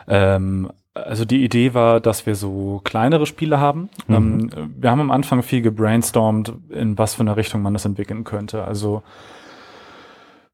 Ähm, 0.07 0.71
also 0.93 1.25
die 1.25 1.43
Idee 1.43 1.73
war, 1.73 1.99
dass 1.99 2.25
wir 2.25 2.35
so 2.35 2.81
kleinere 2.83 3.25
Spiele 3.25 3.59
haben. 3.59 3.89
Mhm. 4.07 4.15
Ähm, 4.15 4.73
wir 4.77 4.91
haben 4.91 5.01
am 5.01 5.11
Anfang 5.11 5.43
viel 5.43 5.61
gebrainstormt, 5.61 6.53
in 6.69 6.97
was 6.97 7.15
für 7.15 7.21
eine 7.21 7.37
Richtung 7.37 7.61
man 7.61 7.73
das 7.73 7.85
entwickeln 7.85 8.23
könnte. 8.23 8.65
Also 8.65 9.03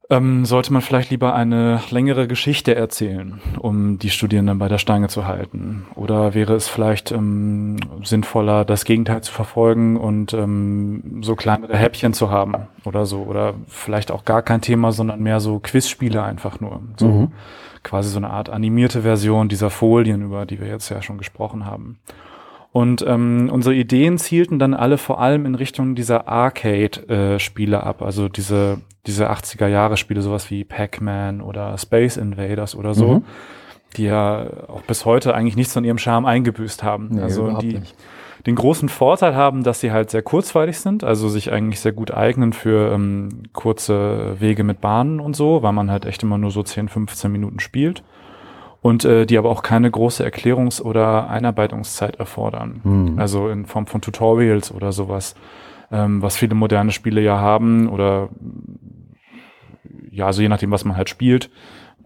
ähm, 0.09 0.45
sollte 0.45 0.71
man 0.71 0.81
vielleicht 0.81 1.09
lieber 1.09 1.35
eine 1.35 1.81
längere 1.89 2.27
Geschichte 2.27 2.75
erzählen, 2.75 3.41
um 3.59 3.99
die 3.99 4.09
Studierenden 4.09 4.57
bei 4.57 4.69
der 4.69 4.77
Stange 4.77 5.09
zu 5.09 5.27
halten? 5.27 5.85
Oder 5.95 6.33
wäre 6.33 6.55
es 6.55 6.69
vielleicht 6.69 7.11
ähm, 7.11 7.77
sinnvoller, 8.03 8.63
das 8.63 8.85
Gegenteil 8.85 9.21
zu 9.21 9.33
verfolgen 9.33 9.97
und 9.97 10.33
ähm, 10.33 11.21
so 11.21 11.35
kleinere 11.35 11.75
Häppchen 11.75 12.13
zu 12.13 12.31
haben 12.31 12.53
oder 12.85 13.05
so? 13.05 13.23
Oder 13.23 13.55
vielleicht 13.67 14.11
auch 14.11 14.23
gar 14.23 14.41
kein 14.41 14.61
Thema, 14.61 14.93
sondern 14.93 15.21
mehr 15.21 15.41
so 15.41 15.59
Quizspiele 15.59 16.23
einfach 16.23 16.61
nur. 16.61 16.81
So 16.95 17.07
mhm. 17.07 17.31
quasi 17.83 18.09
so 18.09 18.17
eine 18.17 18.29
Art 18.29 18.49
animierte 18.49 19.01
Version 19.01 19.49
dieser 19.49 19.69
Folien, 19.69 20.21
über 20.21 20.45
die 20.45 20.61
wir 20.61 20.67
jetzt 20.67 20.89
ja 20.89 21.01
schon 21.01 21.17
gesprochen 21.17 21.65
haben. 21.65 21.99
Und 22.77 23.03
ähm, 23.07 23.49
unsere 23.51 23.73
Ideen 23.73 24.19
zielten 24.19 24.59
dann 24.59 24.75
alle 24.75 24.99
vor 24.99 25.19
allem 25.19 25.47
in 25.47 25.55
Richtung 25.55 25.95
dieser 25.95 26.27
Arcade-Spiele 26.27 27.75
äh, 27.75 27.79
ab, 27.79 28.03
also 28.03 28.29
diese, 28.29 28.81
diese 29.07 29.31
80er-Jahre-Spiele, 29.31 30.21
sowas 30.21 30.51
wie 30.51 30.63
Pac-Man 30.63 31.41
oder 31.41 31.75
Space 31.79 32.17
Invaders 32.17 32.75
oder 32.75 32.93
so, 32.93 33.15
mhm. 33.15 33.23
die 33.95 34.03
ja 34.03 34.45
auch 34.67 34.83
bis 34.83 35.05
heute 35.05 35.33
eigentlich 35.33 35.55
nichts 35.55 35.73
von 35.73 35.85
ihrem 35.85 35.97
Charme 35.97 36.27
eingebüßt 36.27 36.83
haben. 36.83 37.07
Nee, 37.13 37.21
also 37.21 37.57
die 37.57 37.79
nicht. 37.79 37.95
den 38.45 38.53
großen 38.53 38.89
Vorteil 38.89 39.35
haben, 39.35 39.63
dass 39.63 39.79
sie 39.79 39.91
halt 39.91 40.11
sehr 40.11 40.21
kurzweilig 40.21 40.77
sind, 40.77 41.03
also 41.03 41.29
sich 41.29 41.51
eigentlich 41.51 41.79
sehr 41.79 41.93
gut 41.93 42.13
eignen 42.13 42.53
für 42.53 42.93
ähm, 42.93 43.41
kurze 43.53 44.39
Wege 44.39 44.63
mit 44.63 44.81
Bahnen 44.81 45.19
und 45.19 45.35
so, 45.35 45.63
weil 45.63 45.73
man 45.73 45.89
halt 45.89 46.05
echt 46.05 46.21
immer 46.21 46.37
nur 46.37 46.51
so 46.51 46.61
10, 46.61 46.89
15 46.89 47.31
Minuten 47.31 47.59
spielt 47.59 48.03
und 48.81 49.05
äh, 49.05 49.25
die 49.25 49.37
aber 49.37 49.49
auch 49.49 49.63
keine 49.63 49.89
große 49.89 50.25
Erklärungs- 50.25 50.81
oder 50.81 51.29
Einarbeitungszeit 51.29 52.17
erfordern. 52.17 52.81
Mhm. 52.83 53.19
Also 53.19 53.49
in 53.49 53.65
Form 53.65 53.87
von 53.87 54.01
Tutorials 54.01 54.71
oder 54.73 54.91
sowas, 54.91 55.35
ähm, 55.91 56.21
was 56.21 56.37
viele 56.37 56.55
moderne 56.55 56.91
Spiele 56.91 57.21
ja 57.21 57.39
haben 57.39 57.89
oder 57.89 58.29
ja, 60.11 60.25
also 60.25 60.41
je 60.41 60.49
nachdem, 60.49 60.71
was 60.71 60.83
man 60.83 60.97
halt 60.97 61.09
spielt, 61.09 61.49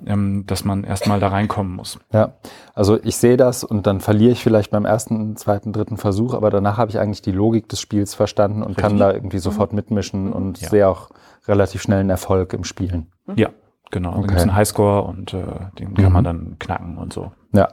ähm, 0.05 0.45
dass 0.47 0.65
man 0.65 0.83
erstmal 0.83 1.19
da 1.19 1.29
reinkommen 1.29 1.75
muss. 1.75 1.99
Ja, 2.11 2.33
also 2.73 2.99
ich 3.03 3.17
sehe 3.17 3.37
das 3.37 3.63
und 3.63 3.87
dann 3.87 3.99
verliere 3.99 4.31
ich 4.31 4.43
vielleicht 4.43 4.71
beim 4.71 4.85
ersten, 4.85 5.35
zweiten, 5.37 5.73
dritten 5.73 5.97
Versuch, 5.97 6.33
aber 6.33 6.49
danach 6.49 6.77
habe 6.77 6.91
ich 6.91 6.99
eigentlich 6.99 7.21
die 7.21 7.31
Logik 7.31 7.69
des 7.69 7.79
Spiels 7.79 8.15
verstanden 8.15 8.63
und 8.63 8.69
Richtig. 8.69 8.83
kann 8.83 8.97
da 8.97 9.13
irgendwie 9.13 9.39
sofort 9.39 9.73
mitmischen 9.73 10.33
und 10.33 10.59
ja. 10.61 10.69
sehe 10.69 10.87
auch 10.87 11.09
relativ 11.47 11.81
schnell 11.81 11.99
einen 11.99 12.09
Erfolg 12.09 12.53
im 12.53 12.63
Spielen. 12.63 13.11
Ja, 13.35 13.49
Genau, 13.91 14.11
okay. 14.11 14.21
da 14.21 14.27
gibt 14.27 14.41
einen 14.41 14.55
Highscore 14.55 15.03
und 15.03 15.33
äh, 15.33 15.43
den 15.77 15.93
kann 15.93 16.05
mhm. 16.05 16.13
man 16.13 16.23
dann 16.23 16.55
knacken 16.59 16.97
und 16.97 17.13
so. 17.13 17.31
Ja. 17.53 17.67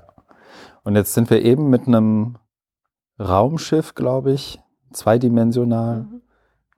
Und 0.83 0.97
jetzt 0.97 1.15
sind 1.15 1.31
wir 1.31 1.43
eben 1.43 1.71
mit 1.71 1.87
einem 1.87 2.37
Raumschiff, 3.21 3.95
glaube 3.95 4.33
ich, 4.33 4.61
zweidimensional 4.93 6.03
mhm. 6.03 6.23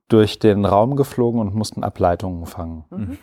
durch 0.08 0.38
den 0.38 0.64
Raum 0.64 0.96
geflogen 0.96 1.40
und 1.40 1.54
mussten 1.54 1.82
Ableitungen 1.82 2.46
fangen. 2.46 2.84
Mhm. 2.90 3.18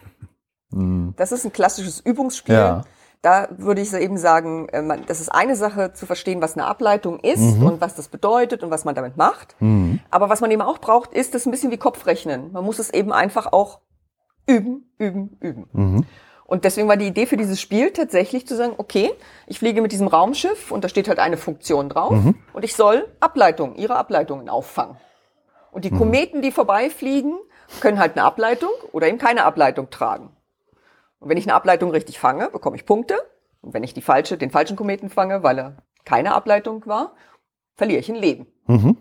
mhm. 0.72 1.14
Das 1.18 1.32
ist 1.32 1.46
ein 1.46 1.54
klassisches 1.54 2.00
Übungsspiel. 2.00 2.56
Ja. 2.56 2.82
Da 3.22 3.48
würde 3.58 3.82
ich 3.82 3.92
eben 3.94 4.18
sagen, 4.18 4.70
äh, 4.70 5.00
das 5.08 5.20
ist 5.20 5.30
eine 5.30 5.56
Sache 5.56 5.94
zu 5.94 6.06
verstehen, 6.06 6.42
was 6.42 6.56
eine 6.56 6.66
Ableitung 6.66 7.20
ist 7.20 7.58
mhm. 7.58 7.66
und 7.66 7.82
was 7.82 7.96
das 7.96 8.08
bedeutet 8.08 8.64
und 8.64 8.72
was 8.72 8.86
man 8.86 8.96
damit 8.96 9.18
macht. 9.18 9.56
Mhm. 9.60 10.00
Aber 10.10 10.30
was 10.30 10.42
man 10.42 10.50
eben 10.52 10.62
auch 10.62 10.80
braucht, 10.80 11.14
ist 11.14 11.36
das 11.36 11.46
ein 11.46 11.52
bisschen 11.52 11.72
wie 11.72 11.78
Kopfrechnen. 11.78 12.52
Man 12.52 12.64
muss 12.64 12.80
es 12.80 12.90
eben 12.92 13.12
einfach 13.12 13.52
auch 13.52 13.82
üben, 14.48 14.90
üben, 14.98 15.38
üben. 15.40 15.68
Mhm. 15.74 16.06
Und 16.46 16.64
deswegen 16.64 16.88
war 16.88 16.96
die 16.96 17.08
Idee 17.08 17.26
für 17.26 17.36
dieses 17.36 17.60
Spiel 17.60 17.92
tatsächlich 17.92 18.48
zu 18.48 18.56
sagen, 18.56 18.74
okay, 18.78 19.12
ich 19.48 19.60
fliege 19.60 19.82
mit 19.82 19.92
diesem 19.92 20.08
Raumschiff 20.08 20.72
und 20.72 20.84
da 20.84 20.90
steht 20.90 21.10
halt 21.10 21.20
eine 21.20 21.36
Funktion 21.36 21.90
drauf 21.90 22.16
und 22.54 22.64
ich 22.64 22.74
soll 22.74 23.06
Ableitungen, 23.20 23.76
ihre 23.76 23.98
Ableitungen 23.98 24.48
auffangen. 24.48 24.96
Und 25.72 25.84
die 25.84 25.92
Kometen, 25.92 26.42
die 26.42 26.52
vorbeifliegen, 26.52 27.38
können 27.82 28.00
halt 28.00 28.14
eine 28.14 28.24
Ableitung 28.24 28.72
oder 28.94 29.08
eben 29.08 29.18
keine 29.18 29.44
Ableitung 29.44 29.90
tragen. 29.90 30.30
Und 31.20 31.30
wenn 31.30 31.38
ich 31.38 31.46
eine 31.46 31.54
Ableitung 31.54 31.92
richtig 31.92 32.18
fange, 32.18 32.50
bekomme 32.50 32.78
ich 32.78 32.86
Punkte. 32.86 33.18
Und 33.62 33.74
wenn 33.74 33.84
ich 33.84 33.94
die 33.94 34.02
falsche, 34.02 34.38
den 34.38 34.50
falschen 34.50 34.78
Kometen 34.78 35.10
fange, 35.10 35.44
weil 35.44 35.60
er 35.60 35.78
keine 36.06 36.34
Ableitung 36.34 36.86
war, 36.86 37.14
verliere 37.76 38.00
ich 38.00 38.10
ein 38.10 38.16
Leben. 38.16 38.48
Mhm. 38.68 38.98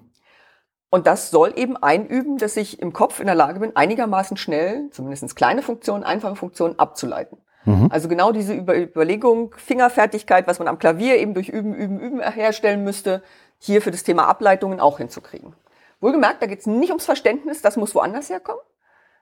Und 0.90 1.06
das 1.06 1.30
soll 1.30 1.52
eben 1.56 1.76
einüben, 1.76 2.38
dass 2.38 2.56
ich 2.56 2.80
im 2.80 2.92
Kopf 2.92 3.20
in 3.20 3.26
der 3.26 3.34
Lage 3.34 3.60
bin, 3.60 3.74
einigermaßen 3.74 4.36
schnell, 4.36 4.88
zumindest 4.90 5.34
kleine 5.34 5.62
Funktionen, 5.62 6.04
einfache 6.04 6.36
Funktionen 6.36 6.78
abzuleiten. 6.78 7.38
Mhm. 7.64 7.88
Also 7.90 8.08
genau 8.08 8.32
diese 8.32 8.54
Über 8.54 8.76
Überlegung, 8.76 9.52
Fingerfertigkeit, 9.56 10.46
was 10.46 10.58
man 10.58 10.68
am 10.68 10.78
Klavier 10.78 11.16
eben 11.18 11.34
durch 11.34 11.48
Üben, 11.48 11.74
Üben, 11.74 12.00
Üben 12.00 12.20
herstellen 12.20 12.84
müsste, 12.84 13.22
hier 13.58 13.82
für 13.82 13.90
das 13.90 14.04
Thema 14.04 14.28
Ableitungen 14.28 14.80
auch 14.80 14.98
hinzukriegen. 14.98 15.54
Wohlgemerkt, 16.00 16.40
da 16.42 16.46
geht 16.46 16.60
es 16.60 16.66
nicht 16.66 16.90
ums 16.90 17.04
Verständnis, 17.04 17.62
das 17.62 17.76
muss 17.76 17.94
woanders 17.94 18.30
herkommen. 18.30 18.60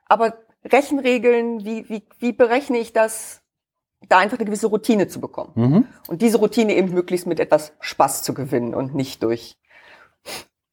Aber 0.05 0.37
Rechenregeln, 0.63 1.65
wie, 1.65 1.89
wie, 1.89 2.07
wie 2.19 2.33
berechne 2.33 2.77
ich 2.77 2.93
das, 2.93 3.41
da 4.07 4.19
einfach 4.19 4.37
eine 4.37 4.45
gewisse 4.45 4.67
Routine 4.67 5.07
zu 5.07 5.19
bekommen. 5.19 5.51
Mhm. 5.55 5.87
Und 6.07 6.21
diese 6.21 6.37
Routine 6.37 6.75
eben 6.75 6.93
möglichst 6.93 7.25
mit 7.25 7.39
etwas 7.39 7.73
Spaß 7.79 8.21
zu 8.23 8.33
gewinnen 8.33 8.75
und 8.75 8.93
nicht 8.93 9.23
durch 9.23 9.57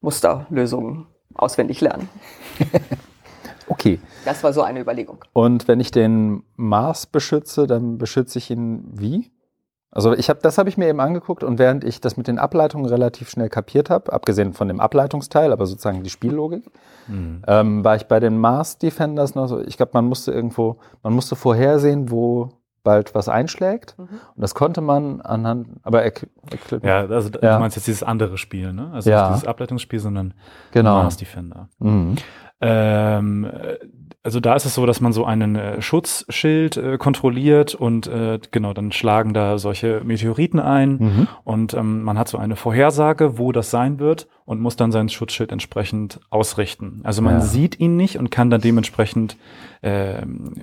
Musterlösungen 0.03 1.07
auswendig 1.34 1.80
lernen. 1.80 2.09
Okay. 3.68 4.00
Das 4.26 4.44
war 4.44 4.53
so 4.53 4.62
eine 4.62 4.80
Überlegung. 4.80 5.24
Und 5.32 5.66
wenn 5.66 5.80
ich 5.80 5.90
den 5.90 6.42
Mars 6.57 7.07
beschütze, 7.07 7.66
dann 7.66 7.96
beschütze 7.96 8.38
ich 8.38 8.50
ihn 8.50 8.84
wie? 8.92 9.30
Also 9.90 10.14
ich 10.14 10.30
habe, 10.30 10.40
das 10.42 10.57
habe 10.57 10.68
ich 10.68 10.78
mir 10.78 10.88
eben 10.88 11.00
angeguckt 11.00 11.44
und 11.44 11.59
während 11.59 11.84
ich 11.84 12.00
das 12.00 12.16
mit 12.16 12.26
den 12.26 12.38
Ableitungen 12.38 12.86
relativ 12.86 13.28
schnell 13.28 13.50
kapiert 13.50 13.90
habe, 13.90 14.12
abgesehen 14.12 14.55
von 14.55 14.68
dem 14.68 14.80
Ableitungsteil, 14.80 15.53
aber 15.53 15.66
sozusagen 15.66 16.03
die 16.03 16.11
Spiellogik, 16.11 16.64
ähm, 17.46 17.84
war 17.84 17.96
ich 17.96 18.05
bei 18.05 18.18
den 18.18 18.38
Mars 18.38 18.78
Defenders 18.78 19.34
noch 19.34 19.48
so. 19.48 19.61
Ich 19.61 19.76
glaube, 19.76 19.92
man 19.94 20.07
musste 20.07 20.32
irgendwo, 20.32 20.78
man 21.03 21.12
musste 21.12 21.36
vorhersehen, 21.36 22.11
wo 22.11 22.48
bald 22.83 23.14
was 23.14 23.28
einschlägt 23.28 23.95
und 23.99 24.09
das 24.37 24.55
konnte 24.55 24.80
man 24.80 25.20
anhand, 25.20 25.68
aber 25.83 26.03
erk- 26.03 26.26
erklärt- 26.51 26.85
Ja, 26.85 27.07
also 27.07 27.30
Ja. 27.41 27.55
du 27.55 27.61
meinst 27.61 27.76
jetzt 27.76 27.87
dieses 27.87 28.03
andere 28.03 28.39
Spiel, 28.39 28.72
ne? 28.72 28.91
Also 28.93 29.11
Ja. 29.11 29.22
nicht 29.28 29.37
dieses 29.37 29.49
Ableitungsspiel, 29.49 29.99
sondern 30.01 30.35
Genau. 30.72 31.03
Mars 31.03 31.16
Defender. 31.16 31.68
Mhm. 31.78 32.16
Ähm, 32.61 33.45
äh, 33.45 33.76
also 34.24 34.39
da 34.39 34.55
ist 34.55 34.64
es 34.66 34.74
so, 34.76 34.87
dass 34.87 35.01
man 35.01 35.12
so 35.12 35.24
einen 35.24 35.57
äh, 35.57 35.83
Schutzschild 35.83 36.76
äh, 36.76 36.97
kontrolliert 36.97 37.74
und 37.74 38.07
äh, 38.07 38.39
genau, 38.53 38.72
dann 38.72 38.93
schlagen 38.93 39.35
da 39.35 39.59
solche 39.59 40.01
Meteoriten 40.05 40.61
ein 40.61 40.91
Mhm. 40.93 41.28
und 41.43 41.74
ähm, 41.74 42.03
man 42.05 42.16
hat 42.18 42.28
so 42.28 42.39
eine 42.39 42.55
Vorhersage, 42.55 43.37
wo 43.39 43.51
das 43.51 43.72
sein 43.72 43.99
wird 43.99 44.28
und 44.45 44.61
muss 44.61 44.76
dann 44.76 44.93
sein 44.93 45.09
Schutzschild 45.09 45.51
entsprechend 45.51 46.20
ausrichten. 46.30 47.01
Also 47.03 47.20
man 47.20 47.35
Ja. 47.35 47.41
sieht 47.41 47.80
ihn 47.80 47.97
nicht 47.97 48.16
und 48.16 48.30
kann 48.30 48.49
dann 48.49 48.61
dementsprechend 48.61 49.37
ähm, 49.83 50.55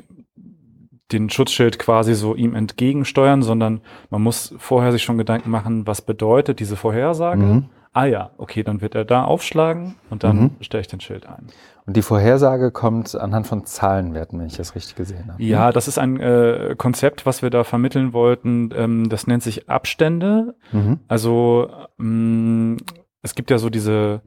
den 1.12 1.30
Schutzschild 1.30 1.80
quasi 1.80 2.14
so 2.14 2.36
ihm 2.36 2.56
entgegensteuern, 2.56 3.42
sondern 3.42 3.82
man 4.10 4.22
muss 4.22 4.54
vorher 4.58 4.92
sich 4.92 5.04
schon 5.04 5.18
Gedanken 5.18 5.50
machen, 5.50 5.88
was 5.88 6.02
bedeutet 6.02 6.60
diese 6.60 6.76
Vorhersage. 6.76 7.42
Mhm. 7.44 7.66
Ah 7.92 8.06
ja, 8.06 8.30
okay, 8.38 8.62
dann 8.62 8.82
wird 8.82 8.94
er 8.94 9.04
da 9.04 9.24
aufschlagen 9.24 9.96
und 10.12 10.24
dann 10.24 10.38
Mhm. 10.38 10.52
stelle 10.62 10.82
ich 10.82 10.88
den 10.88 11.00
Schild 11.00 11.28
ein. 11.28 11.48
Und 11.88 11.98
die 11.98 12.04
Vorhersage 12.04 12.70
kommt 12.70 13.16
anhand 13.16 13.48
von 13.48 13.66
Zahlenwerten, 13.66 14.38
wenn 14.40 14.46
ich 14.46 14.58
das 14.58 14.76
richtig 14.76 14.94
gesehen 14.96 15.32
habe. 15.32 15.42
Ja, 15.42 15.72
das 15.72 15.88
ist 15.88 15.98
ein 15.98 16.20
äh, 16.20 16.76
Konzept, 16.78 17.26
was 17.26 17.42
wir 17.42 17.50
da 17.50 17.64
vermitteln 17.64 18.14
wollten. 18.14 18.70
Ähm, 18.76 19.10
das 19.10 19.26
nennt 19.26 19.42
sich 19.42 19.70
Abstände. 19.70 20.54
Mhm. 20.72 21.00
Also 21.08 21.68
ähm, 22.00 22.78
es 23.24 23.34
gibt 23.34 23.50
ja 23.50 23.58
so 23.58 23.72
diese 23.72 24.22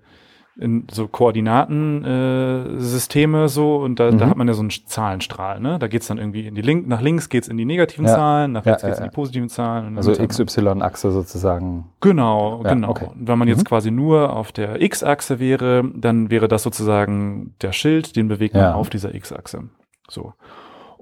in 0.56 0.86
so 0.90 1.08
Koordinatensysteme 1.08 3.44
äh, 3.44 3.48
so 3.48 3.76
und 3.76 3.98
da, 3.98 4.10
da 4.10 4.26
Mhm. 4.26 4.30
hat 4.30 4.36
man 4.36 4.48
ja 4.48 4.54
so 4.54 4.60
einen 4.60 4.70
Zahlenstrahl. 4.70 5.60
Ne? 5.60 5.78
Da 5.78 5.88
geht's 5.88 6.08
dann 6.08 6.18
irgendwie 6.18 6.46
in 6.46 6.54
die 6.54 6.62
Link 6.62 6.86
nach 6.86 7.00
links 7.00 7.28
geht's 7.28 7.48
in 7.48 7.56
die 7.56 7.64
negativen 7.64 8.06
Ja. 8.06 8.14
Zahlen, 8.14 8.52
nach 8.52 8.66
rechts 8.66 8.82
ja, 8.82 8.88
geht's 8.88 8.98
in 8.98 9.04
ja. 9.06 9.10
die 9.10 9.14
positiven 9.14 9.48
Zahlen. 9.48 9.96
Also 9.96 10.12
XY-Achse 10.12 11.10
sozusagen. 11.10 11.86
Genau, 12.00 12.60
genau. 12.64 12.90
okay. 12.90 13.06
Und 13.14 13.28
wenn 13.28 13.38
man 13.38 13.48
jetzt 13.48 13.60
Mhm. 13.60 13.64
quasi 13.64 13.90
nur 13.90 14.34
auf 14.36 14.52
der 14.52 14.80
X-Achse 14.82 15.40
wäre, 15.40 15.84
dann 15.94 16.30
wäre 16.30 16.48
das 16.48 16.62
sozusagen 16.62 17.54
der 17.62 17.72
Schild, 17.72 18.16
den 18.16 18.28
bewegt 18.28 18.54
man 18.54 18.72
auf 18.72 18.90
dieser 18.90 19.14
X-Achse. 19.14 19.64
So. 20.08 20.34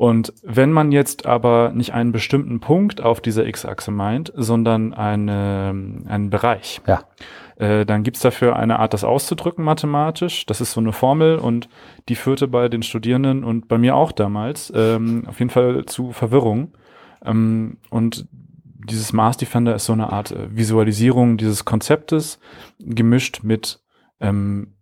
Und 0.00 0.32
wenn 0.42 0.72
man 0.72 0.92
jetzt 0.92 1.26
aber 1.26 1.72
nicht 1.74 1.92
einen 1.92 2.10
bestimmten 2.10 2.58
Punkt 2.58 3.02
auf 3.02 3.20
dieser 3.20 3.46
X-Achse 3.46 3.90
meint, 3.90 4.32
sondern 4.34 4.94
eine, 4.94 5.74
einen 6.06 6.30
Bereich, 6.30 6.80
Ja. 6.86 7.02
äh, 7.56 7.84
dann 7.84 8.02
gibt's 8.02 8.20
dafür 8.20 8.56
eine 8.56 8.78
Art, 8.78 8.94
das 8.94 9.04
auszudrücken 9.04 9.62
mathematisch. 9.62 10.46
Das 10.46 10.62
ist 10.62 10.72
so 10.72 10.80
eine 10.80 10.94
Formel 10.94 11.36
und 11.36 11.68
die 12.08 12.14
führte 12.14 12.48
bei 12.48 12.70
den 12.70 12.82
Studierenden 12.82 13.44
und 13.44 13.68
bei 13.68 13.76
mir 13.76 13.94
auch 13.94 14.12
damals 14.12 14.72
ähm, 14.74 15.24
auf 15.26 15.38
jeden 15.38 15.50
Fall 15.50 15.84
zu 15.84 16.12
Verwirrung. 16.12 16.72
Ähm, 17.22 17.76
und 17.90 18.26
dieses 18.32 19.12
Mars 19.12 19.36
Defender 19.36 19.74
ist 19.74 19.84
so 19.84 19.92
eine 19.92 20.10
Art 20.10 20.30
äh, 20.30 20.48
Visualisierung 20.56 21.36
dieses 21.36 21.66
Konzeptes, 21.66 22.40
gemischt 22.78 23.40
mit 23.42 23.80
ähm, 24.18 24.76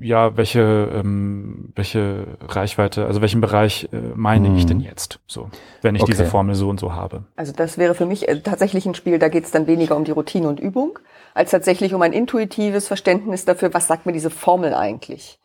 ja, 0.00 0.36
welche, 0.36 0.60
ähm, 0.94 1.72
welche 1.74 2.38
Reichweite, 2.40 3.06
also 3.06 3.20
welchen 3.20 3.40
Bereich 3.40 3.88
äh, 3.92 3.96
meine 4.14 4.54
ich 4.54 4.62
Hm. 4.62 4.68
denn 4.68 4.80
jetzt? 4.80 5.20
So, 5.26 5.50
wenn 5.82 5.94
ich 5.94 6.02
Okay. 6.02 6.12
diese 6.12 6.24
Formel 6.24 6.54
so 6.54 6.68
und 6.68 6.80
so 6.80 6.92
habe. 6.94 7.24
Also 7.36 7.52
das 7.52 7.78
wäre 7.78 7.94
für 7.94 8.06
mich 8.06 8.28
äh, 8.28 8.40
tatsächlich 8.40 8.86
ein 8.86 8.94
Spiel, 8.94 9.18
da 9.18 9.28
geht 9.28 9.44
es 9.44 9.50
dann 9.50 9.66
weniger 9.66 9.96
um 9.96 10.04
die 10.04 10.12
Routine 10.12 10.48
und 10.48 10.60
Übung, 10.60 10.98
als 11.34 11.50
tatsächlich 11.50 11.94
um 11.94 12.02
ein 12.02 12.12
intuitives 12.12 12.88
Verständnis 12.88 13.44
dafür, 13.44 13.72
was 13.74 13.86
sagt 13.86 14.06
mir 14.06 14.12
diese 14.12 14.30
Formel 14.30 14.74
eigentlich. 14.74 15.38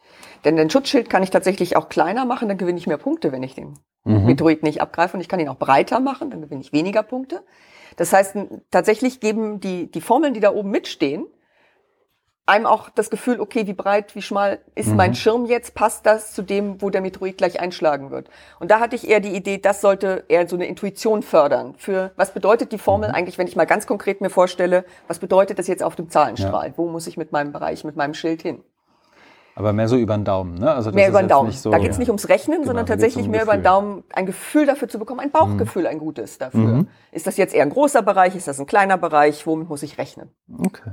Denn 0.44 0.56
den 0.56 0.70
Schutzschild 0.70 1.10
kann 1.10 1.24
ich 1.24 1.30
tatsächlich 1.30 1.76
auch 1.78 1.90
kleiner 1.90 2.26
machen, 2.26 2.48
dann 2.48 2.58
gewinne 2.58 2.78
ich 2.80 2.88
mehr 2.88 2.98
Punkte, 2.98 3.32
wenn 3.32 3.44
ich 3.44 3.56
den 3.56 3.78
Mhm. 4.04 4.26
Meteorit 4.26 4.64
nicht 4.64 4.82
abgreife. 4.82 5.16
Und 5.16 5.22
ich 5.22 5.28
kann 5.28 5.40
ihn 5.40 5.48
auch 5.50 5.60
breiter 5.60 6.00
machen, 6.00 6.32
dann 6.32 6.42
gewinne 6.42 6.62
ich 6.62 6.74
weniger 6.74 7.04
Punkte. 7.04 7.44
Das 7.98 8.12
heißt, 8.14 8.36
tatsächlich 8.72 9.20
geben 9.20 9.60
die, 9.60 9.92
die 9.92 10.02
Formeln, 10.02 10.34
die 10.34 10.40
da 10.40 10.52
oben 10.52 10.72
mitstehen, 10.72 11.28
einem 12.48 12.66
auch 12.66 12.90
das 12.90 13.10
Gefühl, 13.10 13.40
okay, 13.40 13.68
wie 13.68 13.74
breit, 13.74 14.16
wie 14.16 14.22
schmal 14.22 14.60
ist 14.76 14.90
Mhm. 14.90 14.96
mein 14.98 15.16
Schirm 15.16 15.46
jetzt? 15.46 15.74
Passt 15.76 16.06
das 16.06 16.34
zu 16.34 16.42
dem, 16.42 16.82
wo 16.82 16.90
der 16.90 17.02
Meteorit 17.02 17.38
gleich 17.38 17.60
einschlagen 17.62 18.10
wird? 18.12 18.30
Und 18.60 18.72
da 18.72 18.80
hatte 18.80 18.96
ich 18.96 19.08
eher 19.08 19.20
die 19.20 19.36
Idee, 19.36 19.58
das 19.60 19.80
sollte 19.82 20.26
eher 20.28 20.48
so 20.48 20.56
eine 20.56 20.66
Intuition 20.66 21.22
fördern. 21.24 21.76
Für 21.78 22.12
was 22.16 22.34
bedeutet 22.34 22.72
die 22.72 22.78
Formel 22.78 23.10
Mhm. 23.10 23.16
eigentlich, 23.16 23.38
wenn 23.38 23.48
ich 23.48 23.56
mal 23.56 23.66
ganz 23.66 23.88
konkret 23.88 24.22
mir 24.22 24.30
vorstelle, 24.30 24.86
was 25.08 25.20
bedeutet 25.20 25.60
das 25.60 25.68
jetzt 25.68 25.84
auf 25.84 25.96
dem 25.96 26.10
Zahlenstrahl? 26.10 26.74
Wo 26.76 26.88
muss 26.88 27.08
ich 27.08 27.16
mit 27.16 27.32
meinem 27.32 27.52
Bereich, 27.54 27.84
mit 27.84 27.96
meinem 27.96 28.14
Schild 28.16 28.42
hin? 28.42 28.64
Aber 29.54 29.74
mehr 29.74 29.88
so 29.90 29.98
über 29.98 30.16
den 30.18 30.24
Daumen, 30.24 30.56
ne? 30.56 30.72
Also 30.74 30.90
das 30.92 30.96
Mehr 30.96 31.10
über 31.10 31.22
den 31.22 31.28
Daumen. 31.28 31.52
so- 31.52 31.72
da 31.72 31.78
geht 31.78 31.92
es 31.92 31.98
nicht 31.98 32.08
ums 32.08 32.30
Rechnen, 32.30 32.60
Genau, 32.60 32.68
sondern 32.68 32.86
tatsächlich 32.86 33.26
um 33.26 33.32
mehr 33.32 33.44
über 33.44 33.56
den. 33.58 33.64
Daumen 33.64 34.04
ein 34.14 34.26
Gefühl 34.26 34.66
dafür 34.66 34.88
zu 34.88 34.98
bekommen, 34.98 35.20
ein 35.20 35.30
Bauchgefühl, 35.32 35.88
ein 35.88 36.00
gutes 36.00 36.38
dafür. 36.38 36.60
Mhm. 36.60 36.88
Ist 37.12 37.28
das 37.28 37.36
jetzt 37.38 37.54
eher 37.54 37.64
ein 37.64 37.70
großer 37.70 38.02
Bereich? 38.02 38.34
Ist 38.36 38.48
das 38.48 38.60
ein 38.62 38.66
kleiner 38.66 38.98
Bereich? 38.98 39.46
Womit 39.46 39.68
muss 39.70 39.84
ich 39.84 39.98
rechnen? 39.98 40.30
Okay. 40.58 40.92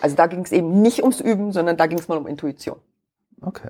Also 0.00 0.16
da 0.16 0.26
ging 0.26 0.44
es 0.44 0.52
eben 0.52 0.82
nicht 0.82 1.02
ums 1.02 1.20
Üben, 1.20 1.52
sondern 1.52 1.76
da 1.76 1.86
ging 1.86 1.98
es 1.98 2.08
mal 2.08 2.18
um 2.18 2.26
Intuition. 2.26 2.76
Okay. 3.40 3.68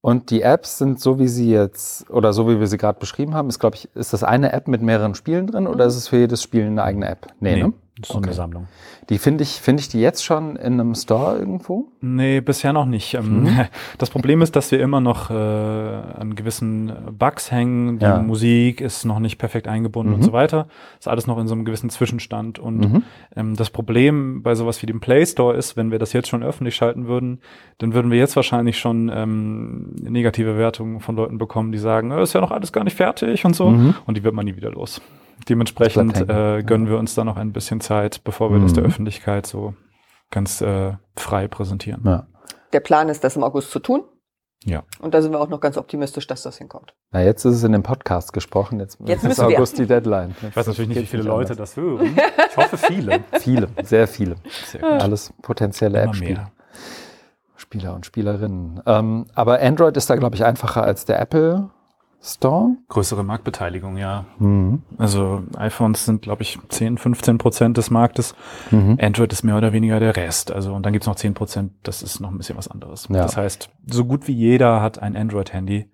Und 0.00 0.30
die 0.30 0.42
Apps 0.42 0.78
sind 0.78 1.00
so, 1.00 1.18
wie 1.18 1.28
sie 1.28 1.50
jetzt, 1.50 2.08
oder 2.08 2.32
so 2.32 2.48
wie 2.48 2.60
wir 2.60 2.66
sie 2.66 2.78
gerade 2.78 2.98
beschrieben 2.98 3.34
haben, 3.34 3.48
ist, 3.48 3.58
glaube 3.58 3.76
ich, 3.76 3.94
ist 3.94 4.12
das 4.12 4.22
eine 4.22 4.52
App 4.52 4.68
mit 4.68 4.80
mehreren 4.80 5.14
Spielen 5.14 5.46
drin 5.46 5.66
oder 5.66 5.86
ist 5.86 5.96
es 5.96 6.08
für 6.08 6.18
jedes 6.18 6.42
Spiel 6.42 6.64
eine 6.64 6.82
eigene 6.82 7.08
App? 7.08 7.26
Nee, 7.40 7.56
ne? 7.56 7.72
So 8.06 8.14
Okay. 8.14 8.26
eine 8.26 8.32
Sammlung. 8.34 8.68
Die 9.10 9.18
finde 9.18 9.42
ich, 9.42 9.60
finde 9.60 9.80
ich 9.80 9.88
die 9.88 10.00
jetzt 10.00 10.24
schon 10.24 10.56
in 10.56 10.74
einem 10.80 10.94
Store 10.94 11.38
irgendwo? 11.38 11.88
Nee, 12.00 12.40
bisher 12.40 12.72
noch 12.72 12.86
nicht. 12.86 13.14
Mhm. 13.20 13.48
Das 13.98 14.10
Problem 14.10 14.42
ist, 14.42 14.54
dass 14.56 14.70
wir 14.70 14.80
immer 14.80 15.00
noch 15.00 15.30
äh, 15.30 15.34
an 15.34 16.34
gewissen 16.36 16.92
Bugs 17.18 17.50
hängen. 17.50 17.98
Die 17.98 18.04
Ja. 18.04 18.18
Musik 18.22 18.80
ist 18.80 19.04
noch 19.04 19.18
nicht 19.18 19.38
perfekt 19.38 19.66
eingebunden 19.68 20.12
und 20.14 20.20
Mhm. 20.20 20.24
so 20.24 20.32
weiter. 20.32 20.68
Ist 20.98 21.08
alles 21.08 21.26
noch 21.26 21.38
in 21.38 21.48
so 21.48 21.54
einem 21.54 21.64
gewissen 21.64 21.90
Zwischenstand. 21.90 22.58
Und 22.58 22.78
Mhm. 22.78 23.02
ähm, 23.36 23.56
das 23.56 23.70
Problem 23.70 24.42
bei 24.42 24.54
sowas 24.54 24.80
wie 24.82 24.86
dem 24.86 25.00
Play 25.00 25.24
Store 25.26 25.56
ist, 25.56 25.76
wenn 25.76 25.90
wir 25.90 25.98
das 25.98 26.12
jetzt 26.12 26.28
schon 26.28 26.42
öffentlich 26.42 26.76
schalten 26.76 27.06
würden, 27.08 27.40
dann 27.78 27.94
würden 27.94 28.10
wir 28.10 28.18
jetzt 28.18 28.36
wahrscheinlich 28.36 28.78
schon 28.78 29.10
ähm, 29.14 29.94
negative 30.02 30.56
Wertungen 30.58 31.00
von 31.00 31.16
Leuten 31.16 31.38
bekommen, 31.38 31.72
die 31.72 31.78
sagen, 31.78 32.10
"Äh, 32.10 32.22
ist 32.22 32.34
ja 32.34 32.40
noch 32.40 32.50
alles 32.50 32.72
gar 32.72 32.84
nicht 32.84 32.96
fertig 32.96 33.44
und 33.44 33.56
so. 33.56 33.70
Mhm. 33.70 33.94
Und 34.06 34.16
die 34.16 34.24
wird 34.24 34.34
man 34.34 34.44
nie 34.44 34.56
wieder 34.56 34.70
los. 34.70 35.00
Dementsprechend 35.48 36.16
äh, 36.28 36.62
gönnen 36.62 36.88
wir 36.88 36.98
uns 36.98 37.14
da 37.14 37.24
noch 37.24 37.36
ein 37.36 37.52
bisschen 37.52 37.80
Zeit, 37.80 38.22
bevor 38.24 38.52
wir 38.52 38.60
das 38.60 38.72
der 38.72 38.82
Mhm. 38.84 38.88
Öffentlichkeit 38.90 39.46
so 39.46 39.74
ganz 40.30 40.60
äh, 40.60 40.92
frei 41.16 41.48
präsentieren. 41.48 42.02
Ja. 42.04 42.26
Der 42.72 42.80
Plan 42.80 43.08
ist, 43.08 43.24
das 43.24 43.36
im 43.36 43.44
August 43.44 43.70
zu 43.70 43.78
tun. 43.78 44.04
Ja. 44.64 44.82
Und 45.00 45.14
da 45.14 45.22
sind 45.22 45.30
wir 45.32 45.40
auch 45.40 45.48
noch 45.48 45.60
ganz 45.60 45.78
optimistisch, 45.78 46.26
dass 46.26 46.42
das 46.42 46.58
hinkommt. 46.58 46.92
Na, 47.12 47.22
jetzt 47.22 47.44
ist 47.44 47.54
es 47.54 47.62
in 47.64 47.72
dem 47.72 47.84
Podcast 47.84 48.32
gesprochen. 48.32 48.80
Jetzt, 48.80 48.98
Jetzt 49.04 49.18
ist 49.22 49.28
müssen 49.28 49.48
wir. 49.48 49.56
August 49.56 49.78
die 49.78 49.86
Deadline. 49.86 50.34
Ich 50.46 50.56
weiß 50.56 50.66
natürlich 50.66 50.88
nicht, 50.88 51.00
wie 51.02 51.06
viele 51.06 51.22
nicht 51.22 51.28
Leute 51.30 51.52
anders. 51.52 51.74
das 51.74 51.76
hören. 51.82 52.18
Ich 52.50 52.56
hoffe 52.56 52.76
viele. 52.76 53.20
Viele, 53.40 53.68
sehr 53.84 54.08
viele. 54.08 54.34
Sehr 54.66 54.80
gut. 54.80 54.90
Alles 55.00 55.32
potenzielle 55.42 56.00
App-Spieler. 56.00 56.50
Spieler 57.56 57.94
und 57.94 58.04
Spielerinnen. 58.06 58.82
Ähm, 58.86 59.26
aber 59.34 59.60
Android 59.60 59.96
ist 59.96 60.10
da, 60.10 60.16
glaube 60.16 60.34
ich, 60.36 60.44
einfacher 60.44 60.82
als 60.82 61.04
der 61.04 61.20
Apple 61.20 61.70
Store? 62.20 62.76
Größere 62.88 63.22
Marktbeteiligung, 63.22 63.96
ja. 63.96 64.24
Mhm. 64.38 64.82
Also 64.98 65.42
iPhones 65.56 66.04
sind, 66.04 66.22
glaube 66.22 66.42
ich, 66.42 66.58
10, 66.68 66.98
15 66.98 67.38
Prozent 67.38 67.76
des 67.76 67.90
Marktes. 67.90 68.34
Mhm. 68.70 68.98
Android 69.00 69.32
ist 69.32 69.44
mehr 69.44 69.56
oder 69.56 69.72
weniger 69.72 70.00
der 70.00 70.16
Rest. 70.16 70.50
Also 70.50 70.74
und 70.74 70.84
dann 70.84 70.92
gibt's 70.92 71.06
noch 71.06 71.16
10 71.16 71.34
Prozent, 71.34 71.72
das 71.84 72.02
ist 72.02 72.20
noch 72.20 72.30
ein 72.30 72.38
bisschen 72.38 72.56
was 72.56 72.68
anderes. 72.68 73.06
Ja. 73.08 73.22
Das 73.22 73.36
heißt, 73.36 73.70
so 73.86 74.04
gut 74.04 74.26
wie 74.26 74.32
jeder 74.32 74.82
hat 74.82 75.00
ein 75.00 75.16
Android-Handy 75.16 75.88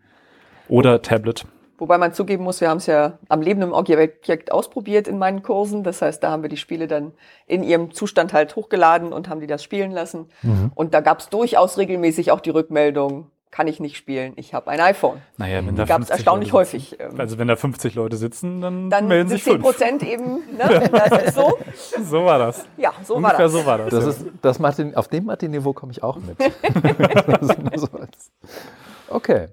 oder 0.68 1.02
Tablet. 1.02 1.46
Wobei 1.76 1.98
man 1.98 2.14
zugeben 2.14 2.44
muss, 2.44 2.60
wir 2.60 2.70
haben 2.70 2.78
es 2.78 2.86
ja 2.86 3.18
am 3.28 3.42
lebenden 3.42 3.72
Objekt 3.72 4.52
ausprobiert 4.52 5.08
in 5.08 5.18
meinen 5.18 5.42
Kursen. 5.42 5.82
Das 5.82 6.00
heißt, 6.00 6.22
da 6.22 6.30
haben 6.30 6.42
wir 6.42 6.48
die 6.48 6.56
Spiele 6.56 6.86
dann 6.86 7.12
in 7.46 7.64
ihrem 7.64 7.92
Zustand 7.92 8.32
halt 8.32 8.54
hochgeladen 8.54 9.12
und 9.12 9.28
haben 9.28 9.40
die 9.40 9.48
das 9.48 9.62
spielen 9.62 9.90
lassen. 9.90 10.26
Mhm. 10.42 10.70
Und 10.74 10.94
da 10.94 11.00
gab 11.00 11.18
es 11.18 11.28
durchaus 11.28 11.76
regelmäßig 11.76 12.30
auch 12.30 12.40
die 12.40 12.50
Rückmeldung, 12.50 13.26
kann 13.54 13.68
ich 13.68 13.78
nicht 13.78 13.96
spielen, 13.96 14.32
ich 14.34 14.52
habe 14.52 14.68
ein 14.68 14.80
iPhone. 14.80 15.22
Naja, 15.36 15.64
wenn 15.64 15.76
da 15.76 15.84
gab 15.84 16.02
es 16.02 16.10
erstaunlich 16.10 16.48
Leute 16.48 16.58
häufig. 16.58 16.90
Sitzen, 16.90 17.12
ähm, 17.12 17.20
also 17.20 17.38
wenn 17.38 17.46
da 17.46 17.54
50 17.54 17.94
Leute 17.94 18.16
sitzen, 18.16 18.60
dann, 18.60 18.90
dann 18.90 19.06
melden 19.06 19.28
sich 19.28 19.44
10 19.44 19.60
Prozent 19.62 20.02
eben. 20.02 20.42
Ne? 20.54 20.90
Das 20.90 21.22
ist 21.22 21.34
so. 21.36 21.58
so 22.02 22.24
war 22.24 22.40
das. 22.40 22.66
Ja, 22.76 22.92
so 23.04 23.14
Ungefähr 23.14 23.38
war 23.38 23.44
das. 23.44 23.52
so 23.52 23.66
war 23.66 23.78
das. 23.78 23.90
das, 23.90 24.06
ist, 24.06 24.26
das 24.42 24.58
Martin, 24.58 24.96
auf 24.96 25.06
dem 25.06 25.26
Martin-Niveau 25.26 25.72
komme 25.72 25.92
ich 25.92 26.02
auch 26.02 26.16
mit. 26.16 26.36
okay. 29.08 29.48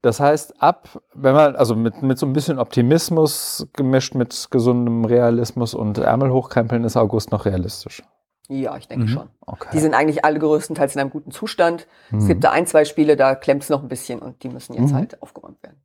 Das 0.00 0.20
heißt, 0.20 0.62
ab, 0.62 0.88
wenn 1.12 1.34
man, 1.34 1.56
also 1.56 1.74
mit, 1.74 2.02
mit 2.02 2.18
so 2.18 2.26
ein 2.26 2.32
bisschen 2.32 2.60
Optimismus 2.60 3.66
gemischt 3.72 4.14
mit 4.14 4.46
gesundem 4.52 5.04
Realismus 5.04 5.74
und 5.74 5.98
Ärmel 5.98 6.30
hochkrempeln, 6.30 6.84
ist 6.84 6.96
August 6.96 7.32
noch 7.32 7.46
realistisch. 7.46 8.00
Ja, 8.48 8.76
ich 8.78 8.88
denke 8.88 9.04
mhm. 9.04 9.08
schon. 9.08 9.28
Okay. 9.44 9.68
Die 9.72 9.78
sind 9.78 9.94
eigentlich 9.94 10.24
alle 10.24 10.38
größtenteils 10.38 10.94
in 10.94 11.00
einem 11.00 11.10
guten 11.10 11.30
Zustand. 11.30 11.86
Mhm. 12.10 12.18
Es 12.18 12.26
gibt 12.26 12.44
da 12.44 12.50
ein, 12.50 12.66
zwei 12.66 12.84
Spiele, 12.84 13.16
da 13.16 13.34
klemmt 13.34 13.62
es 13.62 13.68
noch 13.68 13.82
ein 13.82 13.88
bisschen 13.88 14.20
und 14.20 14.42
die 14.42 14.48
müssen 14.48 14.74
jetzt 14.74 14.92
mhm. 14.92 14.96
halt 14.96 15.22
aufgeräumt 15.22 15.62
werden. 15.62 15.76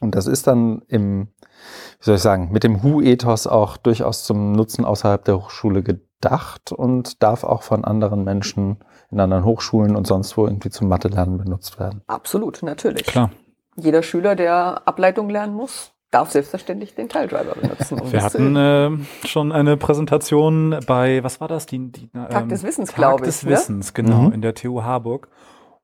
Und 0.00 0.14
das 0.14 0.26
ist 0.26 0.46
dann 0.46 0.82
im, 0.88 1.28
wie 1.38 2.04
soll 2.04 2.16
ich 2.16 2.20
sagen, 2.20 2.50
mit 2.52 2.62
dem 2.62 2.82
Hu-Ethos 2.82 3.46
auch 3.46 3.78
durchaus 3.78 4.24
zum 4.24 4.52
Nutzen 4.52 4.84
außerhalb 4.84 5.24
der 5.24 5.36
Hochschule 5.36 5.82
gedacht 5.82 6.72
und 6.72 7.22
darf 7.22 7.42
auch 7.42 7.62
von 7.62 7.84
anderen 7.84 8.22
Menschen 8.22 8.78
in 9.10 9.20
anderen 9.20 9.44
Hochschulen 9.44 9.96
und 9.96 10.06
sonst 10.06 10.36
wo 10.36 10.46
irgendwie 10.46 10.70
zum 10.70 10.88
Mathe-Lernen 10.88 11.38
benutzt 11.38 11.78
werden. 11.78 12.02
Absolut, 12.06 12.62
natürlich. 12.62 13.06
Klar. 13.06 13.30
Jeder 13.76 14.02
Schüler, 14.02 14.36
der 14.36 14.86
Ableitung 14.86 15.30
lernen 15.30 15.54
muss, 15.54 15.93
darf 16.14 16.30
selbstverständlich 16.30 16.94
den 16.94 17.08
Teildriver 17.08 17.54
benutzen. 17.54 18.00
Um 18.00 18.12
Wir 18.12 18.22
hatten 18.22 18.54
äh, 18.56 19.26
schon 19.26 19.50
eine 19.50 19.76
Präsentation 19.76 20.78
bei, 20.86 21.24
was 21.24 21.40
war 21.40 21.48
das? 21.48 21.66
Die, 21.66 21.90
die, 21.90 22.08
ähm, 22.14 22.28
Tag 22.30 22.48
des 22.48 22.62
Wissens, 22.62 22.94
glaube 22.94 23.14
ich. 23.14 23.20
Tag 23.20 23.24
des 23.24 23.42
ne? 23.42 23.50
Wissens, 23.50 23.94
genau, 23.94 24.22
mhm. 24.22 24.32
in 24.32 24.42
der 24.42 24.54
TU 24.54 24.82
Harburg. 24.82 25.28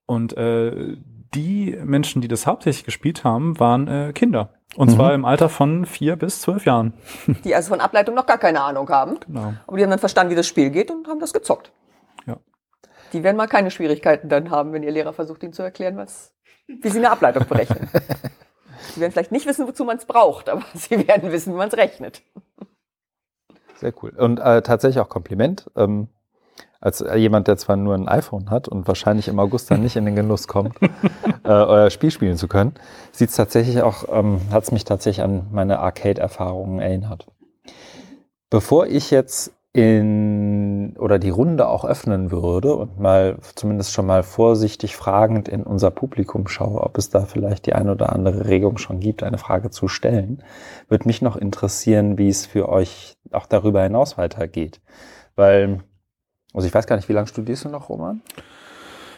Und 0.06 0.36
äh, 0.36 0.96
die 1.34 1.76
Menschen, 1.82 2.22
die 2.22 2.28
das 2.28 2.46
hauptsächlich 2.46 2.84
gespielt 2.84 3.24
haben, 3.24 3.58
waren 3.58 3.88
äh, 3.88 4.12
Kinder. 4.12 4.54
Und 4.76 4.90
mhm. 4.90 4.94
zwar 4.94 5.14
im 5.14 5.24
Alter 5.24 5.48
von 5.48 5.84
vier 5.84 6.14
bis 6.14 6.40
zwölf 6.42 6.64
Jahren. 6.64 6.94
Die 7.44 7.56
also 7.56 7.70
von 7.70 7.80
Ableitung 7.80 8.14
noch 8.14 8.26
gar 8.26 8.38
keine 8.38 8.60
Ahnung 8.60 8.88
haben. 8.88 9.18
Genau. 9.26 9.54
Aber 9.66 9.76
die 9.76 9.82
haben 9.82 9.90
dann 9.90 9.98
verstanden, 9.98 10.30
wie 10.30 10.36
das 10.36 10.46
Spiel 10.46 10.70
geht 10.70 10.92
und 10.92 11.08
haben 11.08 11.18
das 11.18 11.32
gezockt. 11.32 11.72
Ja. 12.26 12.36
Die 13.12 13.24
werden 13.24 13.36
mal 13.36 13.48
keine 13.48 13.72
Schwierigkeiten 13.72 14.28
dann 14.28 14.50
haben, 14.50 14.72
wenn 14.72 14.84
ihr 14.84 14.92
Lehrer 14.92 15.12
versucht, 15.12 15.42
ihnen 15.42 15.52
zu 15.52 15.62
erklären, 15.62 15.96
was, 15.96 16.32
wie 16.68 16.88
sie 16.88 16.98
eine 16.98 17.10
Ableitung 17.10 17.46
berechnen. 17.48 17.88
Sie 18.94 19.00
werden 19.00 19.12
vielleicht 19.12 19.32
nicht 19.32 19.46
wissen, 19.46 19.66
wozu 19.66 19.84
man 19.84 19.96
es 19.96 20.04
braucht, 20.04 20.48
aber 20.48 20.64
sie 20.74 21.06
werden 21.06 21.32
wissen, 21.32 21.52
wie 21.52 21.58
man 21.58 21.68
es 21.68 21.76
rechnet. 21.76 22.22
Sehr 23.76 23.94
cool. 24.02 24.10
Und 24.10 24.38
äh, 24.38 24.62
tatsächlich 24.62 25.00
auch 25.00 25.08
Kompliment. 25.08 25.70
Ähm, 25.76 26.08
als 26.82 27.04
jemand, 27.14 27.46
der 27.46 27.58
zwar 27.58 27.76
nur 27.76 27.94
ein 27.94 28.08
iPhone 28.08 28.48
hat 28.48 28.66
und 28.66 28.88
wahrscheinlich 28.88 29.28
im 29.28 29.38
August 29.38 29.70
dann 29.70 29.82
nicht 29.82 29.96
in 29.96 30.06
den 30.06 30.16
Genuss 30.16 30.48
kommt, 30.48 30.76
äh, 31.44 31.48
euer 31.48 31.90
Spiel 31.90 32.10
spielen 32.10 32.38
zu 32.38 32.48
können, 32.48 32.72
sieht 33.12 33.28
es 33.28 33.36
tatsächlich 33.36 33.82
auch, 33.82 34.04
ähm, 34.10 34.40
hat 34.50 34.64
es 34.64 34.72
mich 34.72 34.84
tatsächlich 34.84 35.22
an 35.22 35.46
meine 35.52 35.80
Arcade-Erfahrungen 35.80 36.80
erinnert. 36.80 37.26
Bevor 38.48 38.86
ich 38.86 39.10
jetzt 39.10 39.52
in 39.72 40.96
oder 40.98 41.18
die 41.18 41.30
Runde 41.30 41.68
auch 41.68 41.84
öffnen 41.84 42.32
würde 42.32 42.74
und 42.74 42.98
mal 42.98 43.38
zumindest 43.54 43.92
schon 43.92 44.06
mal 44.06 44.24
vorsichtig 44.24 44.96
fragend 44.96 45.48
in 45.48 45.62
unser 45.62 45.92
Publikum 45.92 46.48
schaue, 46.48 46.80
ob 46.80 46.98
es 46.98 47.10
da 47.10 47.20
vielleicht 47.20 47.66
die 47.66 47.74
eine 47.74 47.92
oder 47.92 48.12
andere 48.12 48.48
Regung 48.48 48.78
schon 48.78 48.98
gibt, 48.98 49.22
eine 49.22 49.38
Frage 49.38 49.70
zu 49.70 49.86
stellen, 49.86 50.42
würde 50.88 51.06
mich 51.06 51.22
noch 51.22 51.36
interessieren, 51.36 52.18
wie 52.18 52.28
es 52.28 52.46
für 52.46 52.68
euch 52.68 53.16
auch 53.30 53.46
darüber 53.46 53.82
hinaus 53.82 54.18
weitergeht. 54.18 54.80
Weil, 55.36 55.84
also 56.52 56.66
ich 56.66 56.74
weiß 56.74 56.86
gar 56.88 56.96
nicht, 56.96 57.08
wie 57.08 57.12
lange 57.12 57.28
studierst 57.28 57.64
du 57.64 57.68
noch, 57.68 57.88
Roman? 57.88 58.22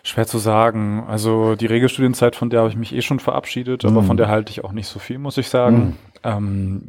Schwer 0.03 0.27
zu 0.27 0.39
sagen. 0.39 1.05
Also 1.07 1.55
die 1.55 1.67
Regelstudienzeit, 1.67 2.37
von 2.37 2.51
der 2.51 2.61
habe 2.61 2.69
ich 2.69 2.77
mich 2.77 2.95
eh 2.95 3.03
schon 3.03 3.21
verabschiedet, 3.21 3.85
mhm. 3.85 3.91
aber 3.91 4.03
von 4.03 4.19
der 4.19 4.29
halte 4.29 4.51
ich 4.51 4.65
auch 4.65 4.73
nicht 4.73 4.89
so 4.89 4.99
viel, 4.99 5.19
muss 5.19 5.39
ich 5.39 5.49
sagen. 5.49 5.77
Mhm. 5.77 5.97
Ähm, 6.25 6.89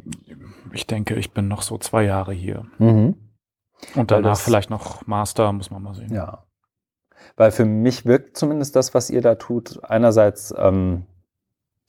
ich 0.72 0.86
denke, 0.86 1.14
ich 1.14 1.30
bin 1.30 1.48
noch 1.48 1.62
so 1.62 1.78
zwei 1.78 2.04
Jahre 2.04 2.34
hier. 2.34 2.66
Mhm. 2.78 3.14
Und 3.94 4.10
danach 4.10 4.32
das, 4.32 4.42
vielleicht 4.42 4.70
noch 4.70 5.06
Master, 5.06 5.52
muss 5.52 5.70
man 5.70 5.82
mal 5.82 5.94
sehen. 5.94 6.12
Ja. 6.12 6.44
Weil 7.36 7.50
für 7.50 7.64
mich 7.64 8.06
wirkt 8.06 8.36
zumindest 8.36 8.76
das, 8.76 8.94
was 8.94 9.10
ihr 9.10 9.22
da 9.22 9.34
tut, 9.34 9.80
einerseits 9.84 10.54
ähm, 10.56 11.06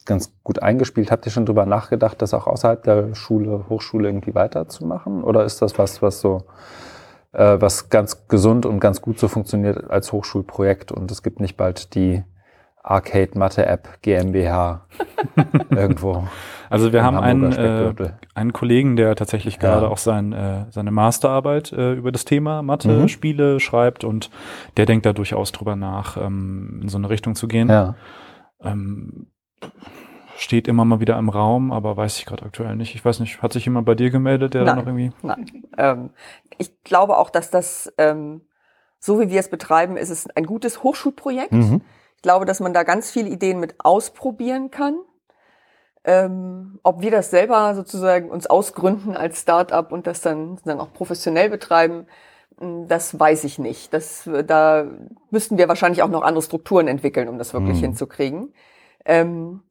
ganz 0.06 0.34
gut 0.44 0.62
eingespielt. 0.62 1.12
Habt 1.12 1.26
ihr 1.26 1.32
schon 1.32 1.46
drüber 1.46 1.66
nachgedacht, 1.66 2.22
das 2.22 2.34
auch 2.34 2.48
außerhalb 2.48 2.84
der 2.84 3.16
Schule, 3.16 3.66
Hochschule 3.70 4.08
irgendwie 4.08 4.36
weiterzumachen? 4.36 5.24
Oder 5.24 5.44
ist 5.46 5.62
das 5.62 5.78
was, 5.78 6.02
was 6.02 6.22
so, 6.22 6.46
äh, 7.34 7.58
was 7.60 7.90
ganz 7.90 8.28
gesund 8.28 8.66
und 8.66 8.80
ganz 8.80 9.02
gut 9.02 9.20
so 9.20 9.28
funktioniert 9.28 9.90
als 9.90 10.12
Hochschulprojekt 10.12 10.92
und 10.92 11.12
es 11.12 11.24
gibt 11.24 11.40
nicht 11.40 11.58
bald 11.58 11.96
die 11.96 12.24
Arcade 12.86 13.38
Mathe 13.38 13.66
App 13.66 14.02
GmbH 14.02 14.86
irgendwo? 15.70 16.28
Also 16.70 16.94
wir 16.94 17.04
haben 17.04 17.18
einen, 17.18 17.52
äh, 17.52 17.94
einen 18.34 18.54
Kollegen, 18.54 18.96
der 18.96 19.16
tatsächlich 19.16 19.56
ja. 19.56 19.62
gerade 19.62 19.90
auch 19.90 19.98
sein, 19.98 20.34
äh, 20.34 20.66
seine 20.70 20.92
Masterarbeit 20.92 21.72
äh, 21.72 21.94
über 21.94 22.12
das 22.12 22.26
Thema 22.26 22.62
Mathe, 22.62 22.90
mhm. 22.90 23.08
Spiele 23.08 23.60
schreibt 23.60 24.04
und 24.04 24.30
der 24.78 24.86
denkt 24.86 25.06
da 25.06 25.14
durchaus 25.14 25.52
drüber 25.52 25.76
nach, 25.76 26.18
ähm, 26.18 26.80
in 26.84 26.90
so 26.90 26.98
eine 26.98 27.10
Richtung 27.10 27.36
zu 27.36 27.48
gehen. 27.48 27.70
Ja. 27.70 27.96
Ähm, 28.62 29.28
steht 30.38 30.68
immer 30.68 30.86
mal 30.86 31.00
wieder 31.00 31.18
im 31.18 31.30
Raum, 31.30 31.72
aber 31.72 31.98
weiß 31.98 32.18
ich 32.18 32.26
gerade 32.26 32.46
aktuell 32.46 32.76
nicht. 32.76 32.94
Ich 32.96 33.04
weiß 33.06 33.20
nicht, 33.20 33.42
hat 33.42 33.54
sich 33.54 33.66
jemand 33.66 33.86
bei 33.86 33.96
dir 33.96 34.10
gemeldet, 34.10 34.54
der 34.54 34.64
nein, 34.64 34.76
da 34.76 34.82
noch 34.82 34.88
irgendwie. 34.88 35.12
Nein. 35.22 35.46
Ähm, 35.78 36.10
ich 36.58 36.84
glaube 36.84 37.18
auch, 37.18 37.30
dass 37.30 37.52
das, 37.52 37.94
ähm, 37.98 38.42
so 39.00 39.20
wie 39.20 39.30
wir 39.30 39.40
es 39.40 39.50
betreiben, 39.50 39.98
ist 39.98 40.10
es 40.10 40.28
ein 40.36 40.46
gutes 40.46 40.84
Hochschulprojekt. 40.84 41.52
Mhm. 41.52 41.82
Ich 42.26 42.28
glaube, 42.28 42.46
dass 42.46 42.60
man 42.60 42.74
da 42.74 42.82
ganz 42.82 43.12
viele 43.12 43.30
Ideen 43.30 43.60
mit 43.60 43.76
ausprobieren 43.78 44.72
kann. 44.72 44.98
Ähm, 46.04 46.80
ob 46.82 47.02
wir 47.02 47.12
das 47.12 47.30
selber 47.30 47.76
sozusagen 47.76 48.32
uns 48.32 48.48
ausgründen 48.48 49.16
als 49.16 49.42
Start-up 49.42 49.92
und 49.92 50.08
das 50.08 50.22
dann, 50.22 50.58
dann 50.66 50.80
auch 50.80 50.92
professionell 50.92 51.52
betreiben, 51.52 52.08
hm, 52.58 52.88
das 52.88 53.20
weiß 53.20 53.44
ich 53.44 53.60
nicht. 53.60 53.94
Das, 53.94 54.28
da 54.48 54.88
müssten 55.30 55.60
wir 55.60 55.68
wahrscheinlich 55.68 56.02
auch 56.02 56.10
noch 56.10 56.24
andere 56.24 56.42
Strukturen 56.42 56.88
entwickeln, 56.88 57.30
um 57.30 57.38
das 57.38 57.54
wirklich 57.54 57.78
mhm. 57.78 57.82
hinzukriegen. 57.82 58.56
Ähm, 59.06 59.62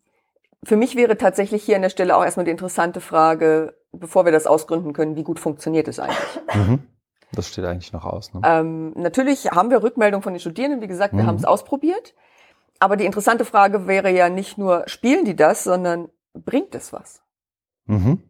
für 0.63 0.77
mich 0.77 0.95
wäre 0.95 1.19
tatsächlich 1.19 1.65
hier 1.65 1.75
an 1.75 1.83
der 1.83 1.89
Stelle 1.89 2.17
auch 2.17 2.25
erstmal 2.25 2.45
die 2.45 2.53
interessante 2.53 3.01
Frage, 3.01 3.75
bevor 3.91 4.27
wir 4.27 4.33
das 4.33 4.47
ausgründen 4.47 4.93
können, 4.93 5.17
wie 5.17 5.25
gut 5.25 5.41
funktioniert 5.41 5.89
es 5.89 5.99
eigentlich? 5.99 6.41
Mhm. 6.55 6.85
Das 7.33 7.49
steht 7.49 7.65
eigentlich 7.65 7.93
noch 7.93 8.05
aus. 8.05 8.33
Ne? 8.33 8.43
Ähm, 8.45 8.93
natürlich 8.95 9.51
haben 9.51 9.73
wir 9.73 9.83
Rückmeldung 9.83 10.23
von 10.23 10.33
den 10.33 10.39
Studierenden. 10.39 10.83
Wie 10.83 10.87
gesagt, 10.87 11.15
wir 11.15 11.25
mhm. 11.25 11.27
haben 11.27 11.37
es 11.37 11.45
ausprobiert. 11.45 12.15
Aber 12.79 12.97
die 12.97 13.07
interessante 13.07 13.45
Frage 13.45 13.87
wäre 13.87 14.11
ja 14.11 14.29
nicht 14.29 14.59
nur, 14.59 14.85
spielen 14.87 15.25
die 15.25 15.37
das, 15.37 15.65
sondern 15.65 16.09
bringt 16.33 16.75
es 16.75 16.93
was? 16.93 17.23
Mhm. 17.87 18.23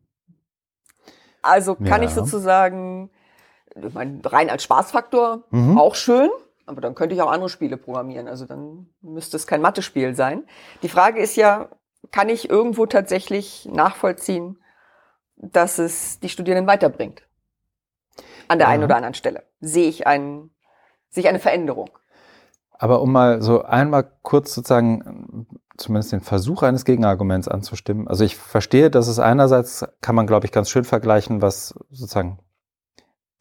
Also 1.43 1.75
kann 1.75 2.03
ja. 2.03 2.09
ich 2.09 2.15
sozusagen, 2.15 3.11
ich 3.75 3.93
meine, 3.93 4.21
rein 4.25 4.51
als 4.51 4.63
Spaßfaktor 4.65 5.45
mhm. 5.51 5.79
auch 5.79 5.95
schön, 5.95 6.31
aber 6.67 6.81
dann 6.81 6.95
könnte 6.95 7.15
ich 7.15 7.23
auch 7.23 7.31
andere 7.31 7.51
Spiele 7.51 7.77
programmieren. 7.77 8.29
Also 8.29 8.47
dann 8.47 8.89
müsste 9.03 9.37
es 9.37 9.47
kein 9.47 9.61
Mathe-Spiel 9.61 10.15
sein. 10.15 10.45
Die 10.83 10.89
Frage 10.89 11.21
ist 11.21 11.37
ja, 11.37 11.69
kann 12.11 12.29
ich 12.29 12.49
irgendwo 12.49 12.87
tatsächlich 12.87 13.69
nachvollziehen, 13.71 14.59
dass 15.37 15.79
es 15.79 16.21
die 16.21 16.29
Studierenden 16.29 16.67
weiterbringt? 16.67 17.23
An 18.49 18.59
der 18.59 18.69
ja. 18.69 18.75
einen 18.75 18.85
oder 18.85 18.97
anderen 18.97 19.15
Stelle. 19.15 19.45
Sehe 19.61 19.89
ich, 19.89 20.07
einen, 20.07 20.55
sehe 21.11 21.23
ich 21.23 21.29
eine 21.29 21.41
Veränderung? 21.41 21.91
Aber 22.85 23.01
um 23.01 23.13
mal 23.13 23.41
so 23.41 23.63
einmal 23.63 24.05
kurz 24.21 24.55
sozusagen 24.55 25.47
zumindest 25.79 26.13
den 26.13 26.21
Versuch 26.21 26.63
eines 26.63 26.85
Gegenarguments 26.85 27.49
anzustimmen. 27.49 28.09
Also 28.09 28.25
ich 28.25 28.37
verstehe, 28.37 28.91
dass 28.91 29.09
es 29.09 29.19
einerseits 29.19 29.87
kann 30.03 30.15
man, 30.15 30.27
glaube 30.27 30.45
ich, 30.45 30.53
ganz 30.53 30.69
schön 30.69 30.85
vergleichen, 30.85 31.41
was 31.41 31.75
sozusagen 31.91 32.41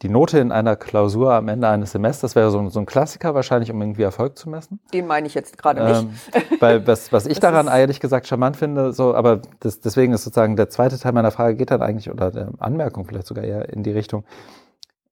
die 0.02 0.08
Note 0.08 0.40
in 0.40 0.54
einer 0.54 0.78
Klausur 0.78 1.34
am 1.34 1.50
Ende 1.50 1.68
eines 1.68 1.92
Semesters 1.92 2.38
wäre 2.38 2.52
so 2.52 2.60
ein, 2.60 2.70
so 2.70 2.80
ein 2.80 2.86
Klassiker 2.86 3.36
wahrscheinlich, 3.36 3.70
um 3.70 3.82
irgendwie 3.82 4.04
Erfolg 4.04 4.38
zu 4.38 4.50
messen. 4.50 4.80
Den 4.94 5.08
meine 5.08 5.28
ich 5.28 5.34
jetzt 5.34 5.58
gerade 5.58 5.84
nicht. 5.84 6.08
Ähm, 6.32 6.58
weil 6.62 6.88
was, 6.88 7.12
was 7.12 7.26
ich 7.26 7.40
daran 7.42 7.68
ehrlich 7.68 8.00
gesagt 8.00 8.28
charmant 8.28 8.56
finde, 8.56 8.94
so, 8.94 9.14
aber 9.14 9.42
das, 9.60 9.82
deswegen 9.82 10.14
ist 10.14 10.24
sozusagen 10.24 10.56
der 10.56 10.70
zweite 10.70 10.98
Teil 10.98 11.12
meiner 11.12 11.32
Frage 11.32 11.58
geht 11.58 11.70
dann 11.70 11.82
eigentlich, 11.82 12.10
oder 12.10 12.32
der 12.32 12.54
Anmerkung 12.60 13.04
vielleicht 13.04 13.28
sogar 13.28 13.44
eher 13.44 13.68
in 13.74 13.84
die 13.84 13.92
Richtung, 13.92 14.24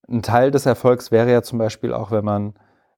ein 0.08 0.22
Teil 0.22 0.52
des 0.52 0.66
Erfolgs 0.66 1.12
wäre 1.12 1.30
ja 1.30 1.42
zum 1.42 1.60
Beispiel 1.60 1.94
auch, 1.94 2.12
wenn 2.12 2.24
man 2.24 2.54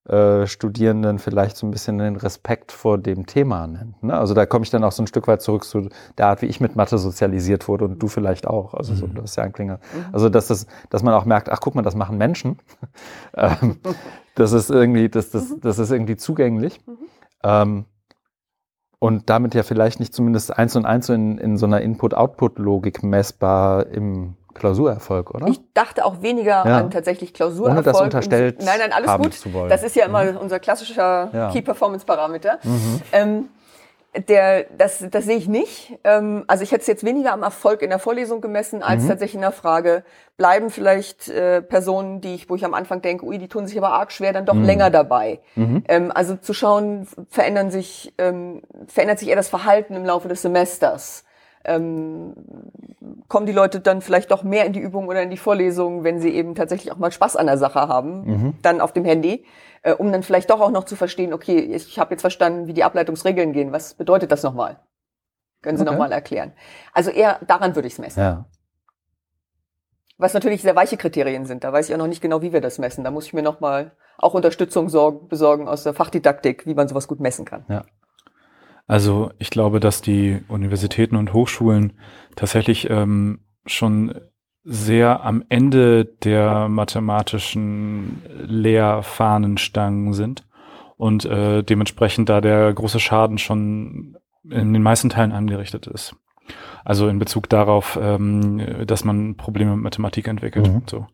äh, 0.09 0.47
Studierenden 0.47 1.17
vielleicht 1.17 1.55
so 1.55 1.65
ein 1.65 1.71
bisschen 1.71 1.97
den 1.97 2.17
Respekt 2.17 2.73
vor 2.73 2.97
dem 2.97 3.25
Thema 3.25 3.67
nennt. 3.67 4.03
Ne? 4.03 4.13
Also 4.13 4.33
da 4.33 4.45
komme 4.45 4.63
ich 4.63 4.69
dann 4.69 4.83
auch 4.83 4.91
so 4.91 5.01
ein 5.01 5.07
Stück 5.07 5.27
weit 5.29 5.41
zurück 5.41 5.63
zu 5.63 5.87
der 6.17 6.27
Art, 6.27 6.41
wie 6.41 6.47
ich 6.47 6.59
mit 6.59 6.75
Mathe 6.75 6.97
sozialisiert 6.97 7.69
wurde 7.69 7.85
und 7.85 7.99
du 7.99 8.07
vielleicht 8.07 8.45
auch. 8.45 8.73
Also 8.73 8.95
so, 8.95 9.07
mhm. 9.07 9.15
das 9.15 9.31
ist 9.31 9.35
ja 9.37 9.43
ein 9.43 9.53
Klinger. 9.53 9.75
Mhm. 9.75 10.05
Also 10.11 10.27
dass 10.27 10.47
das, 10.47 10.67
dass 10.89 11.03
man 11.03 11.13
auch 11.13 11.23
merkt, 11.23 11.49
ach 11.49 11.61
guck 11.61 11.75
mal, 11.75 11.83
das 11.83 11.95
machen 11.95 12.17
Menschen. 12.17 12.59
ähm, 13.35 13.79
das 14.35 14.51
ist 14.51 14.69
irgendwie, 14.69 15.07
das, 15.07 15.31
das, 15.31 15.49
mhm. 15.49 15.61
das 15.61 15.79
ist 15.79 15.91
irgendwie 15.91 16.17
zugänglich. 16.17 16.81
Mhm. 16.85 16.97
Ähm, 17.43 17.85
und 18.99 19.29
damit 19.29 19.53
ja 19.53 19.63
vielleicht 19.63 20.01
nicht 20.01 20.13
zumindest 20.13 20.57
eins 20.57 20.75
und 20.75 20.85
eins 20.85 21.09
in, 21.09 21.37
in 21.37 21.57
so 21.57 21.65
einer 21.65 21.81
Input-Output-Logik 21.81 23.03
messbar 23.03 23.87
im 23.87 24.35
Klausurerfolg, 24.53 25.33
oder? 25.33 25.47
Ich 25.47 25.59
dachte 25.73 26.05
auch 26.05 26.21
weniger 26.21 26.65
ja. 26.65 26.77
an 26.77 26.91
tatsächlich 26.91 27.33
Klausurerfolg. 27.33 27.77
Ohne 27.77 27.83
das 27.83 28.01
unterstellt 28.01 28.63
Nein, 28.63 28.79
nein, 28.79 28.93
alles 28.93 29.17
gut. 29.17 29.69
Das 29.69 29.83
ist 29.83 29.95
ja 29.95 30.05
immer 30.05 30.23
mhm. 30.23 30.37
unser 30.37 30.59
klassischer 30.59 31.29
ja. 31.33 31.51
Key-Performance-Parameter. 31.51 32.59
Mhm. 32.63 33.01
Ähm, 33.11 33.49
der, 34.29 34.65
das, 34.77 35.03
das 35.09 35.25
sehe 35.25 35.37
ich 35.37 35.47
nicht. 35.47 35.97
Ähm, 36.03 36.43
also 36.47 36.63
ich 36.63 36.71
hätte 36.71 36.81
es 36.81 36.87
jetzt 36.87 37.03
weniger 37.03 37.33
am 37.33 37.41
Erfolg 37.41 37.81
in 37.81 37.89
der 37.89 37.99
Vorlesung 37.99 38.41
gemessen, 38.41 38.83
als 38.83 39.03
mhm. 39.03 39.09
tatsächlich 39.09 39.35
in 39.35 39.41
der 39.41 39.51
Frage, 39.51 40.03
bleiben 40.37 40.69
vielleicht 40.69 41.29
äh, 41.29 41.61
Personen, 41.61 42.21
die 42.21 42.35
ich, 42.35 42.49
wo 42.49 42.55
ich 42.55 42.63
am 42.63 42.73
Anfang 42.73 43.01
denke, 43.01 43.25
ui, 43.25 43.37
die 43.39 43.47
tun 43.47 43.65
sich 43.67 43.77
aber 43.77 43.89
arg 43.89 44.11
schwer, 44.11 44.33
dann 44.33 44.45
doch 44.45 44.53
mhm. 44.53 44.65
länger 44.65 44.89
dabei. 44.91 45.39
Mhm. 45.55 45.83
Ähm, 45.87 46.11
also 46.13 46.35
zu 46.35 46.53
schauen, 46.53 47.07
verändern 47.29 47.71
sich, 47.71 48.13
ähm, 48.19 48.61
verändert 48.87 49.19
sich 49.19 49.29
eher 49.29 49.35
das 49.35 49.49
Verhalten 49.49 49.95
im 49.95 50.05
Laufe 50.05 50.27
des 50.27 50.43
Semesters 50.43 51.23
ähm, 51.65 52.33
kommen 53.27 53.45
die 53.45 53.51
Leute 53.51 53.79
dann 53.79 54.01
vielleicht 54.01 54.31
doch 54.31 54.43
mehr 54.43 54.65
in 54.65 54.73
die 54.73 54.79
Übung 54.79 55.07
oder 55.07 55.21
in 55.21 55.29
die 55.29 55.37
Vorlesung, 55.37 56.03
wenn 56.03 56.19
sie 56.19 56.29
eben 56.29 56.55
tatsächlich 56.55 56.91
auch 56.91 56.97
mal 56.97 57.11
Spaß 57.11 57.35
an 57.35 57.47
der 57.47 57.57
Sache 57.57 57.87
haben, 57.87 58.25
mhm. 58.25 58.53
dann 58.61 58.81
auf 58.81 58.93
dem 58.93 59.05
Handy, 59.05 59.45
äh, 59.81 59.93
um 59.93 60.11
dann 60.11 60.23
vielleicht 60.23 60.49
doch 60.49 60.61
auch 60.61 60.71
noch 60.71 60.83
zu 60.83 60.95
verstehen, 60.95 61.33
okay, 61.33 61.59
ich 61.59 61.99
habe 61.99 62.11
jetzt 62.11 62.21
verstanden, 62.21 62.67
wie 62.67 62.73
die 62.73 62.83
Ableitungsregeln 62.83 63.53
gehen. 63.53 63.71
Was 63.71 63.93
bedeutet 63.93 64.31
das 64.31 64.43
nochmal? 64.43 64.79
Können 65.61 65.77
Sie 65.77 65.83
okay. 65.83 65.91
nochmal 65.91 66.11
erklären. 66.11 66.51
Also 66.91 67.09
eher 67.09 67.39
daran 67.47 67.75
würde 67.75 67.87
ich 67.87 67.93
es 67.93 67.99
messen. 67.99 68.19
Ja. 68.19 68.45
Was 70.17 70.33
natürlich 70.33 70.61
sehr 70.61 70.75
weiche 70.75 70.97
Kriterien 70.97 71.45
sind. 71.45 71.63
Da 71.63 71.73
weiß 71.73 71.87
ich 71.87 71.95
auch 71.95 71.99
noch 71.99 72.07
nicht 72.07 72.21
genau, 72.21 72.41
wie 72.41 72.53
wir 72.53 72.61
das 72.61 72.79
messen. 72.79 73.03
Da 73.03 73.11
muss 73.11 73.25
ich 73.25 73.33
mir 73.33 73.41
nochmal 73.41 73.93
auch 74.17 74.33
Unterstützung 74.33 74.89
sorgen, 74.89 75.27
besorgen 75.27 75.67
aus 75.67 75.83
der 75.83 75.93
Fachdidaktik, 75.93 76.65
wie 76.65 76.75
man 76.75 76.87
sowas 76.87 77.07
gut 77.07 77.19
messen 77.19 77.45
kann. 77.45 77.65
Ja. 77.67 77.83
Also 78.87 79.31
ich 79.39 79.49
glaube, 79.49 79.79
dass 79.79 80.01
die 80.01 80.41
Universitäten 80.47 81.15
und 81.15 81.33
Hochschulen 81.33 81.93
tatsächlich 82.35 82.89
ähm, 82.89 83.39
schon 83.65 84.13
sehr 84.63 85.23
am 85.23 85.43
Ende 85.49 86.05
der 86.05 86.69
mathematischen 86.69 88.21
Lehrfahnenstangen 88.45 90.13
sind 90.13 90.45
und 90.97 91.25
äh, 91.25 91.63
dementsprechend 91.63 92.29
da 92.29 92.39
der 92.39 92.73
große 92.73 92.99
Schaden 92.99 93.37
schon 93.37 94.17
in 94.49 94.73
den 94.73 94.83
meisten 94.83 95.09
Teilen 95.09 95.31
angerichtet 95.31 95.87
ist. 95.87 96.15
Also 96.85 97.07
in 97.07 97.19
Bezug 97.19 97.49
darauf, 97.49 97.97
ähm, 98.01 98.85
dass 98.85 99.05
man 99.05 99.35
Probleme 99.35 99.75
mit 99.75 99.83
Mathematik 99.83 100.27
entwickelt 100.27 100.67
mhm. 100.67 100.75
und 100.75 100.89
so. 100.89 101.07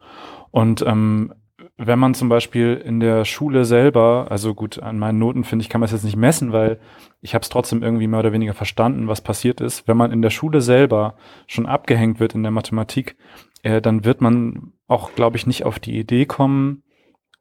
Und 0.52 0.84
ähm, 0.86 1.34
wenn 1.82 1.98
man 1.98 2.14
zum 2.14 2.28
Beispiel 2.28 2.76
in 2.76 3.00
der 3.00 3.24
Schule 3.24 3.64
selber, 3.64 4.28
also 4.30 4.54
gut, 4.54 4.80
an 4.80 5.00
meinen 5.00 5.18
Noten 5.18 5.46
finde 5.46 5.64
ich, 5.64 5.70
kann 5.70 5.80
man 5.80 5.86
es 5.86 5.94
jetzt 5.94 6.04
nicht 6.04 6.18
messen, 6.18 6.52
weil 6.52 6.78
ich 7.22 7.34
habe 7.34 7.44
es 7.44 7.48
trotzdem 7.48 7.82
irgendwie 7.82 8.08
mehr 8.08 8.20
oder 8.20 8.34
weniger 8.34 8.54
verstanden, 8.54 9.08
was 9.08 9.22
passiert 9.22 9.62
ist. 9.62 9.88
Wenn 9.88 9.96
man 9.96 10.12
in 10.12 10.22
der 10.22 10.30
Schule 10.30 10.60
selber 10.60 11.16
schon 11.48 11.66
abgehängt 11.66 12.20
wird 12.20 12.36
in 12.36 12.44
der 12.44 12.52
Mathematik, 12.52 13.16
äh, 13.64 13.82
dann 13.82 14.04
wird 14.04 14.20
man 14.20 14.74
auch, 14.88 15.16
glaube 15.16 15.38
ich, 15.38 15.48
nicht 15.48 15.64
auf 15.64 15.80
die 15.80 15.98
Idee 15.98 16.26
kommen, 16.26 16.84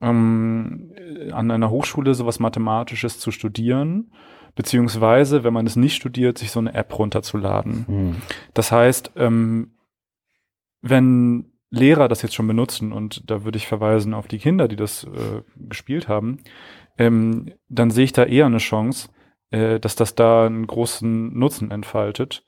ähm, 0.00 0.92
an 1.32 1.50
einer 1.50 1.70
Hochschule 1.70 2.14
sowas 2.14 2.38
Mathematisches 2.38 3.18
zu 3.18 3.32
studieren, 3.32 4.12
beziehungsweise, 4.54 5.42
wenn 5.42 5.52
man 5.52 5.66
es 5.66 5.74
nicht 5.74 5.96
studiert, 5.96 6.38
sich 6.38 6.52
so 6.52 6.60
eine 6.60 6.74
App 6.74 6.96
runterzuladen. 6.96 7.86
Mhm. 7.88 8.16
Das 8.54 8.70
heißt, 8.70 9.12
ähm, 9.16 9.72
wenn 10.80 11.57
Lehrer 11.70 12.08
das 12.08 12.22
jetzt 12.22 12.34
schon 12.34 12.46
benutzen, 12.46 12.92
und 12.92 13.30
da 13.30 13.44
würde 13.44 13.58
ich 13.58 13.66
verweisen 13.66 14.14
auf 14.14 14.28
die 14.28 14.38
Kinder, 14.38 14.68
die 14.68 14.76
das 14.76 15.04
äh, 15.04 15.42
gespielt 15.56 16.08
haben, 16.08 16.38
ähm, 16.96 17.52
dann 17.68 17.90
sehe 17.90 18.04
ich 18.04 18.12
da 18.12 18.24
eher 18.24 18.46
eine 18.46 18.58
Chance, 18.58 19.08
äh, 19.50 19.78
dass 19.78 19.94
das 19.94 20.14
da 20.14 20.46
einen 20.46 20.66
großen 20.66 21.38
Nutzen 21.38 21.70
entfaltet. 21.70 22.44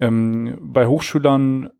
Ähm, 0.00 0.58
bei 0.60 0.86
Hochschülern 0.86 1.70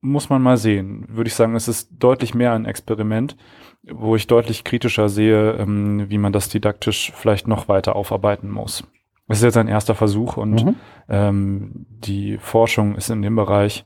muss 0.00 0.30
man 0.30 0.42
mal 0.42 0.56
sehen. 0.56 1.04
Würde 1.08 1.28
ich 1.28 1.34
sagen, 1.34 1.54
es 1.54 1.68
ist 1.68 1.90
deutlich 1.98 2.34
mehr 2.34 2.52
ein 2.52 2.64
Experiment, 2.64 3.36
wo 3.82 4.16
ich 4.16 4.26
deutlich 4.26 4.64
kritischer 4.64 5.08
sehe, 5.08 5.52
ähm, 5.52 6.08
wie 6.08 6.18
man 6.18 6.32
das 6.32 6.48
didaktisch 6.48 7.12
vielleicht 7.14 7.48
noch 7.48 7.68
weiter 7.68 7.96
aufarbeiten 7.96 8.50
muss. 8.50 8.84
Es 9.28 9.38
ist 9.38 9.44
jetzt 9.44 9.56
ein 9.56 9.68
erster 9.68 9.94
Versuch 9.94 10.36
und 10.36 10.64
mhm. 10.64 10.74
ähm, 11.08 11.86
die 11.88 12.38
Forschung 12.38 12.96
ist 12.96 13.10
in 13.10 13.22
dem 13.22 13.36
Bereich 13.36 13.84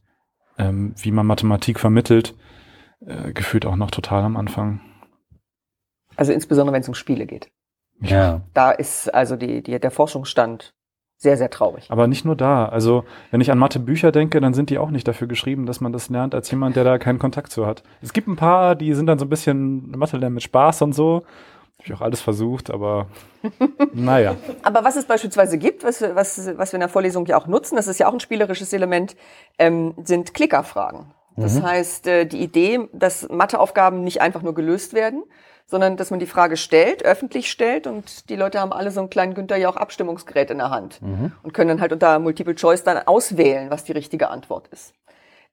ähm, 0.59 0.95
wie 0.97 1.11
man 1.11 1.27
Mathematik 1.27 1.81
vermittelt, 1.81 2.35
äh, 3.07 3.33
gefühlt 3.33 3.67
auch 3.67 3.77
noch 3.77 3.91
total 3.91 4.23
am 4.23 4.37
Anfang. 4.37 4.81
Also 6.17 6.33
insbesondere 6.33 6.75
wenn 6.75 6.83
es 6.83 6.89
um 6.89 6.95
Spiele 6.95 7.27
geht. 7.27 7.51
Ja. 8.01 8.43
Da 8.55 8.71
ist 8.71 9.13
also 9.13 9.37
die, 9.37 9.63
die, 9.63 9.79
der 9.79 9.91
Forschungsstand 9.91 10.75
sehr, 11.17 11.37
sehr 11.37 11.51
traurig. 11.51 11.87
Aber 11.91 12.07
nicht 12.07 12.25
nur 12.25 12.37
da. 12.37 12.67
Also, 12.67 13.05
wenn 13.31 13.41
ich 13.41 13.51
an 13.51 13.59
Mathebücher 13.59 14.13
denke, 14.13 14.41
dann 14.41 14.53
sind 14.53 14.69
die 14.69 14.79
auch 14.79 14.91
nicht 14.91 15.09
dafür 15.09 15.27
geschrieben, 15.27 15.65
dass 15.65 15.81
man 15.81 15.93
das 15.93 16.11
lernt, 16.11 16.35
als 16.35 16.51
jemand, 16.51 16.77
der 16.77 16.85
da 16.85 16.99
keinen 16.99 17.19
Kontakt 17.19 17.51
zu 17.51 17.67
hat. 17.67 17.83
Es 18.03 18.13
gibt 18.13 18.29
ein 18.29 18.37
paar, 18.37 18.75
die 18.75 18.93
sind 18.95 19.07
dann 19.07 19.19
so 19.19 19.25
ein 19.25 19.31
bisschen 19.31 19.91
Mathe 19.97 20.17
lernen 20.17 20.35
mit 20.35 20.43
Spaß 20.43 20.83
und 20.83 20.93
so. 20.93 21.23
Habe 21.85 21.93
ich 21.93 22.01
auch 22.01 22.05
alles 22.05 22.23
versucht, 22.23 22.71
aber 22.71 23.09
naja. 23.93 24.37
Aber 24.63 24.85
was 24.85 24.97
es 24.97 25.05
beispielsweise 25.05 25.59
gibt, 25.59 25.85
was, 25.85 26.01
was, 26.01 26.57
was 26.57 26.73
wir 26.73 26.77
in 26.79 26.81
der 26.81 26.89
Vorlesung 26.89 27.27
ja 27.27 27.37
auch 27.37 27.47
nutzen, 27.47 27.77
das 27.77 27.89
ist 27.89 28.01
ja 28.01 28.09
auch 28.09 28.15
ein 28.15 28.21
spielerisches 28.21 28.73
Element, 28.73 29.17
ähm, 29.59 29.95
sind 30.03 30.33
Klickerfragen. 30.33 31.13
Das 31.37 31.57
mhm. 31.57 31.63
heißt, 31.65 32.07
äh, 32.07 32.25
die 32.25 32.43
Idee, 32.43 32.89
dass 32.95 33.29
Matheaufgaben 33.29 34.03
nicht 34.03 34.23
einfach 34.23 34.41
nur 34.41 34.55
gelöst 34.55 34.95
werden, 34.95 35.25
sondern 35.67 35.99
dass 35.99 36.11
man 36.11 36.21
die 36.21 36.27
Frage 36.27 36.57
stellt, 36.57 37.05
öffentlich 37.05 37.51
stellt 37.51 37.87
und 37.87 38.31
die 38.31 38.37
Leute 38.37 38.61
haben 38.61 38.73
alle 38.73 38.91
so 38.91 39.01
einen 39.01 39.11
kleinen 39.11 39.35
Günther 39.35 39.57
ja 39.57 39.69
auch 39.69 39.77
Abstimmungsgerät 39.77 40.51
in 40.51 40.59
der 40.59 40.71
Hand 40.71 41.03
mhm. 41.03 41.33
und 41.43 41.53
können 41.53 41.69
dann 41.69 41.81
halt 41.83 41.93
unter 41.93 42.19
Multiple 42.19 42.55
Choice 42.55 42.83
dann 42.83 42.97
auswählen, 43.07 43.69
was 43.71 43.85
die 43.85 43.93
richtige 43.93 44.31
Antwort 44.31 44.69
ist. 44.69 44.95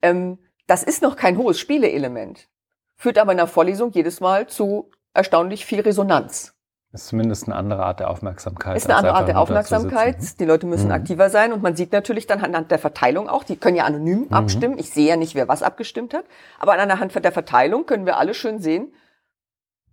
Ähm, 0.02 0.38
das 0.68 0.84
ist 0.84 1.02
noch 1.02 1.18
kein 1.18 1.38
hohes 1.38 1.60
Spieleelement, 1.60 2.48
führt 2.96 3.18
aber 3.18 3.32
in 3.32 3.38
der 3.38 3.48
Vorlesung 3.48 3.92
jedes 3.92 4.22
Mal 4.22 4.48
zu 4.48 4.92
erstaunlich 5.14 5.66
viel 5.66 5.82
Resonanz. 5.82 6.54
Ist 6.94 7.08
zumindest 7.08 7.48
eine 7.48 7.56
andere 7.56 7.86
Art 7.86 8.02
der 8.02 8.10
Aufmerksamkeit. 8.10 8.76
Ist 8.76 8.90
eine 8.90 8.98
andere 8.98 9.14
Art 9.14 9.28
der 9.30 9.40
Aufmerksamkeit. 9.40 10.40
Die 10.42 10.46
Leute 10.46 10.68
müssen 10.68 10.88
mhm. 10.88 10.92
aktiver 10.92 11.30
sein 11.30 11.54
und 11.54 11.64
man 11.64 11.78
sieht 11.78 11.94
natürlich 11.94 12.28
dann 12.28 12.42
anhand 12.42 12.70
der 12.70 12.80
Verteilung 12.80 13.30
auch, 13.30 13.46
die 13.46 13.56
können 13.56 13.78
ja 13.78 13.86
anonym 13.86 14.26
mhm. 14.26 14.34
abstimmen. 14.34 14.78
Ich 14.78 14.90
sehe 14.90 15.08
ja 15.08 15.16
nicht, 15.16 15.34
wer 15.34 15.48
was 15.48 15.64
abgestimmt 15.64 16.14
hat. 16.14 16.26
Aber 16.60 16.74
anhand 16.74 17.24
der 17.24 17.32
Verteilung 17.32 17.86
können 17.86 18.06
wir 18.06 18.18
alle 18.18 18.34
schön 18.34 18.60
sehen, 18.60 18.94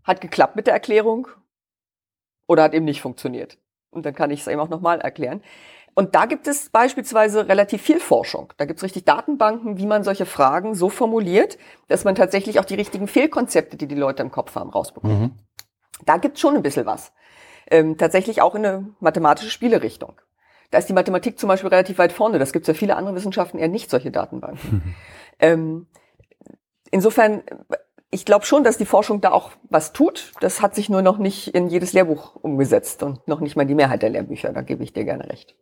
hat 0.02 0.20
geklappt 0.20 0.56
mit 0.56 0.66
der 0.66 0.74
Erklärung 0.74 1.28
oder 2.48 2.64
hat 2.64 2.74
eben 2.74 2.84
nicht 2.84 3.00
funktioniert. 3.00 3.58
Und 3.90 4.04
dann 4.04 4.14
kann 4.14 4.30
ich 4.30 4.40
es 4.40 4.48
eben 4.48 4.60
auch 4.60 4.68
nochmal 4.68 5.00
erklären. 5.00 5.40
Und 5.98 6.14
da 6.14 6.26
gibt 6.26 6.46
es 6.46 6.70
beispielsweise 6.70 7.48
relativ 7.48 7.82
viel 7.82 7.98
Forschung. 7.98 8.52
Da 8.56 8.66
gibt 8.66 8.78
es 8.78 8.84
richtig 8.84 9.04
Datenbanken, 9.04 9.78
wie 9.78 9.86
man 9.86 10.04
solche 10.04 10.26
Fragen 10.26 10.76
so 10.76 10.90
formuliert, 10.90 11.58
dass 11.88 12.04
man 12.04 12.14
tatsächlich 12.14 12.60
auch 12.60 12.64
die 12.64 12.76
richtigen 12.76 13.08
Fehlkonzepte, 13.08 13.76
die 13.76 13.88
die 13.88 13.96
Leute 13.96 14.22
im 14.22 14.30
Kopf 14.30 14.54
haben, 14.54 14.70
rausbekommt. 14.70 15.20
Mhm. 15.20 15.32
Da 16.06 16.18
gibt 16.18 16.36
es 16.36 16.40
schon 16.40 16.54
ein 16.54 16.62
bisschen 16.62 16.86
was. 16.86 17.12
Ähm, 17.68 17.98
tatsächlich 17.98 18.42
auch 18.42 18.54
in 18.54 18.64
eine 18.64 18.94
mathematische 19.00 19.50
Spielerichtung. 19.50 20.12
Da 20.70 20.78
ist 20.78 20.88
die 20.88 20.92
Mathematik 20.92 21.36
zum 21.36 21.48
Beispiel 21.48 21.68
relativ 21.68 21.98
weit 21.98 22.12
vorne. 22.12 22.38
Das 22.38 22.52
gibt 22.52 22.62
es 22.62 22.68
ja 22.68 22.74
viele 22.74 22.94
andere 22.94 23.16
Wissenschaften 23.16 23.58
eher 23.58 23.66
nicht, 23.66 23.90
solche 23.90 24.12
Datenbanken. 24.12 24.70
Mhm. 24.70 24.94
Ähm, 25.40 25.86
insofern, 26.92 27.42
ich 28.12 28.24
glaube 28.24 28.46
schon, 28.46 28.62
dass 28.62 28.78
die 28.78 28.86
Forschung 28.86 29.20
da 29.20 29.32
auch 29.32 29.50
was 29.64 29.92
tut. 29.92 30.30
Das 30.38 30.62
hat 30.62 30.76
sich 30.76 30.88
nur 30.88 31.02
noch 31.02 31.18
nicht 31.18 31.56
in 31.56 31.66
jedes 31.66 31.92
Lehrbuch 31.92 32.36
umgesetzt 32.36 33.02
und 33.02 33.26
noch 33.26 33.40
nicht 33.40 33.56
mal 33.56 33.66
die 33.66 33.74
Mehrheit 33.74 34.02
der 34.02 34.10
Lehrbücher. 34.10 34.52
Da 34.52 34.62
gebe 34.62 34.84
ich 34.84 34.92
dir 34.92 35.04
gerne 35.04 35.28
recht. 35.28 35.56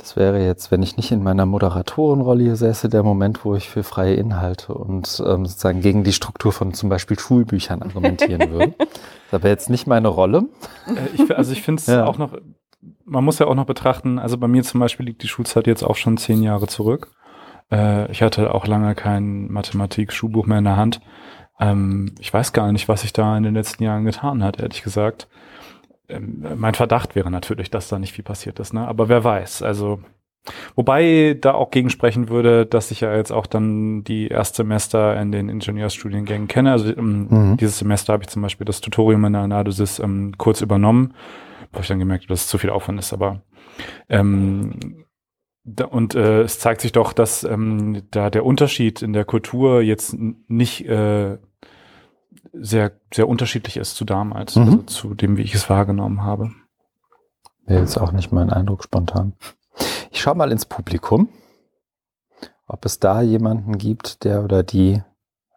Das 0.00 0.16
wäre 0.16 0.42
jetzt, 0.42 0.70
wenn 0.70 0.82
ich 0.82 0.96
nicht 0.96 1.12
in 1.12 1.22
meiner 1.22 1.44
Moderatorenrolle 1.44 2.42
hier 2.42 2.56
säße, 2.56 2.88
der 2.88 3.02
Moment, 3.02 3.44
wo 3.44 3.54
ich 3.54 3.68
für 3.68 3.82
freie 3.82 4.14
Inhalte 4.14 4.72
und 4.72 5.22
ähm, 5.26 5.44
sozusagen 5.44 5.82
gegen 5.82 6.04
die 6.04 6.14
Struktur 6.14 6.52
von 6.52 6.72
zum 6.72 6.88
Beispiel 6.88 7.18
Schulbüchern 7.18 7.82
argumentieren 7.82 8.50
würde. 8.50 8.74
Das 9.30 9.44
wäre 9.44 9.52
jetzt 9.52 9.70
nicht 9.70 9.86
meine 9.86 10.08
Rolle. 10.08 10.46
Äh, 10.88 11.22
ich, 11.22 11.36
also 11.36 11.52
ich 11.52 11.62
finde 11.62 11.80
es 11.80 11.86
ja. 11.86 12.04
auch 12.04 12.18
noch, 12.18 12.32
man 13.04 13.22
muss 13.22 13.38
ja 13.38 13.46
auch 13.46 13.54
noch 13.54 13.66
betrachten, 13.66 14.18
also 14.18 14.38
bei 14.38 14.48
mir 14.48 14.64
zum 14.64 14.80
Beispiel 14.80 15.06
liegt 15.06 15.22
die 15.22 15.28
Schulzeit 15.28 15.68
jetzt 15.68 15.84
auch 15.84 15.94
schon 15.94 16.16
zehn 16.16 16.42
Jahre 16.42 16.66
zurück. 16.66 17.12
Äh, 17.70 18.10
ich 18.10 18.22
hatte 18.22 18.52
auch 18.54 18.66
lange 18.66 18.96
kein 18.96 19.52
Mathematik-Schulbuch 19.52 20.46
mehr 20.46 20.58
in 20.58 20.64
der 20.64 20.76
Hand. 20.76 21.00
Ähm, 21.60 22.14
ich 22.18 22.32
weiß 22.32 22.52
gar 22.52 22.72
nicht, 22.72 22.88
was 22.88 23.02
sich 23.02 23.12
da 23.12 23.36
in 23.36 23.44
den 23.44 23.54
letzten 23.54 23.84
Jahren 23.84 24.04
getan 24.04 24.42
hat, 24.42 24.58
ehrlich 24.58 24.82
gesagt. 24.82 25.28
Ähm, 26.10 26.44
mein 26.56 26.74
Verdacht 26.74 27.14
wäre 27.14 27.30
natürlich, 27.30 27.70
dass 27.70 27.88
da 27.88 27.98
nicht 27.98 28.12
viel 28.12 28.24
passiert 28.24 28.58
ist, 28.60 28.72
ne? 28.72 28.86
Aber 28.86 29.08
wer 29.08 29.24
weiß. 29.24 29.62
Also, 29.62 30.00
Wobei 30.74 31.36
da 31.38 31.52
auch 31.52 31.70
gegensprechen 31.70 32.28
würde, 32.30 32.64
dass 32.64 32.90
ich 32.90 33.02
ja 33.02 33.14
jetzt 33.14 33.30
auch 33.30 33.46
dann 33.46 34.04
die 34.04 34.28
Erstsemester 34.28 35.20
in 35.20 35.32
den 35.32 35.48
Ingenieursstudiengängen 35.48 36.48
kenne. 36.48 36.72
Also 36.72 36.96
ähm, 36.96 37.26
mhm. 37.28 37.56
dieses 37.58 37.78
Semester 37.78 38.14
habe 38.14 38.22
ich 38.22 38.30
zum 38.30 38.42
Beispiel 38.42 38.64
das 38.64 38.80
Tutorium 38.80 39.24
in 39.26 39.34
der 39.34 39.42
Analysis 39.42 39.98
ähm, 39.98 40.32
kurz 40.38 40.62
übernommen, 40.62 41.14
wo 41.72 41.80
ich 41.80 41.88
dann 41.88 41.98
gemerkt 41.98 42.24
habe, 42.24 42.32
dass 42.32 42.42
es 42.42 42.46
zu 42.48 42.56
viel 42.56 42.70
Aufwand 42.70 42.98
ist. 42.98 43.12
Aber 43.12 43.42
ähm, 44.08 45.04
da, 45.64 45.84
und 45.84 46.14
äh, 46.14 46.42
es 46.42 46.58
zeigt 46.58 46.80
sich 46.80 46.92
doch, 46.92 47.12
dass 47.12 47.44
ähm, 47.44 48.02
da 48.10 48.30
der 48.30 48.46
Unterschied 48.46 49.02
in 49.02 49.12
der 49.12 49.26
Kultur 49.26 49.82
jetzt 49.82 50.16
nicht 50.48 50.88
äh, 50.88 51.36
sehr, 52.52 52.92
sehr 53.12 53.28
unterschiedlich 53.28 53.76
ist 53.76 53.96
zu 53.96 54.04
damals, 54.04 54.56
mhm. 54.56 54.62
also 54.62 54.76
zu 54.82 55.14
dem, 55.14 55.36
wie 55.36 55.42
ich 55.42 55.54
es 55.54 55.70
wahrgenommen 55.70 56.22
habe. 56.22 56.50
Wäre 57.64 57.80
jetzt 57.80 57.98
auch 57.98 58.12
nicht 58.12 58.32
mein 58.32 58.50
Eindruck 58.50 58.82
spontan. 58.82 59.34
Ich 60.10 60.20
schaue 60.20 60.34
mal 60.34 60.50
ins 60.50 60.66
Publikum, 60.66 61.28
ob 62.66 62.84
es 62.84 62.98
da 62.98 63.22
jemanden 63.22 63.78
gibt, 63.78 64.24
der 64.24 64.42
oder 64.42 64.62
die 64.62 65.02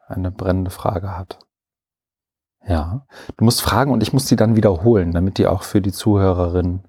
eine 0.08 0.32
brennende 0.32 0.72
Frage 0.72 1.18
hat. 1.18 1.40
Ja, 2.66 3.06
du 3.36 3.44
musst 3.44 3.62
fragen 3.62 3.92
und 3.92 4.04
ich 4.04 4.14
muss 4.14 4.28
sie 4.28 4.36
dann 4.36 4.56
wiederholen, 4.56 5.12
damit 5.12 5.38
die 5.38 5.48
auch 5.48 5.64
für 5.64 5.82
die 5.82 5.92
Zuhörerin. 5.92 6.84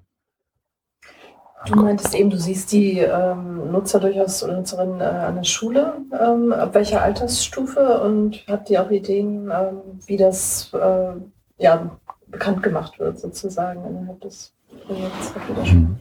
Du 1.65 1.75
meintest 1.75 2.13
eben, 2.15 2.29
du 2.29 2.37
siehst 2.37 2.71
die 2.71 2.99
ähm, 2.99 3.71
Nutzer 3.71 3.99
durchaus 3.99 4.43
und 4.43 4.55
Nutzerinnen 4.55 5.01
äh, 5.01 5.03
an 5.03 5.35
der 5.35 5.43
Schule. 5.43 5.97
Ähm, 6.11 6.53
ab 6.53 6.73
welcher 6.73 7.01
Altersstufe 7.01 8.01
und 8.01 8.43
habt 8.47 8.69
ihr 8.69 8.83
auch 8.83 8.91
Ideen, 8.91 9.51
ähm, 9.51 9.81
wie 10.05 10.17
das 10.17 10.71
äh, 10.73 11.13
ja, 11.57 11.89
bekannt 12.27 12.61
gemacht 12.63 12.99
wird, 12.99 13.19
sozusagen 13.19 13.85
innerhalb 13.85 14.21
des 14.21 14.53
Projekts? 14.85 15.33
Habt 15.33 15.49
ihr 15.49 15.55
da 15.55 15.65
schon 15.65 15.79
mhm. 15.79 15.97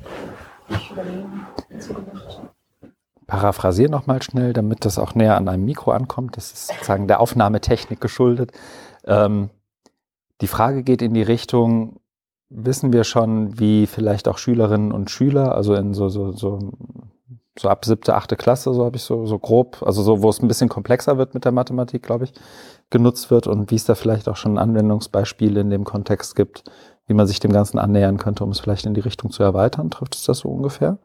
Dazu 1.70 1.94
gemacht? 1.94 2.40
Paraphrasiere 3.26 3.90
nochmal 3.90 4.22
schnell, 4.22 4.52
damit 4.52 4.84
das 4.84 4.98
auch 4.98 5.14
näher 5.14 5.36
an 5.36 5.48
einem 5.48 5.64
Mikro 5.64 5.92
ankommt. 5.92 6.36
Das 6.36 6.52
ist 6.52 6.66
sozusagen 6.68 7.08
der 7.08 7.20
Aufnahmetechnik 7.20 8.00
geschuldet. 8.00 8.52
Ähm, 9.06 9.48
die 10.40 10.46
Frage 10.46 10.82
geht 10.82 11.00
in 11.00 11.14
die 11.14 11.22
Richtung, 11.22 12.00
wissen 12.54 12.92
wir 12.92 13.04
schon, 13.04 13.58
wie 13.58 13.86
vielleicht 13.86 14.28
auch 14.28 14.38
Schülerinnen 14.38 14.92
und 14.92 15.10
Schüler, 15.10 15.54
also 15.54 15.74
in 15.74 15.92
so, 15.92 16.08
so, 16.08 16.32
so, 16.32 16.72
so 17.58 17.68
ab 17.68 17.84
siebte, 17.84 18.14
achte 18.14 18.36
Klasse, 18.36 18.72
so 18.72 18.84
habe 18.84 18.96
ich 18.96 19.02
so, 19.02 19.26
so 19.26 19.38
grob, 19.38 19.82
also 19.82 20.02
so, 20.02 20.22
wo 20.22 20.28
es 20.28 20.40
ein 20.40 20.48
bisschen 20.48 20.68
komplexer 20.68 21.18
wird 21.18 21.34
mit 21.34 21.44
der 21.44 21.52
Mathematik, 21.52 22.02
glaube 22.02 22.24
ich, 22.24 22.32
genutzt 22.90 23.30
wird 23.30 23.46
und 23.46 23.70
wie 23.70 23.76
es 23.76 23.84
da 23.84 23.94
vielleicht 23.94 24.28
auch 24.28 24.36
schon 24.36 24.58
Anwendungsbeispiele 24.58 25.60
in 25.60 25.70
dem 25.70 25.84
Kontext 25.84 26.36
gibt, 26.36 26.64
wie 27.06 27.14
man 27.14 27.26
sich 27.26 27.40
dem 27.40 27.52
Ganzen 27.52 27.78
annähern 27.78 28.18
könnte, 28.18 28.44
um 28.44 28.50
es 28.50 28.60
vielleicht 28.60 28.86
in 28.86 28.94
die 28.94 29.00
Richtung 29.00 29.30
zu 29.30 29.42
erweitern. 29.42 29.90
Trifft 29.90 30.14
es 30.14 30.24
das 30.24 30.38
so 30.38 30.48
ungefähr? 30.48 30.98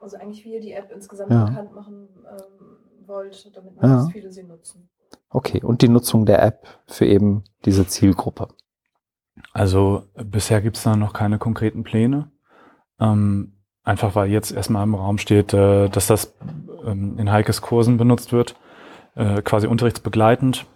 Also 0.00 0.16
eigentlich, 0.16 0.44
wie 0.44 0.54
ihr 0.54 0.60
die 0.60 0.72
App 0.72 0.90
insgesamt 0.94 1.30
ja. 1.30 1.44
bekannt 1.44 1.74
machen 1.74 2.08
ähm, 2.30 3.06
wollt, 3.06 3.50
damit 3.54 3.74
möglichst 3.74 4.06
ja. 4.06 4.12
viele 4.12 4.32
sie 4.32 4.44
nutzen. 4.44 4.88
Okay, 5.28 5.62
und 5.62 5.82
die 5.82 5.88
Nutzung 5.88 6.26
der 6.26 6.42
App 6.42 6.66
für 6.86 7.06
eben 7.06 7.44
diese 7.64 7.86
Zielgruppe. 7.86 8.48
Also 9.52 10.04
bisher 10.14 10.60
gibt 10.60 10.76
es 10.76 10.82
da 10.84 10.96
noch 10.96 11.12
keine 11.12 11.38
konkreten 11.38 11.82
Pläne. 11.82 12.30
Ähm, 13.00 13.54
einfach 13.82 14.14
weil 14.14 14.30
jetzt 14.30 14.52
erstmal 14.52 14.84
im 14.84 14.94
Raum 14.94 15.18
steht, 15.18 15.52
äh, 15.52 15.88
dass 15.88 16.06
das 16.06 16.34
ähm, 16.86 17.18
in 17.18 17.30
Heikes 17.30 17.62
Kursen 17.62 17.96
benutzt 17.96 18.32
wird, 18.32 18.56
äh, 19.16 19.42
quasi 19.42 19.66
unterrichtsbegleitend. 19.66 20.66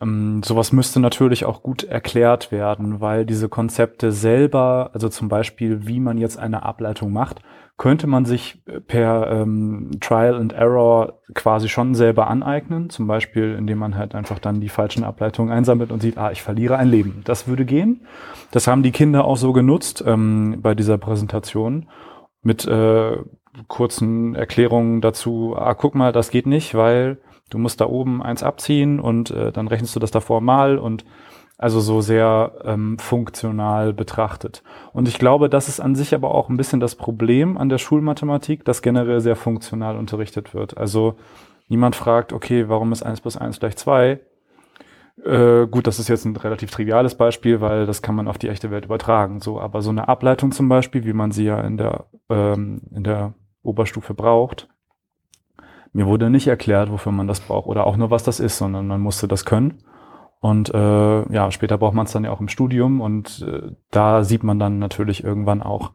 Ähm, 0.00 0.42
sowas 0.42 0.72
müsste 0.72 1.00
natürlich 1.00 1.44
auch 1.44 1.62
gut 1.62 1.84
erklärt 1.84 2.52
werden, 2.52 3.00
weil 3.00 3.24
diese 3.24 3.48
Konzepte 3.48 4.12
selber, 4.12 4.90
also 4.92 5.08
zum 5.08 5.28
Beispiel, 5.28 5.86
wie 5.86 6.00
man 6.00 6.18
jetzt 6.18 6.38
eine 6.38 6.62
Ableitung 6.64 7.12
macht, 7.12 7.40
könnte 7.78 8.06
man 8.06 8.24
sich 8.24 8.62
per 8.86 9.30
ähm, 9.30 9.90
Trial 10.00 10.36
and 10.36 10.54
Error 10.54 11.20
quasi 11.34 11.68
schon 11.68 11.94
selber 11.94 12.28
aneignen. 12.28 12.88
Zum 12.88 13.06
Beispiel, 13.06 13.54
indem 13.54 13.78
man 13.78 13.96
halt 13.96 14.14
einfach 14.14 14.38
dann 14.38 14.60
die 14.60 14.70
falschen 14.70 15.04
Ableitungen 15.04 15.52
einsammelt 15.52 15.92
und 15.92 16.00
sieht, 16.00 16.16
ah, 16.16 16.30
ich 16.30 16.42
verliere 16.42 16.78
ein 16.78 16.88
Leben. 16.88 17.20
Das 17.24 17.48
würde 17.48 17.66
gehen. 17.66 18.06
Das 18.50 18.66
haben 18.66 18.82
die 18.82 18.92
Kinder 18.92 19.26
auch 19.26 19.36
so 19.36 19.52
genutzt 19.52 20.02
ähm, 20.06 20.58
bei 20.62 20.74
dieser 20.74 20.96
Präsentation 20.96 21.88
mit 22.42 22.66
äh, 22.66 23.18
kurzen 23.68 24.34
Erklärungen 24.34 25.02
dazu, 25.02 25.54
ah, 25.56 25.74
guck 25.74 25.94
mal, 25.94 26.12
das 26.12 26.30
geht 26.30 26.46
nicht, 26.46 26.74
weil 26.74 27.18
du 27.50 27.58
musst 27.58 27.80
da 27.80 27.86
oben 27.86 28.22
eins 28.22 28.42
abziehen 28.42 29.00
und 29.00 29.30
äh, 29.30 29.52
dann 29.52 29.68
rechnest 29.68 29.94
du 29.94 30.00
das 30.00 30.10
davor 30.10 30.40
mal 30.40 30.78
und 30.78 31.04
also 31.58 31.80
so 31.80 32.00
sehr 32.02 32.52
ähm, 32.64 32.98
funktional 32.98 33.94
betrachtet. 33.94 34.62
Und 34.92 35.08
ich 35.08 35.18
glaube, 35.18 35.48
das 35.48 35.68
ist 35.68 35.80
an 35.80 35.94
sich 35.94 36.14
aber 36.14 36.34
auch 36.34 36.50
ein 36.50 36.58
bisschen 36.58 36.80
das 36.80 36.96
Problem 36.96 37.56
an 37.56 37.70
der 37.70 37.78
Schulmathematik, 37.78 38.64
dass 38.64 38.82
generell 38.82 39.20
sehr 39.20 39.36
funktional 39.36 39.96
unterrichtet 39.96 40.52
wird. 40.52 40.76
Also 40.76 41.16
niemand 41.68 41.96
fragt, 41.96 42.32
okay, 42.34 42.68
warum 42.68 42.92
ist 42.92 43.02
eins 43.02 43.22
plus 43.22 43.38
eins 43.38 43.58
gleich 43.58 43.76
zwei? 43.76 44.20
Äh, 45.24 45.66
gut, 45.66 45.86
das 45.86 45.98
ist 45.98 46.08
jetzt 46.08 46.26
ein 46.26 46.36
relativ 46.36 46.70
triviales 46.70 47.14
Beispiel, 47.14 47.62
weil 47.62 47.86
das 47.86 48.02
kann 48.02 48.14
man 48.14 48.28
auf 48.28 48.36
die 48.36 48.48
echte 48.48 48.70
Welt 48.70 48.84
übertragen. 48.84 49.40
So, 49.40 49.58
aber 49.58 49.80
so 49.80 49.88
eine 49.88 50.08
Ableitung 50.08 50.52
zum 50.52 50.68
Beispiel, 50.68 51.06
wie 51.06 51.14
man 51.14 51.30
sie 51.30 51.44
ja 51.44 51.60
in 51.62 51.78
der, 51.78 52.04
ähm, 52.28 52.82
in 52.94 53.02
der 53.02 53.32
Oberstufe 53.62 54.12
braucht, 54.12 54.68
mir 55.92 56.06
wurde 56.06 56.30
nicht 56.30 56.46
erklärt, 56.46 56.90
wofür 56.90 57.12
man 57.12 57.26
das 57.26 57.40
braucht 57.40 57.66
oder 57.66 57.86
auch 57.86 57.96
nur, 57.96 58.10
was 58.10 58.22
das 58.22 58.40
ist, 58.40 58.58
sondern 58.58 58.86
man 58.86 59.00
musste 59.00 59.28
das 59.28 59.44
können. 59.44 59.82
Und 60.40 60.72
äh, 60.74 61.32
ja, 61.32 61.50
später 61.50 61.78
braucht 61.78 61.94
man 61.94 62.06
es 62.06 62.12
dann 62.12 62.24
ja 62.24 62.30
auch 62.30 62.40
im 62.40 62.48
Studium 62.48 63.00
und 63.00 63.44
äh, 63.48 63.72
da 63.90 64.22
sieht 64.22 64.44
man 64.44 64.58
dann 64.58 64.78
natürlich 64.78 65.24
irgendwann 65.24 65.62
auch, 65.62 65.92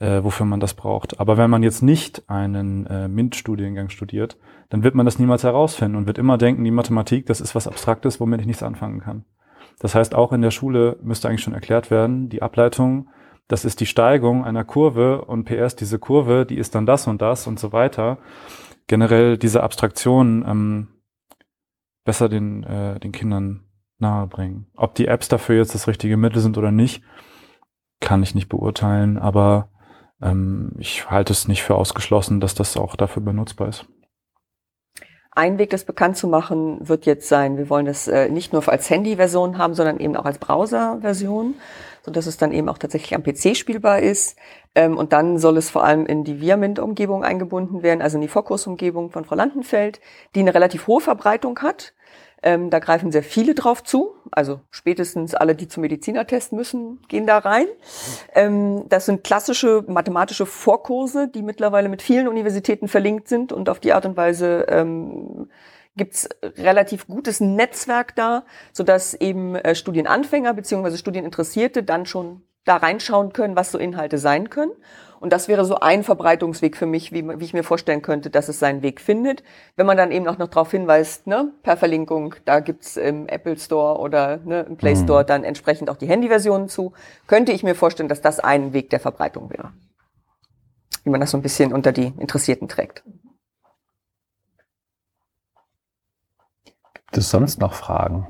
äh, 0.00 0.24
wofür 0.24 0.46
man 0.46 0.60
das 0.60 0.74
braucht. 0.74 1.20
Aber 1.20 1.36
wenn 1.36 1.50
man 1.50 1.62
jetzt 1.62 1.82
nicht 1.82 2.28
einen 2.28 2.86
äh, 2.86 3.08
MINT-Studiengang 3.08 3.90
studiert, 3.90 4.38
dann 4.70 4.82
wird 4.82 4.94
man 4.94 5.06
das 5.06 5.18
niemals 5.18 5.44
herausfinden 5.44 5.96
und 5.96 6.06
wird 6.06 6.18
immer 6.18 6.38
denken, 6.38 6.64
die 6.64 6.70
Mathematik, 6.70 7.26
das 7.26 7.40
ist 7.40 7.54
was 7.54 7.68
Abstraktes, 7.68 8.20
womit 8.20 8.40
ich 8.40 8.46
nichts 8.46 8.62
anfangen 8.62 9.00
kann. 9.00 9.24
Das 9.78 9.94
heißt, 9.94 10.14
auch 10.14 10.32
in 10.32 10.42
der 10.42 10.50
Schule 10.50 10.96
müsste 11.02 11.28
eigentlich 11.28 11.42
schon 11.42 11.54
erklärt 11.54 11.90
werden, 11.90 12.28
die 12.28 12.42
Ableitung, 12.42 13.08
das 13.48 13.64
ist 13.64 13.80
die 13.80 13.86
Steigung 13.86 14.44
einer 14.44 14.64
Kurve 14.64 15.24
und 15.26 15.44
PS, 15.44 15.76
diese 15.76 15.98
Kurve, 15.98 16.46
die 16.46 16.56
ist 16.56 16.74
dann 16.74 16.86
das 16.86 17.06
und 17.06 17.20
das 17.20 17.46
und 17.46 17.60
so 17.60 17.72
weiter 17.72 18.18
generell 18.86 19.38
diese 19.38 19.62
Abstraktion 19.62 20.44
ähm, 20.46 20.88
besser 22.04 22.28
den, 22.28 22.64
äh, 22.64 23.00
den 23.00 23.12
Kindern 23.12 23.64
nahebringen. 23.98 24.66
Ob 24.76 24.94
die 24.94 25.06
Apps 25.06 25.28
dafür 25.28 25.56
jetzt 25.56 25.74
das 25.74 25.88
richtige 25.88 26.16
Mittel 26.16 26.40
sind 26.40 26.58
oder 26.58 26.70
nicht, 26.70 27.02
kann 28.00 28.22
ich 28.22 28.34
nicht 28.34 28.48
beurteilen, 28.48 29.18
aber 29.18 29.70
ähm, 30.20 30.72
ich 30.78 31.10
halte 31.10 31.32
es 31.32 31.48
nicht 31.48 31.62
für 31.62 31.76
ausgeschlossen, 31.76 32.40
dass 32.40 32.54
das 32.54 32.76
auch 32.76 32.96
dafür 32.96 33.22
benutzbar 33.22 33.68
ist. 33.68 33.86
Ein 35.36 35.58
Weg, 35.58 35.70
das 35.70 35.84
bekannt 35.84 36.16
zu 36.16 36.28
machen, 36.28 36.88
wird 36.88 37.06
jetzt 37.06 37.28
sein, 37.28 37.56
wir 37.56 37.68
wollen 37.68 37.86
das 37.86 38.06
äh, 38.06 38.28
nicht 38.28 38.52
nur 38.52 38.68
als 38.68 38.88
Handy-Version 38.88 39.58
haben, 39.58 39.74
sondern 39.74 39.98
eben 39.98 40.14
auch 40.16 40.26
als 40.26 40.38
Browser-Version, 40.38 41.54
sodass 42.04 42.26
es 42.26 42.36
dann 42.36 42.52
eben 42.52 42.68
auch 42.68 42.78
tatsächlich 42.78 43.14
am 43.14 43.22
PC 43.22 43.56
spielbar 43.56 44.00
ist. 44.00 44.36
Ähm, 44.74 44.96
und 44.96 45.12
dann 45.12 45.38
soll 45.38 45.56
es 45.56 45.70
vor 45.70 45.84
allem 45.84 46.06
in 46.06 46.24
die 46.24 46.40
Viamint-Umgebung 46.40 47.24
eingebunden 47.24 47.82
werden, 47.82 48.02
also 48.02 48.18
in 48.18 48.22
die 48.22 48.28
Vorkursumgebung 48.28 49.10
von 49.10 49.24
Frau 49.24 49.34
Landenfeld, 49.34 50.00
die 50.34 50.40
eine 50.40 50.54
relativ 50.54 50.86
hohe 50.86 51.00
Verbreitung 51.00 51.58
hat. 51.60 51.94
Ähm, 52.42 52.68
da 52.68 52.78
greifen 52.78 53.10
sehr 53.10 53.22
viele 53.22 53.54
drauf 53.54 53.82
zu. 53.82 54.14
Also 54.30 54.60
spätestens 54.70 55.34
alle, 55.34 55.54
die 55.54 55.66
zum 55.66 55.80
Medizinertest 55.80 56.52
müssen, 56.52 57.00
gehen 57.08 57.26
da 57.26 57.38
rein. 57.38 57.66
Ähm, 58.34 58.84
das 58.90 59.06
sind 59.06 59.24
klassische 59.24 59.82
mathematische 59.88 60.44
Vorkurse, 60.44 61.28
die 61.28 61.40
mittlerweile 61.40 61.88
mit 61.88 62.02
vielen 62.02 62.28
Universitäten 62.28 62.86
verlinkt 62.86 63.28
sind 63.28 63.50
und 63.50 63.70
auf 63.70 63.80
die 63.80 63.94
Art 63.94 64.04
und 64.04 64.18
Weise 64.18 64.66
ähm, 64.68 65.48
gibt's 65.96 66.28
relativ 66.42 67.06
gutes 67.06 67.40
Netzwerk 67.40 68.16
da, 68.16 68.44
sodass 68.72 69.14
eben 69.14 69.54
äh, 69.54 69.74
Studienanfänger 69.74 70.54
beziehungsweise 70.54 70.98
Studieninteressierte 70.98 71.82
dann 71.82 72.06
schon 72.06 72.42
da 72.64 72.76
reinschauen 72.76 73.32
können, 73.32 73.56
was 73.56 73.70
so 73.70 73.78
Inhalte 73.78 74.18
sein 74.18 74.50
können. 74.50 74.72
Und 75.20 75.32
das 75.32 75.48
wäre 75.48 75.64
so 75.64 75.76
ein 75.76 76.04
Verbreitungsweg 76.04 76.76
für 76.76 76.84
mich, 76.84 77.12
wie, 77.12 77.26
wie 77.26 77.44
ich 77.44 77.54
mir 77.54 77.62
vorstellen 77.62 78.02
könnte, 78.02 78.28
dass 78.28 78.48
es 78.48 78.58
seinen 78.58 78.82
Weg 78.82 79.00
findet. 79.00 79.42
Wenn 79.74 79.86
man 79.86 79.96
dann 79.96 80.12
eben 80.12 80.28
auch 80.28 80.36
noch 80.36 80.48
darauf 80.48 80.70
hinweist, 80.70 81.26
ne, 81.26 81.50
per 81.62 81.78
Verlinkung, 81.78 82.34
da 82.44 82.60
gibt's 82.60 82.98
im 82.98 83.26
Apple 83.26 83.56
Store 83.56 83.98
oder 84.00 84.38
ne, 84.44 84.66
im 84.68 84.76
Play 84.76 84.96
Store 84.96 85.22
mhm. 85.22 85.26
dann 85.26 85.44
entsprechend 85.44 85.88
auch 85.88 85.96
die 85.96 86.08
Handyversionen 86.08 86.68
zu, 86.68 86.92
könnte 87.26 87.52
ich 87.52 87.62
mir 87.62 87.74
vorstellen, 87.74 88.08
dass 88.08 88.20
das 88.20 88.38
ein 88.40 88.74
Weg 88.74 88.90
der 88.90 89.00
Verbreitung 89.00 89.48
wäre. 89.50 89.72
Wie 91.04 91.10
man 91.10 91.20
das 91.20 91.30
so 91.30 91.38
ein 91.38 91.42
bisschen 91.42 91.72
unter 91.72 91.92
die 91.92 92.12
Interessierten 92.18 92.68
trägt. 92.68 93.02
Gibt 97.14 97.22
es 97.22 97.30
sonst 97.30 97.60
noch 97.60 97.74
Fragen? 97.74 98.26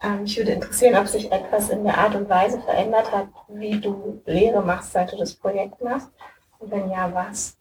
Ähm, 0.00 0.22
mich 0.22 0.36
würde 0.36 0.52
interessieren, 0.52 0.94
ob 0.94 1.08
sich 1.08 1.32
etwas 1.32 1.68
in 1.68 1.82
der 1.82 1.98
Art 1.98 2.14
und 2.14 2.28
Weise 2.28 2.60
verändert 2.60 3.10
hat, 3.10 3.26
wie 3.48 3.80
du 3.80 4.22
Lehre 4.24 4.62
machst, 4.62 4.92
seit 4.92 5.10
du 5.10 5.16
das 5.16 5.34
Projekt 5.34 5.82
machst. 5.82 6.12
Und 6.60 6.70
wenn 6.70 6.88
ja, 6.92 7.12
was? 7.12 7.56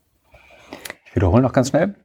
Ich 1.06 1.16
wiederhole 1.16 1.42
noch 1.42 1.54
ganz 1.54 1.70
schnell. 1.70 1.96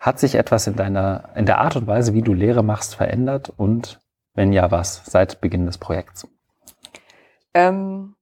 Hat 0.00 0.18
sich 0.18 0.34
etwas 0.34 0.66
in 0.66 0.76
deiner, 0.76 1.30
in 1.34 1.46
der 1.46 1.56
Art 1.62 1.76
und 1.76 1.86
Weise, 1.86 2.12
wie 2.12 2.20
du 2.20 2.34
Lehre 2.34 2.62
machst, 2.62 2.94
verändert? 2.94 3.50
Und 3.56 4.02
wenn 4.34 4.52
ja, 4.52 4.70
was? 4.70 5.02
Seit 5.06 5.40
Beginn 5.40 5.64
des 5.64 5.78
Projekts? 5.78 6.28
Ähm, 7.54 8.16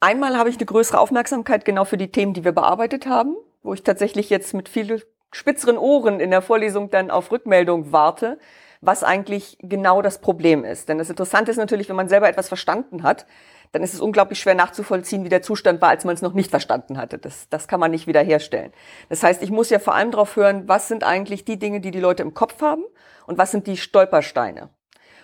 Einmal 0.00 0.38
habe 0.38 0.48
ich 0.48 0.56
eine 0.56 0.64
größere 0.64 0.98
Aufmerksamkeit 0.98 1.66
genau 1.66 1.84
für 1.84 1.98
die 1.98 2.10
Themen, 2.10 2.32
die 2.32 2.44
wir 2.44 2.52
bearbeitet 2.52 3.04
haben, 3.04 3.36
wo 3.62 3.74
ich 3.74 3.82
tatsächlich 3.82 4.30
jetzt 4.30 4.54
mit 4.54 4.70
viel 4.70 5.02
spitzeren 5.36 5.78
Ohren 5.78 6.20
in 6.20 6.30
der 6.30 6.42
Vorlesung 6.42 6.90
dann 6.90 7.10
auf 7.10 7.30
Rückmeldung 7.30 7.92
warte, 7.92 8.38
was 8.80 9.04
eigentlich 9.04 9.58
genau 9.60 10.02
das 10.02 10.20
Problem 10.20 10.64
ist. 10.64 10.88
Denn 10.88 10.98
das 10.98 11.10
Interessante 11.10 11.50
ist 11.50 11.56
natürlich, 11.56 11.88
wenn 11.88 11.96
man 11.96 12.08
selber 12.08 12.28
etwas 12.28 12.48
verstanden 12.48 13.02
hat, 13.02 13.26
dann 13.72 13.82
ist 13.82 13.94
es 13.94 14.00
unglaublich 14.00 14.38
schwer 14.38 14.54
nachzuvollziehen, 14.54 15.24
wie 15.24 15.28
der 15.28 15.42
Zustand 15.42 15.80
war, 15.80 15.90
als 15.90 16.04
man 16.04 16.14
es 16.14 16.22
noch 16.22 16.32
nicht 16.32 16.50
verstanden 16.50 16.96
hatte. 16.98 17.18
Das, 17.18 17.48
das 17.48 17.68
kann 17.68 17.80
man 17.80 17.90
nicht 17.90 18.06
wiederherstellen. 18.06 18.72
Das 19.08 19.22
heißt, 19.22 19.42
ich 19.42 19.50
muss 19.50 19.70
ja 19.70 19.78
vor 19.78 19.94
allem 19.94 20.10
darauf 20.10 20.36
hören, 20.36 20.68
was 20.68 20.88
sind 20.88 21.04
eigentlich 21.04 21.44
die 21.44 21.58
Dinge, 21.58 21.80
die 21.80 21.90
die 21.90 22.00
Leute 22.00 22.22
im 22.22 22.32
Kopf 22.32 22.62
haben 22.62 22.84
und 23.26 23.38
was 23.38 23.50
sind 23.50 23.66
die 23.66 23.76
Stolpersteine. 23.76 24.70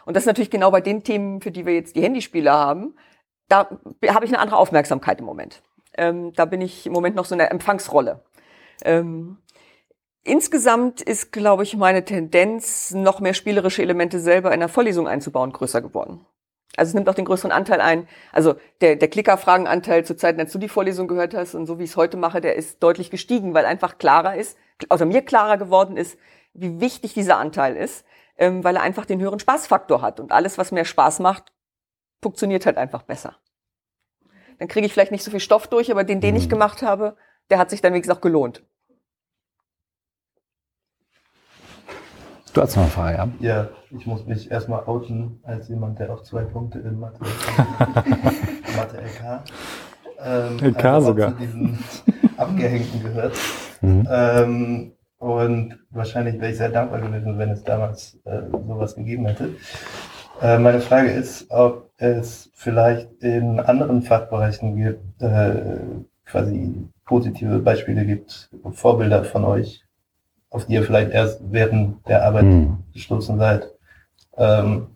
Und 0.04 0.16
das 0.16 0.24
ist 0.24 0.26
natürlich 0.26 0.50
genau 0.50 0.70
bei 0.70 0.80
den 0.80 1.04
Themen, 1.04 1.40
für 1.40 1.52
die 1.52 1.64
wir 1.64 1.74
jetzt 1.74 1.96
die 1.96 2.02
Handyspiele 2.02 2.52
haben, 2.52 2.96
da 3.48 3.68
habe 4.08 4.24
ich 4.24 4.30
eine 4.30 4.40
andere 4.40 4.56
Aufmerksamkeit 4.56 5.20
im 5.20 5.26
Moment. 5.26 5.62
Ähm, 5.96 6.32
da 6.32 6.44
bin 6.44 6.60
ich 6.60 6.86
im 6.86 6.92
Moment 6.92 7.16
noch 7.16 7.26
so 7.26 7.34
in 7.34 7.38
der 7.38 7.50
Empfangsrolle. 7.50 8.22
Ähm, 8.84 9.38
insgesamt 10.24 11.00
ist, 11.00 11.32
glaube 11.32 11.62
ich, 11.62 11.76
meine 11.76 12.04
Tendenz, 12.04 12.92
noch 12.92 13.20
mehr 13.20 13.34
spielerische 13.34 13.82
Elemente 13.82 14.20
selber 14.20 14.52
in 14.52 14.60
der 14.60 14.68
Vorlesung 14.68 15.08
einzubauen, 15.08 15.52
größer 15.52 15.80
geworden. 15.80 16.26
Also 16.76 16.90
es 16.90 16.94
nimmt 16.94 17.08
auch 17.08 17.14
den 17.14 17.26
größeren 17.26 17.52
Anteil 17.52 17.80
ein. 17.80 18.08
Also 18.32 18.54
der, 18.80 18.96
der 18.96 19.08
Klickerfragenanteil 19.08 20.04
zu 20.04 20.16
Zeiten, 20.16 20.40
als 20.40 20.52
du 20.52 20.58
die 20.58 20.68
Vorlesung 20.68 21.06
gehört 21.06 21.34
hast 21.34 21.54
und 21.54 21.66
so 21.66 21.78
wie 21.78 21.84
ich 21.84 21.90
es 21.90 21.96
heute 21.96 22.16
mache, 22.16 22.40
der 22.40 22.56
ist 22.56 22.82
deutlich 22.82 23.10
gestiegen, 23.10 23.52
weil 23.52 23.66
einfach 23.66 23.98
klarer 23.98 24.36
ist, 24.36 24.56
also 24.88 25.04
mir 25.04 25.22
klarer 25.22 25.58
geworden 25.58 25.96
ist, 25.96 26.18
wie 26.54 26.80
wichtig 26.80 27.14
dieser 27.14 27.36
Anteil 27.36 27.76
ist, 27.76 28.04
ähm, 28.38 28.64
weil 28.64 28.76
er 28.76 28.82
einfach 28.82 29.06
den 29.06 29.20
höheren 29.20 29.38
Spaßfaktor 29.38 30.00
hat. 30.00 30.18
Und 30.18 30.32
alles, 30.32 30.56
was 30.56 30.72
mehr 30.72 30.84
Spaß 30.84 31.20
macht, 31.20 31.52
funktioniert 32.22 32.64
halt 32.64 32.78
einfach 32.78 33.02
besser. 33.02 33.36
Dann 34.58 34.68
kriege 34.68 34.86
ich 34.86 34.92
vielleicht 34.92 35.12
nicht 35.12 35.24
so 35.24 35.30
viel 35.30 35.40
Stoff 35.40 35.66
durch, 35.66 35.90
aber 35.90 36.04
den, 36.04 36.20
den 36.20 36.36
ich 36.36 36.46
mhm. 36.46 36.50
gemacht 36.50 36.82
habe, 36.82 37.16
der 37.50 37.58
hat 37.58 37.70
sich 37.70 37.80
dann 37.80 37.92
wenigstens 37.92 38.16
auch 38.16 38.20
gelohnt. 38.20 38.62
Du 42.52 42.60
hast 42.60 42.76
noch 42.76 42.82
eine 42.82 42.92
Frage, 42.92 43.16
ja? 43.16 43.28
Ja, 43.40 43.68
ich 43.90 44.06
muss 44.06 44.26
mich 44.26 44.50
erstmal 44.50 44.84
outen 44.84 45.40
als 45.42 45.68
jemand, 45.68 45.98
der 45.98 46.12
auch 46.12 46.22
zwei 46.22 46.42
Punkte 46.42 46.80
in 46.80 46.98
Mathe, 46.98 47.18
Mathe 48.76 48.98
LK. 48.98 49.42
Ähm, 50.22 50.58
LK 50.58 50.84
also 50.84 51.06
sogar. 51.08 51.30
Zu 51.30 51.38
diesen 51.38 51.78
Abgehängten 52.36 53.02
gehört. 53.02 53.32
Mhm. 53.80 54.06
Ähm, 54.10 54.92
und 55.18 55.78
wahrscheinlich 55.90 56.40
wäre 56.40 56.50
ich 56.50 56.58
sehr 56.58 56.68
dankbar 56.68 57.00
gewesen, 57.00 57.38
wenn 57.38 57.50
es 57.50 57.64
damals 57.64 58.18
äh, 58.24 58.42
sowas 58.50 58.96
gegeben 58.96 59.26
hätte. 59.26 59.50
Äh, 60.42 60.58
meine 60.58 60.80
Frage 60.80 61.10
ist, 61.10 61.50
ob 61.50 61.90
es 61.96 62.50
vielleicht 62.54 63.10
in 63.22 63.60
anderen 63.60 64.02
Fachbereichen 64.02 64.76
gibt, 64.76 65.22
äh, 65.22 65.54
quasi 66.26 66.84
positive 67.06 67.60
Beispiele 67.60 68.04
gibt, 68.04 68.50
Vorbilder 68.72 69.24
von 69.24 69.44
euch, 69.44 69.84
auf 70.52 70.66
die 70.66 70.74
ihr 70.74 70.84
vielleicht 70.84 71.10
erst 71.10 71.40
während 71.50 72.06
der 72.06 72.24
Arbeit 72.24 72.44
mhm. 72.44 72.78
gestoßen 72.92 73.38
seid. 73.38 73.70
Ähm, 74.36 74.88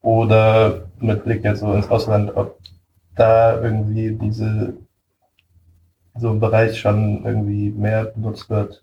oder 0.00 0.88
mit 0.98 1.24
Blick 1.24 1.44
jetzt 1.44 1.60
so 1.60 1.72
ins 1.72 1.88
Ausland, 1.88 2.34
ob 2.34 2.58
da 3.14 3.60
irgendwie 3.60 4.12
diese 4.12 4.74
so 6.18 6.30
ein 6.30 6.40
Bereich 6.40 6.80
schon 6.80 7.24
irgendwie 7.24 7.70
mehr 7.70 8.06
benutzt 8.06 8.48
wird. 8.48 8.82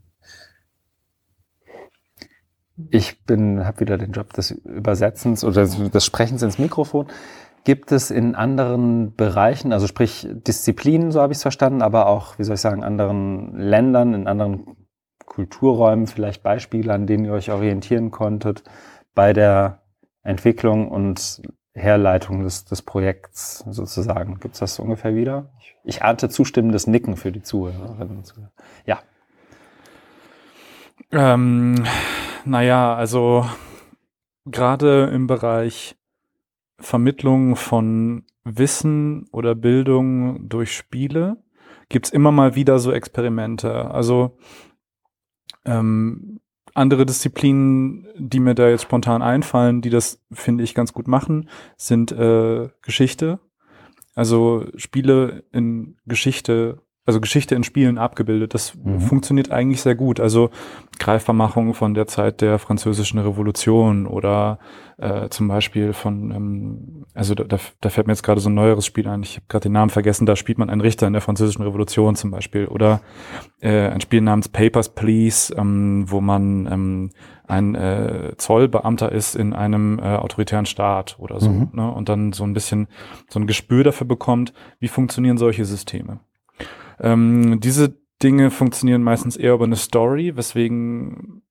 Ich 2.89 3.23
bin, 3.23 3.65
habe 3.65 3.79
wieder 3.79 3.97
den 3.97 4.11
Job 4.11 4.33
des 4.33 4.51
Übersetzens 4.51 5.43
oder 5.43 5.65
des 5.65 6.05
Sprechens 6.05 6.43
ins 6.43 6.59
Mikrofon. 6.59 7.07
Gibt 7.63 7.91
es 7.91 8.11
in 8.11 8.35
anderen 8.35 9.15
Bereichen, 9.15 9.71
also 9.71 9.87
sprich 9.87 10.27
Disziplinen, 10.29 11.11
so 11.11 11.21
habe 11.21 11.31
ich 11.31 11.37
es 11.37 11.43
verstanden, 11.43 11.81
aber 11.81 12.07
auch, 12.07 12.37
wie 12.37 12.43
soll 12.43 12.55
ich 12.55 12.61
sagen, 12.61 12.83
anderen 12.83 13.57
Ländern, 13.57 14.13
in 14.13 14.27
anderen 14.27 14.75
Kulturräumen 15.25 16.07
vielleicht 16.07 16.43
Beispiele, 16.43 16.93
an 16.93 17.07
denen 17.07 17.25
ihr 17.25 17.33
euch 17.33 17.51
orientieren 17.51 18.11
konntet 18.11 18.63
bei 19.15 19.33
der 19.33 19.81
Entwicklung 20.23 20.89
und 20.89 21.41
Herleitung 21.73 22.43
des, 22.43 22.65
des 22.65 22.81
Projekts 22.81 23.59
sozusagen. 23.69 24.39
Gibt 24.39 24.53
es 24.53 24.59
das 24.59 24.79
ungefähr 24.79 25.15
wieder? 25.15 25.49
Ich, 25.83 26.03
ahnte 26.03 26.29
zustimmendes 26.29 26.87
Nicken 26.87 27.17
für 27.17 27.31
die 27.31 27.41
Zuhörerinnen 27.41 28.17
und 28.17 28.25
Zuhörer. 28.25 28.51
Ja. 28.85 28.99
Ähm, 31.11 31.83
naja, 32.45 32.95
also 32.95 33.45
gerade 34.45 35.05
im 35.13 35.27
Bereich 35.27 35.95
Vermittlung 36.79 37.55
von 37.55 38.25
Wissen 38.43 39.27
oder 39.31 39.55
Bildung 39.55 40.49
durch 40.49 40.75
Spiele 40.75 41.37
gibt's 41.89 42.09
immer 42.09 42.31
mal 42.31 42.55
wieder 42.55 42.79
so 42.79 42.91
Experimente. 42.91 43.89
Also 43.91 44.37
ähm, 45.65 46.39
andere 46.73 47.05
Disziplinen, 47.05 48.07
die 48.17 48.39
mir 48.39 48.55
da 48.55 48.67
jetzt 48.69 48.83
spontan 48.83 49.21
einfallen, 49.21 49.81
die 49.81 49.89
das, 49.89 50.21
finde 50.31 50.63
ich, 50.63 50.73
ganz 50.73 50.93
gut 50.93 51.07
machen, 51.07 51.49
sind 51.77 52.11
äh, 52.11 52.69
Geschichte. 52.81 53.39
Also 54.15 54.67
Spiele 54.75 55.43
in 55.51 55.97
Geschichte 56.05 56.82
also 57.05 57.19
Geschichte 57.19 57.53
in 57.55 57.63
Spielen 57.63 57.97
abgebildet. 57.97 58.53
Das 58.53 58.75
mhm. 58.75 59.01
funktioniert 59.01 59.51
eigentlich 59.51 59.81
sehr 59.81 59.95
gut. 59.95 60.19
Also 60.19 60.51
Greifbarmachung 60.99 61.73
von 61.73 61.93
der 61.93 62.07
Zeit 62.07 62.39
der 62.39 62.59
französischen 62.59 63.19
Revolution 63.19 64.07
oder 64.07 64.59
äh, 64.97 65.27
zum 65.29 65.49
Beispiel 65.49 65.91
von, 65.91 66.31
ähm, 66.31 67.05
also 67.13 67.35
da, 67.35 67.57
da 67.81 67.89
fällt 67.89 68.07
mir 68.07 68.13
jetzt 68.13 68.23
gerade 68.23 68.39
so 68.39 68.49
ein 68.49 68.53
neueres 68.53 68.85
Spiel 68.85 69.07
ein, 69.07 69.23
ich 69.23 69.35
habe 69.35 69.45
gerade 69.49 69.63
den 69.63 69.73
Namen 69.73 69.89
vergessen, 69.89 70.25
da 70.25 70.37
spielt 70.37 70.57
man 70.57 70.69
einen 70.69 70.81
Richter 70.81 71.05
in 71.07 71.13
der 71.13 71.21
französischen 71.21 71.63
Revolution 71.63 72.15
zum 72.15 72.31
Beispiel 72.31 72.67
oder 72.67 73.01
äh, 73.59 73.89
ein 73.89 73.99
Spiel 73.99 74.21
namens 74.21 74.47
Papers, 74.47 74.89
Please, 74.95 75.53
ähm, 75.57 76.05
wo 76.07 76.21
man 76.21 76.71
ähm, 76.71 77.09
ein 77.47 77.75
äh, 77.75 78.33
Zollbeamter 78.37 79.11
ist 79.11 79.35
in 79.35 79.51
einem 79.51 79.99
äh, 79.99 80.03
autoritären 80.03 80.65
Staat 80.65 81.17
oder 81.19 81.41
so 81.41 81.49
mhm. 81.49 81.69
ne? 81.73 81.91
und 81.91 82.07
dann 82.07 82.31
so 82.31 82.45
ein 82.45 82.53
bisschen 82.53 82.87
so 83.27 83.39
ein 83.39 83.47
Gespür 83.47 83.83
dafür 83.83 84.07
bekommt, 84.07 84.53
wie 84.79 84.87
funktionieren 84.87 85.37
solche 85.37 85.65
Systeme. 85.65 86.19
Ähm, 87.03 87.59
diese 87.59 87.95
Dinge 88.23 88.49
funktionieren 88.49 89.03
meistens 89.03 89.35
eher 89.35 89.53
über 89.53 89.65
eine 89.65 89.75
Story, 89.75 90.35
weswegen 90.35 91.43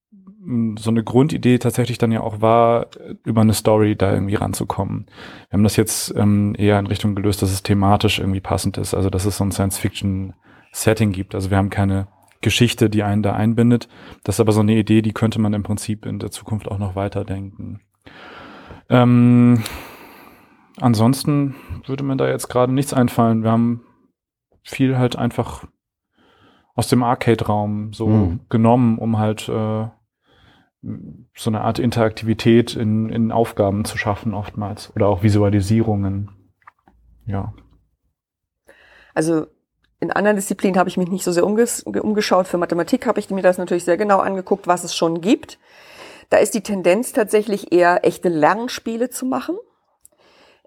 hm, 0.43 0.77
so 0.79 0.91
eine 0.91 1.05
Grundidee 1.05 1.59
tatsächlich 1.59 1.99
dann 1.99 2.11
ja 2.11 2.23
auch 2.23 2.41
war, 2.41 2.89
über 3.25 3.43
eine 3.43 3.53
Story 3.53 3.95
da 3.95 4.13
irgendwie 4.13 4.35
ranzukommen. 4.35 5.07
Wir 5.51 5.59
haben 5.59 5.63
das 5.63 5.77
jetzt 5.77 6.13
ähm, 6.17 6.55
eher 6.57 6.79
in 6.79 6.87
Richtung 6.87 7.15
gelöst, 7.15 7.43
dass 7.43 7.53
es 7.53 7.63
thematisch 7.63 8.19
irgendwie 8.19 8.41
passend 8.41 8.79
ist, 8.79 8.95
also 8.95 9.11
dass 9.11 9.27
es 9.27 9.37
so 9.37 9.45
ein 9.45 9.53
Science-Fiction-Setting 9.53 11.13
gibt. 11.13 11.35
Also 11.35 11.51
wir 11.51 11.59
haben 11.59 11.71
keine 11.71 12.09
Geschichte, 12.41 12.91
die 12.91 13.03
einen 13.03 13.23
da 13.23 13.35
einbindet. 13.35 13.89
Das 14.25 14.37
ist 14.37 14.41
aber 14.41 14.53
so 14.53 14.61
eine 14.61 14.75
Idee, 14.75 15.03
die 15.03 15.13
könnte 15.13 15.41
man 15.41 15.53
im 15.53 15.63
Prinzip 15.63 16.07
in 16.07 16.19
der 16.19 16.31
Zukunft 16.31 16.67
auch 16.67 16.79
noch 16.79 16.97
weiterdenken. 16.97 17.81
Ähm, 18.89 19.63
ansonsten 20.81 21.55
würde 21.87 22.03
mir 22.03 22.17
da 22.17 22.29
jetzt 22.29 22.49
gerade 22.49 22.73
nichts 22.73 22.93
einfallen. 22.95 23.45
Wir 23.45 23.53
haben 23.53 23.83
viel 24.63 24.99
halt 24.99 25.17
einfach 25.17 25.65
aus 26.75 26.89
dem 26.89 27.03
Arcade-Raum 27.03 27.93
so 27.93 28.07
mhm. 28.07 28.41
genommen, 28.49 28.99
um 28.99 29.19
halt 29.19 29.49
äh, 29.49 29.89
so 31.35 31.51
eine 31.51 31.61
Art 31.61 31.79
Interaktivität 31.79 32.75
in, 32.75 33.09
in 33.09 33.31
Aufgaben 33.31 33.85
zu 33.85 33.97
schaffen 33.99 34.35
oftmals 34.35 34.93
oder 34.97 35.07
auch 35.09 35.23
Visualisierungen. 35.23 36.31
Ja. 37.27 37.53
Also 39.15 39.47
in 40.01 40.11
anderen 40.11 40.37
Disziplinen 40.37 40.79
habe 40.79 40.89
ich 40.89 40.97
mich 40.97 41.09
nicht 41.09 41.23
so 41.23 41.31
sehr 41.31 41.47
umges 41.47 41.83
umgeschaut. 41.83 42.49
Für 42.49 42.59
Mathematik 42.59 43.07
habe 43.07 43.21
ich 43.21 43.31
mir 43.31 43.43
das 43.43 43.59
natürlich 43.59 43.85
sehr 43.85 43.97
genau 43.97 44.19
angeguckt, 44.19 44.67
was 44.67 44.83
es 44.83 44.97
schon 44.97 45.21
gibt. 45.21 45.61
Da 46.31 46.39
ist 46.39 46.55
die 46.55 46.63
Tendenz 46.63 47.13
tatsächlich 47.13 47.73
eher 47.73 48.05
echte 48.05 48.29
Lernspiele 48.29 49.11
zu 49.11 49.27
machen. 49.27 49.57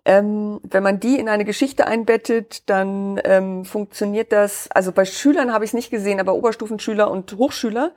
Ähm, 0.07 0.59
wenn 0.63 0.83
man 0.83 0.99
die 0.99 1.17
in 1.17 1.27
eine 1.27 1.45
Geschichte 1.45 1.87
einbettet, 1.87 2.69
dann 2.69 3.19
ähm, 3.23 3.65
funktioniert 3.65 4.31
das, 4.31 4.69
also 4.71 4.91
bei 4.91 5.03
Schülern 5.03 5.51
habe 5.51 5.65
ich 5.65 5.69
es 5.69 5.73
nicht 5.73 5.89
gesehen, 5.89 6.19
aber 6.19 6.35
Oberstufenschüler 6.35 7.09
und 7.09 7.33
Hochschüler 7.33 7.91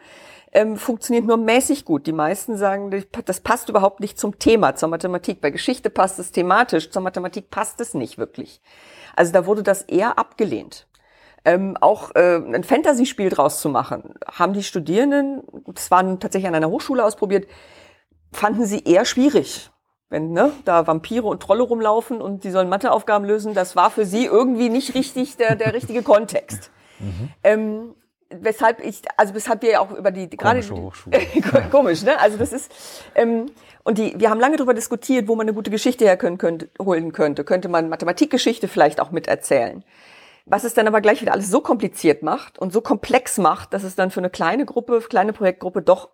ähm, 0.52 0.78
funktioniert 0.78 1.26
nur 1.26 1.36
mäßig 1.36 1.84
gut. 1.84 2.06
Die 2.06 2.12
meisten 2.12 2.56
sagen, 2.56 3.04
das 3.26 3.40
passt 3.40 3.68
überhaupt 3.68 4.00
nicht 4.00 4.18
zum 4.18 4.38
Thema, 4.38 4.74
zur 4.74 4.88
Mathematik. 4.88 5.42
Bei 5.42 5.50
Geschichte 5.50 5.90
passt 5.90 6.18
es 6.18 6.32
thematisch, 6.32 6.90
zur 6.90 7.02
Mathematik 7.02 7.50
passt 7.50 7.78
es 7.82 7.92
nicht 7.92 8.16
wirklich. 8.16 8.62
Also 9.14 9.32
da 9.32 9.44
wurde 9.44 9.62
das 9.62 9.82
eher 9.82 10.18
abgelehnt. 10.18 10.86
Ähm, 11.44 11.76
auch 11.78 12.14
äh, 12.14 12.36
ein 12.36 12.64
Fantasy-Spiel 12.64 13.28
draus 13.28 13.60
zu 13.60 13.68
machen, 13.68 14.14
haben 14.26 14.54
die 14.54 14.62
Studierenden, 14.62 15.42
das 15.66 15.90
waren 15.90 16.18
tatsächlich 16.20 16.48
an 16.48 16.54
einer 16.54 16.70
Hochschule 16.70 17.04
ausprobiert, 17.04 17.46
fanden 18.32 18.64
sie 18.64 18.84
eher 18.84 19.04
schwierig 19.04 19.70
wenn 20.10 20.32
ne, 20.32 20.52
da 20.64 20.86
Vampire 20.86 21.26
und 21.26 21.42
Trolle 21.42 21.62
rumlaufen 21.62 22.20
und 22.20 22.44
die 22.44 22.50
sollen 22.50 22.68
Matheaufgaben 22.68 23.26
lösen, 23.26 23.54
das 23.54 23.76
war 23.76 23.90
für 23.90 24.06
sie 24.06 24.24
irgendwie 24.24 24.70
nicht 24.70 24.94
richtig 24.94 25.36
der, 25.36 25.54
der 25.56 25.74
richtige 25.74 26.02
Kontext. 26.02 26.70
Mhm. 26.98 27.28
Ähm, 27.44 27.94
weshalb 28.30 28.84
ich, 28.84 29.02
also 29.16 29.34
weshalb 29.34 29.62
wir 29.62 29.70
ja 29.70 29.80
auch 29.80 29.90
über 29.90 30.10
die 30.10 30.28
gerade 30.30 30.62
komisch, 31.70 32.02
ne? 32.02 32.18
Also 32.20 32.36
das 32.38 32.52
ist 32.52 32.72
ähm, 33.14 33.46
und 33.84 33.98
die, 33.98 34.18
wir 34.18 34.30
haben 34.30 34.40
lange 34.40 34.56
darüber 34.56 34.74
diskutiert, 34.74 35.28
wo 35.28 35.34
man 35.34 35.44
eine 35.46 35.54
gute 35.54 35.70
Geschichte 35.70 36.04
herholen 36.04 36.38
könnte, 36.38 36.68
holen 36.78 37.12
könnte. 37.12 37.44
Könnte 37.44 37.68
man 37.68 37.88
Mathematikgeschichte 37.88 38.68
vielleicht 38.68 39.00
auch 39.00 39.10
miterzählen. 39.10 39.84
Was 40.44 40.64
es 40.64 40.74
dann 40.74 40.86
aber 40.86 41.00
gleich 41.00 41.20
wieder 41.20 41.32
alles 41.32 41.50
so 41.50 41.60
kompliziert 41.60 42.22
macht 42.22 42.58
und 42.58 42.72
so 42.72 42.80
komplex 42.80 43.38
macht, 43.38 43.72
dass 43.72 43.84
es 43.84 43.96
dann 43.96 44.10
für 44.10 44.20
eine 44.20 44.30
kleine 44.30 44.64
Gruppe, 44.64 45.00
kleine 45.00 45.32
Projektgruppe 45.32 45.82
doch 45.82 46.10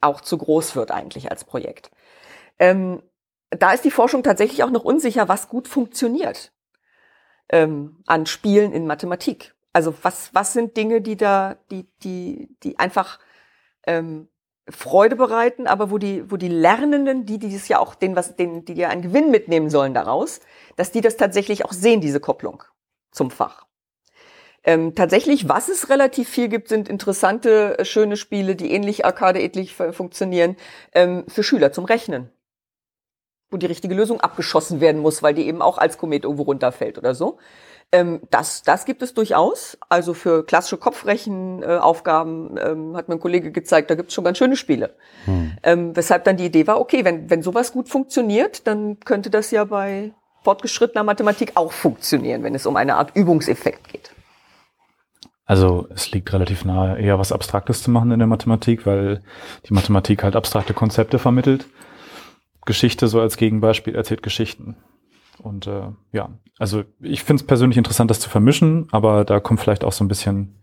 auch 0.00 0.20
zu 0.20 0.38
groß 0.38 0.76
wird 0.76 0.90
eigentlich 0.90 1.30
als 1.30 1.44
Projekt. 1.44 1.90
Ähm, 2.58 3.02
da 3.56 3.72
ist 3.72 3.84
die 3.84 3.90
Forschung 3.90 4.22
tatsächlich 4.22 4.62
auch 4.62 4.70
noch 4.70 4.84
unsicher, 4.84 5.28
was 5.28 5.48
gut 5.48 5.68
funktioniert 5.68 6.52
ähm, 7.50 7.96
an 8.06 8.26
Spielen 8.26 8.72
in 8.72 8.86
Mathematik. 8.86 9.54
Also 9.72 9.94
was, 10.02 10.30
was 10.34 10.52
sind 10.52 10.76
Dinge, 10.76 11.00
die 11.00 11.16
da, 11.16 11.56
die, 11.70 11.86
die, 12.02 12.48
die 12.62 12.78
einfach 12.78 13.18
ähm, 13.86 14.28
Freude 14.68 15.16
bereiten, 15.16 15.66
aber 15.66 15.90
wo 15.90 15.98
die, 15.98 16.30
wo 16.30 16.36
die 16.36 16.48
Lernenden, 16.48 17.26
die 17.26 17.38
dieses 17.38 17.68
ja 17.68 17.80
auch, 17.80 17.94
den, 17.94 18.16
was, 18.16 18.36
den, 18.36 18.64
die 18.64 18.74
ja 18.74 18.88
einen 18.88 19.02
Gewinn 19.02 19.30
mitnehmen 19.30 19.68
sollen 19.68 19.92
daraus, 19.92 20.40
dass 20.76 20.90
die 20.90 21.00
das 21.00 21.16
tatsächlich 21.16 21.64
auch 21.64 21.72
sehen, 21.72 22.00
diese 22.00 22.20
Kopplung 22.20 22.62
zum 23.10 23.30
Fach. 23.30 23.66
Ähm, 24.66 24.94
tatsächlich, 24.94 25.48
was 25.48 25.68
es 25.68 25.90
relativ 25.90 26.28
viel 26.28 26.48
gibt, 26.48 26.68
sind 26.68 26.88
interessante, 26.88 27.78
äh, 27.78 27.84
schöne 27.84 28.16
Spiele, 28.16 28.56
die 28.56 28.72
ähnlich 28.72 29.04
arcade-ähnlich 29.04 29.74
funktionieren, 29.74 30.56
ähm, 30.94 31.24
für 31.28 31.42
Schüler 31.42 31.70
zum 31.72 31.84
Rechnen. 31.84 32.30
Wo 33.50 33.56
die 33.56 33.66
richtige 33.66 33.94
Lösung 33.94 34.20
abgeschossen 34.20 34.80
werden 34.80 35.00
muss, 35.00 35.22
weil 35.22 35.34
die 35.34 35.46
eben 35.46 35.62
auch 35.62 35.78
als 35.78 35.98
Komet 35.98 36.24
irgendwo 36.24 36.42
runterfällt 36.44 36.98
oder 36.98 37.14
so. 37.14 37.38
Ähm, 37.92 38.20
das, 38.30 38.62
das 38.62 38.84
gibt 38.86 39.02
es 39.02 39.14
durchaus. 39.14 39.78
Also 39.88 40.14
für 40.14 40.44
klassische 40.44 40.78
Kopfrechenaufgaben 40.78 42.56
äh, 42.56 42.70
ähm, 42.70 42.96
hat 42.96 43.08
mein 43.08 43.20
Kollege 43.20 43.52
gezeigt, 43.52 43.90
da 43.90 43.94
gibt 43.94 44.08
es 44.08 44.14
schon 44.14 44.24
ganz 44.24 44.38
schöne 44.38 44.56
Spiele. 44.56 44.96
Hm. 45.26 45.52
Ähm, 45.62 45.96
weshalb 45.96 46.24
dann 46.24 46.36
die 46.36 46.46
Idee 46.46 46.66
war, 46.66 46.80
okay, 46.80 47.04
wenn, 47.04 47.30
wenn 47.30 47.42
sowas 47.42 47.72
gut 47.72 47.88
funktioniert, 47.88 48.66
dann 48.66 48.98
könnte 49.00 49.30
das 49.30 49.50
ja 49.50 49.64
bei 49.64 50.12
fortgeschrittener 50.42 51.04
Mathematik 51.04 51.52
auch 51.54 51.72
funktionieren, 51.72 52.42
wenn 52.42 52.54
es 52.54 52.66
um 52.66 52.76
eine 52.76 52.96
Art 52.96 53.12
Übungseffekt 53.14 53.88
geht. 53.88 54.10
Also 55.46 55.86
es 55.90 56.10
liegt 56.10 56.32
relativ 56.32 56.64
nahe, 56.64 56.98
eher 56.98 57.18
was 57.18 57.30
Abstraktes 57.30 57.82
zu 57.82 57.90
machen 57.90 58.10
in 58.10 58.18
der 58.18 58.28
Mathematik, 58.28 58.86
weil 58.86 59.22
die 59.68 59.74
Mathematik 59.74 60.22
halt 60.22 60.36
abstrakte 60.36 60.72
Konzepte 60.72 61.18
vermittelt. 61.18 61.66
Geschichte 62.66 63.08
so 63.08 63.20
als 63.20 63.36
Gegenbeispiel 63.36 63.94
erzählt 63.94 64.22
Geschichten. 64.22 64.76
Und 65.38 65.66
äh, 65.66 65.88
ja, 66.12 66.30
also 66.58 66.84
ich 67.00 67.22
finde 67.24 67.42
es 67.42 67.46
persönlich 67.46 67.76
interessant, 67.76 68.10
das 68.10 68.20
zu 68.20 68.30
vermischen, 68.30 68.88
aber 68.92 69.24
da 69.24 69.40
kommt 69.40 69.60
vielleicht 69.60 69.84
auch 69.84 69.92
so 69.92 70.04
ein 70.04 70.08
bisschen 70.08 70.60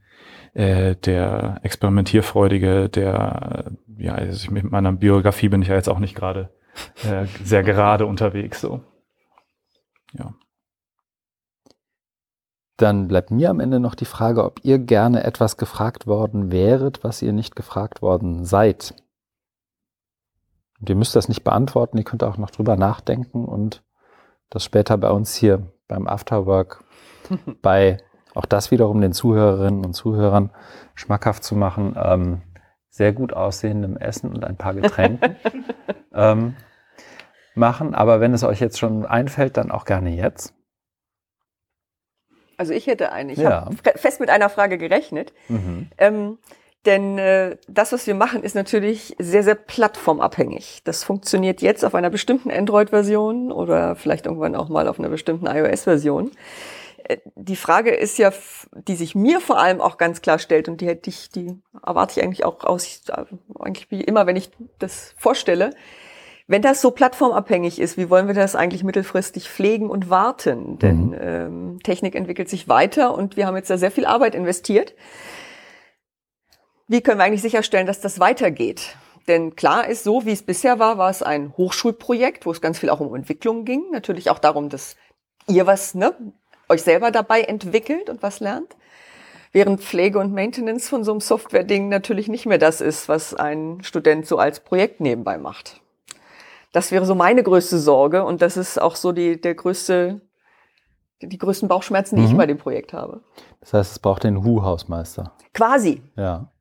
äh, 0.53 0.95
der 0.95 1.59
experimentierfreudige, 1.63 2.89
der 2.89 3.65
äh, 3.97 4.03
ja, 4.03 4.15
also 4.15 4.33
ich, 4.33 4.51
mit 4.51 4.71
meiner 4.71 4.91
Biografie 4.91 5.49
bin 5.49 5.61
ich 5.61 5.67
ja 5.67 5.75
jetzt 5.75 5.89
auch 5.89 5.99
nicht 5.99 6.15
gerade 6.15 6.49
äh, 7.03 7.25
sehr 7.43 7.63
gerade 7.63 8.05
unterwegs. 8.05 8.61
So, 8.61 8.81
ja. 10.13 10.33
Dann 12.77 13.07
bleibt 13.07 13.29
mir 13.29 13.51
am 13.51 13.59
Ende 13.59 13.79
noch 13.79 13.93
die 13.93 14.05
Frage, 14.05 14.43
ob 14.43 14.59
ihr 14.63 14.79
gerne 14.79 15.23
etwas 15.23 15.57
gefragt 15.57 16.07
worden 16.07 16.51
wäret, 16.51 17.03
was 17.03 17.21
ihr 17.21 17.31
nicht 17.31 17.55
gefragt 17.55 18.01
worden 18.01 18.43
seid. 18.43 18.95
Und 20.81 20.89
ihr 20.89 20.95
müsst 20.95 21.15
das 21.15 21.29
nicht 21.29 21.43
beantworten, 21.43 21.97
ihr 21.97 22.03
könnt 22.03 22.23
auch 22.23 22.37
noch 22.37 22.49
drüber 22.49 22.75
nachdenken 22.75 23.45
und 23.45 23.83
das 24.49 24.65
später 24.65 24.97
bei 24.97 25.09
uns 25.11 25.35
hier 25.35 25.71
beim 25.87 26.07
Afterwork 26.07 26.83
bei 27.61 27.97
auch 28.33 28.45
das 28.45 28.71
wiederum 28.71 29.01
den 29.01 29.13
Zuhörerinnen 29.13 29.85
und 29.85 29.93
Zuhörern 29.93 30.51
schmackhaft 30.95 31.43
zu 31.43 31.55
machen, 31.55 31.95
ähm, 32.01 32.41
sehr 32.89 33.13
gut 33.13 33.33
aussehendem 33.33 33.97
Essen 33.97 34.33
und 34.33 34.43
ein 34.43 34.57
paar 34.57 34.73
Getränken 34.73 35.35
ähm, 36.13 36.55
machen. 37.55 37.93
Aber 37.93 38.19
wenn 38.19 38.33
es 38.33 38.43
euch 38.43 38.59
jetzt 38.59 38.79
schon 38.79 39.05
einfällt, 39.05 39.57
dann 39.57 39.71
auch 39.71 39.85
gerne 39.85 40.09
jetzt. 40.11 40.53
Also 42.57 42.73
ich 42.73 42.87
hätte 42.87 43.11
eine. 43.11 43.33
Ich 43.33 43.39
Ja. 43.39 43.65
habe 43.65 43.75
fest 43.95 44.19
mit 44.19 44.29
einer 44.29 44.49
Frage 44.49 44.77
gerechnet. 44.77 45.33
Mhm. 45.49 45.89
Ähm, 45.97 46.37
denn 46.85 47.17
äh, 47.19 47.57
das, 47.67 47.91
was 47.91 48.07
wir 48.07 48.15
machen, 48.15 48.43
ist 48.43 48.55
natürlich 48.55 49.15
sehr, 49.19 49.43
sehr 49.43 49.55
plattformabhängig. 49.55 50.81
Das 50.83 51.03
funktioniert 51.03 51.61
jetzt 51.61 51.85
auf 51.85 51.93
einer 51.93 52.09
bestimmten 52.09 52.49
Android-Version 52.49 53.51
oder 53.51 53.95
vielleicht 53.95 54.25
irgendwann 54.25 54.55
auch 54.55 54.69
mal 54.69 54.87
auf 54.87 54.97
einer 54.97 55.09
bestimmten 55.09 55.45
iOS-Version. 55.45 56.31
Äh, 57.03 57.17
Die 57.35 57.55
Frage 57.55 57.91
ist 57.91 58.17
ja, 58.17 58.31
die 58.87 58.95
sich 58.95 59.13
mir 59.13 59.41
vor 59.41 59.59
allem 59.59 59.79
auch 59.79 59.97
ganz 59.97 60.21
klar 60.21 60.39
stellt 60.39 60.69
und 60.69 60.81
die 60.81 60.87
hätte 60.87 61.09
ich, 61.11 61.29
die 61.29 61.61
erwarte 61.85 62.19
ich 62.19 62.23
eigentlich 62.23 62.45
auch 62.45 62.63
aus, 62.63 63.03
äh, 63.09 63.25
eigentlich 63.59 63.91
wie 63.91 64.01
immer, 64.01 64.25
wenn 64.25 64.35
ich 64.35 64.49
das 64.79 65.13
vorstelle. 65.17 65.71
Wenn 66.47 66.63
das 66.63 66.81
so 66.81 66.91
plattformabhängig 66.91 67.79
ist, 67.79 67.95
wie 67.97 68.09
wollen 68.09 68.27
wir 68.27 68.33
das 68.33 68.55
eigentlich 68.55 68.83
mittelfristig 68.83 69.49
pflegen 69.49 69.89
und 69.89 70.09
warten? 70.09 70.79
Denn 70.79 71.15
ähm, 71.17 71.79
Technik 71.83 72.15
entwickelt 72.15 72.49
sich 72.49 72.67
weiter 72.67 73.15
und 73.15 73.37
wir 73.37 73.45
haben 73.45 73.55
jetzt 73.55 73.69
da 73.69 73.77
sehr 73.77 73.91
viel 73.91 74.05
Arbeit 74.05 74.35
investiert. 74.35 74.93
Wie 76.91 76.99
können 76.99 77.19
wir 77.19 77.23
eigentlich 77.23 77.41
sicherstellen, 77.41 77.87
dass 77.87 78.01
das 78.01 78.19
weitergeht? 78.19 78.97
Denn 79.29 79.55
klar 79.55 79.87
ist, 79.87 80.03
so 80.03 80.25
wie 80.25 80.33
es 80.33 80.43
bisher 80.43 80.77
war, 80.77 80.97
war 80.97 81.09
es 81.09 81.23
ein 81.23 81.53
Hochschulprojekt, 81.55 82.45
wo 82.45 82.51
es 82.51 82.59
ganz 82.59 82.79
viel 82.79 82.89
auch 82.89 82.99
um 82.99 83.15
Entwicklung 83.15 83.63
ging. 83.63 83.85
Natürlich 83.93 84.29
auch 84.29 84.39
darum, 84.39 84.67
dass 84.67 84.97
ihr 85.47 85.65
was, 85.65 85.95
ne, 85.95 86.13
euch 86.67 86.81
selber 86.81 87.09
dabei 87.11 87.43
entwickelt 87.43 88.09
und 88.09 88.21
was 88.21 88.41
lernt. 88.41 88.75
Während 89.53 89.79
Pflege 89.79 90.19
und 90.19 90.33
Maintenance 90.33 90.89
von 90.89 91.05
so 91.05 91.11
einem 91.11 91.21
Software-Ding 91.21 91.87
natürlich 91.87 92.27
nicht 92.27 92.45
mehr 92.45 92.57
das 92.57 92.81
ist, 92.81 93.07
was 93.07 93.33
ein 93.33 93.79
Student 93.83 94.27
so 94.27 94.37
als 94.37 94.59
Projekt 94.59 94.99
nebenbei 94.99 95.37
macht. 95.37 95.79
Das 96.73 96.91
wäre 96.91 97.05
so 97.05 97.15
meine 97.15 97.41
größte 97.41 97.77
Sorge 97.77 98.25
und 98.25 98.41
das 98.41 98.57
ist 98.57 98.81
auch 98.81 98.97
so 98.97 99.13
die, 99.13 99.39
der 99.39 99.55
größte, 99.55 100.19
die 101.21 101.37
größten 101.37 101.69
Bauchschmerzen, 101.69 102.17
die 102.17 102.25
ich 102.25 102.33
Mhm. 102.33 102.37
bei 102.37 102.47
dem 102.47 102.57
Projekt 102.57 102.91
habe. 102.91 103.23
Das 103.61 103.71
heißt, 103.73 103.91
es 103.93 103.99
braucht 103.99 104.25
den 104.25 104.43
Hu-Hausmeister. 104.43 105.31
Quasi, 105.53 106.01
Ja. 106.17 106.51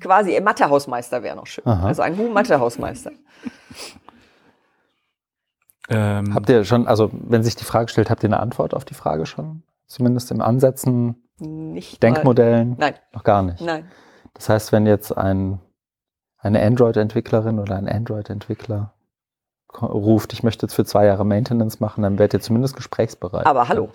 Quasi, 0.00 0.38
Mathehausmeister 0.40 1.22
wäre 1.22 1.36
noch 1.36 1.46
schön. 1.46 1.66
Aha. 1.66 1.86
Also 1.86 2.02
ein 2.02 2.16
Hu-Mathehausmeister. 2.16 3.12
Ähm, 5.88 6.34
Habt 6.34 6.48
ihr 6.48 6.64
schon, 6.64 6.86
also 6.86 7.10
wenn 7.12 7.42
sich 7.42 7.56
die 7.56 7.64
Frage 7.64 7.88
stellt, 7.88 8.08
habt 8.10 8.22
ihr 8.22 8.28
eine 8.28 8.40
Antwort 8.40 8.74
auf 8.74 8.84
die 8.84 8.94
Frage 8.94 9.26
schon? 9.26 9.62
Zumindest 9.86 10.30
im 10.30 10.40
Ansätzen, 10.40 11.22
Nicht 11.38 12.02
Denkmodellen? 12.02 12.70
Mal. 12.70 12.76
Nein, 12.78 12.94
Noch 13.12 13.24
gar 13.24 13.42
nicht. 13.42 13.60
nein. 13.60 13.90
Das 14.34 14.48
heißt, 14.48 14.72
wenn 14.72 14.86
jetzt 14.86 15.16
ein, 15.16 15.60
eine 16.38 16.62
Android-Entwicklerin 16.62 17.58
oder 17.58 17.76
ein 17.76 17.88
Android-Entwickler 17.88 18.94
ruft, 19.80 20.32
ich 20.32 20.42
möchte 20.42 20.66
jetzt 20.66 20.74
für 20.74 20.84
zwei 20.84 21.04
Jahre 21.06 21.24
Maintenance 21.26 21.80
machen, 21.80 22.02
dann 22.02 22.18
werdet 22.18 22.34
ihr 22.34 22.40
zumindest 22.40 22.76
gesprächsbereit. 22.76 23.44
Aber 23.46 23.68
hallo. 23.68 23.90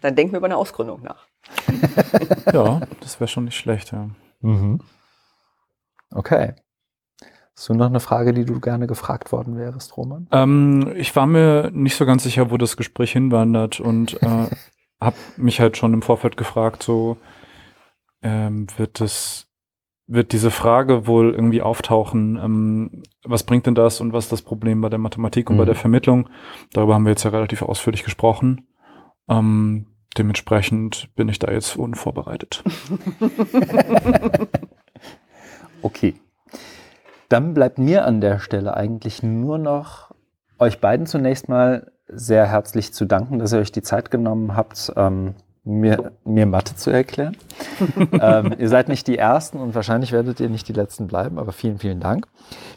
Dann 0.00 0.14
denken 0.16 0.32
wir 0.32 0.38
über 0.38 0.46
eine 0.46 0.56
Ausgründung 0.56 1.02
nach. 1.02 1.26
ja, 2.52 2.80
das 3.00 3.20
wäre 3.20 3.28
schon 3.28 3.44
nicht 3.44 3.56
schlecht, 3.56 3.92
ja. 3.92 4.08
Mhm. 4.40 4.80
Okay. 6.10 6.54
Hast 7.56 7.68
du 7.68 7.74
noch 7.74 7.86
eine 7.86 8.00
Frage, 8.00 8.32
die 8.32 8.44
du 8.44 8.58
gerne 8.60 8.86
gefragt 8.86 9.32
worden 9.32 9.56
wärst, 9.56 9.96
Roman? 9.96 10.26
Ähm, 10.32 10.92
ich 10.96 11.14
war 11.14 11.26
mir 11.26 11.70
nicht 11.72 11.96
so 11.96 12.06
ganz 12.06 12.22
sicher, 12.22 12.50
wo 12.50 12.56
das 12.56 12.76
Gespräch 12.76 13.12
hinwandert 13.12 13.80
und 13.80 14.22
äh, 14.22 14.46
habe 15.00 15.16
mich 15.36 15.60
halt 15.60 15.76
schon 15.76 15.92
im 15.92 16.02
Vorfeld 16.02 16.36
gefragt, 16.36 16.82
so 16.82 17.16
ähm, 18.22 18.66
wird 18.76 19.00
es 19.00 19.46
wird 20.12 20.32
diese 20.32 20.50
Frage 20.50 21.06
wohl 21.06 21.32
irgendwie 21.32 21.62
auftauchen, 21.62 22.36
ähm, 22.42 23.02
was 23.24 23.44
bringt 23.44 23.66
denn 23.66 23.76
das 23.76 24.00
und 24.00 24.12
was 24.12 24.24
ist 24.24 24.32
das 24.32 24.42
Problem 24.42 24.80
bei 24.80 24.88
der 24.88 24.98
Mathematik 24.98 25.48
und 25.50 25.56
bei 25.56 25.62
Mhm. 25.62 25.66
der 25.66 25.76
Vermittlung? 25.76 26.28
Darüber 26.72 26.94
haben 26.94 27.04
wir 27.04 27.10
jetzt 27.12 27.22
ja 27.22 27.30
relativ 27.30 27.62
ausführlich 27.62 28.02
gesprochen. 28.02 28.66
Ähm, 29.28 29.86
dementsprechend 30.18 31.08
bin 31.14 31.28
ich 31.28 31.38
da 31.38 31.50
jetzt 31.50 31.76
unvorbereitet. 31.76 32.62
Okay. 35.82 36.14
Dann 37.28 37.54
bleibt 37.54 37.78
mir 37.78 38.04
an 38.04 38.20
der 38.20 38.38
Stelle 38.38 38.76
eigentlich 38.76 39.22
nur 39.22 39.58
noch 39.58 40.10
euch 40.58 40.80
beiden 40.80 41.06
zunächst 41.06 41.48
mal 41.48 41.92
sehr 42.06 42.46
herzlich 42.46 42.92
zu 42.92 43.04
danken, 43.06 43.38
dass 43.38 43.52
ihr 43.52 43.60
euch 43.60 43.72
die 43.72 43.82
Zeit 43.82 44.10
genommen 44.10 44.56
habt, 44.56 44.92
ähm, 44.96 45.34
mir, 45.64 46.12
mir 46.24 46.46
Mathe 46.46 46.74
zu 46.74 46.90
erklären. 46.90 47.36
ähm, 48.20 48.54
ihr 48.58 48.68
seid 48.68 48.88
nicht 48.88 49.06
die 49.06 49.18
Ersten 49.18 49.58
und 49.58 49.74
wahrscheinlich 49.74 50.12
werdet 50.12 50.40
ihr 50.40 50.48
nicht 50.48 50.68
die 50.68 50.72
Letzten 50.72 51.06
bleiben, 51.06 51.38
aber 51.38 51.52
vielen, 51.52 51.78
vielen 51.78 52.00
Dank. 52.00 52.26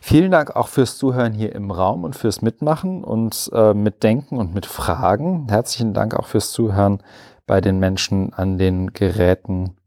Vielen 0.01 0.31
Dank 0.31 0.55
auch 0.55 0.67
fürs 0.67 0.97
Zuhören 0.97 1.34
hier 1.34 1.53
im 1.55 1.71
Raum 1.71 2.03
und 2.03 2.15
fürs 2.15 2.41
Mitmachen 2.41 3.03
und 3.03 3.49
äh, 3.53 3.73
Mitdenken 3.73 4.38
und 4.38 4.53
mit 4.53 4.65
Fragen. 4.65 5.47
Herzlichen 5.49 5.93
Dank 5.93 6.15
auch 6.15 6.27
fürs 6.27 6.51
Zuhören 6.51 7.01
bei 7.45 7.61
den 7.61 7.79
Menschen 7.79 8.34
an 8.34 8.57
den 8.57 8.93
Geräten. 8.93 9.77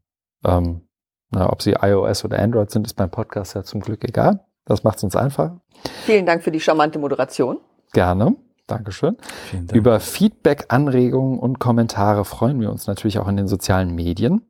Ähm, 0.45 0.81
na, 1.29 1.51
ob 1.51 1.61
sie 1.61 1.73
iOS 1.73 2.23
oder 2.25 2.39
Android 2.39 2.71
sind, 2.71 2.87
ist 2.87 2.93
beim 2.93 3.09
Podcast 3.09 3.53
ja 3.55 3.63
zum 3.63 3.81
Glück 3.81 4.03
egal. 4.03 4.45
Das 4.65 4.83
macht 4.83 4.97
es 4.97 5.03
uns 5.03 5.15
einfach. 5.15 5.51
Vielen 6.05 6.25
Dank 6.25 6.43
für 6.43 6.51
die 6.51 6.59
charmante 6.59 6.99
Moderation. 6.99 7.59
Gerne. 7.93 8.35
Dankeschön. 8.67 9.17
Dank. 9.53 9.71
Über 9.71 9.99
Feedback, 9.99 10.65
Anregungen 10.69 11.39
und 11.39 11.59
Kommentare 11.59 12.25
freuen 12.25 12.59
wir 12.59 12.69
uns 12.69 12.85
natürlich 12.85 13.17
auch 13.19 13.27
in 13.27 13.37
den 13.37 13.47
sozialen 13.47 13.95
Medien. 13.95 14.41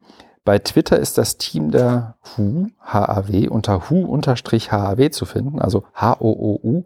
Bei 0.43 0.59
Twitter 0.59 0.97
ist 0.97 1.17
das 1.17 1.37
Team 1.37 1.71
der 1.71 2.17
HU, 2.37 2.67
HAW, 2.79 3.47
unter 3.49 3.89
HU-HAW 3.89 5.09
zu 5.11 5.25
finden, 5.25 5.59
also 5.59 5.83
H-O-O-U-HAW. 5.93 6.83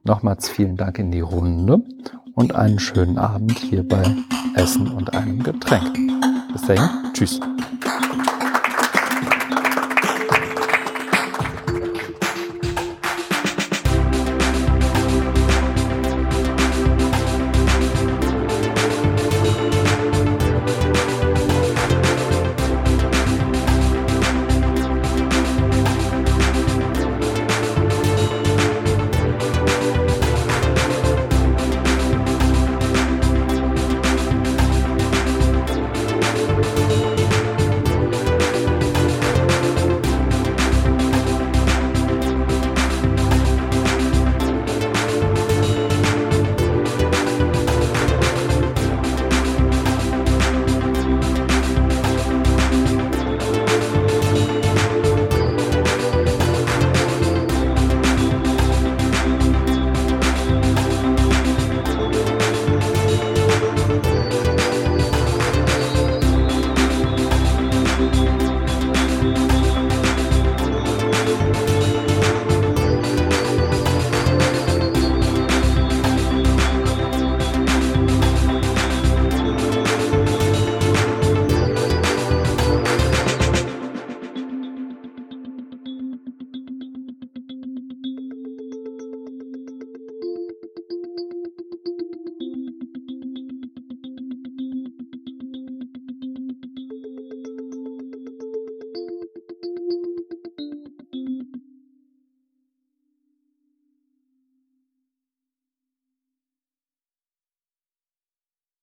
Nochmals 0.02 0.48
vielen 0.48 0.76
Dank 0.76 0.98
in 0.98 1.10
die 1.10 1.20
Runde 1.20 1.82
und 2.38 2.54
einen 2.54 2.78
schönen 2.78 3.18
Abend 3.18 3.58
hier 3.58 3.82
bei 3.82 4.00
Essen 4.54 4.86
und 4.86 5.12
einem 5.12 5.42
Getränk. 5.42 5.98
Bis 6.52 6.62
dahin, 6.62 6.88
tschüss. 7.12 7.40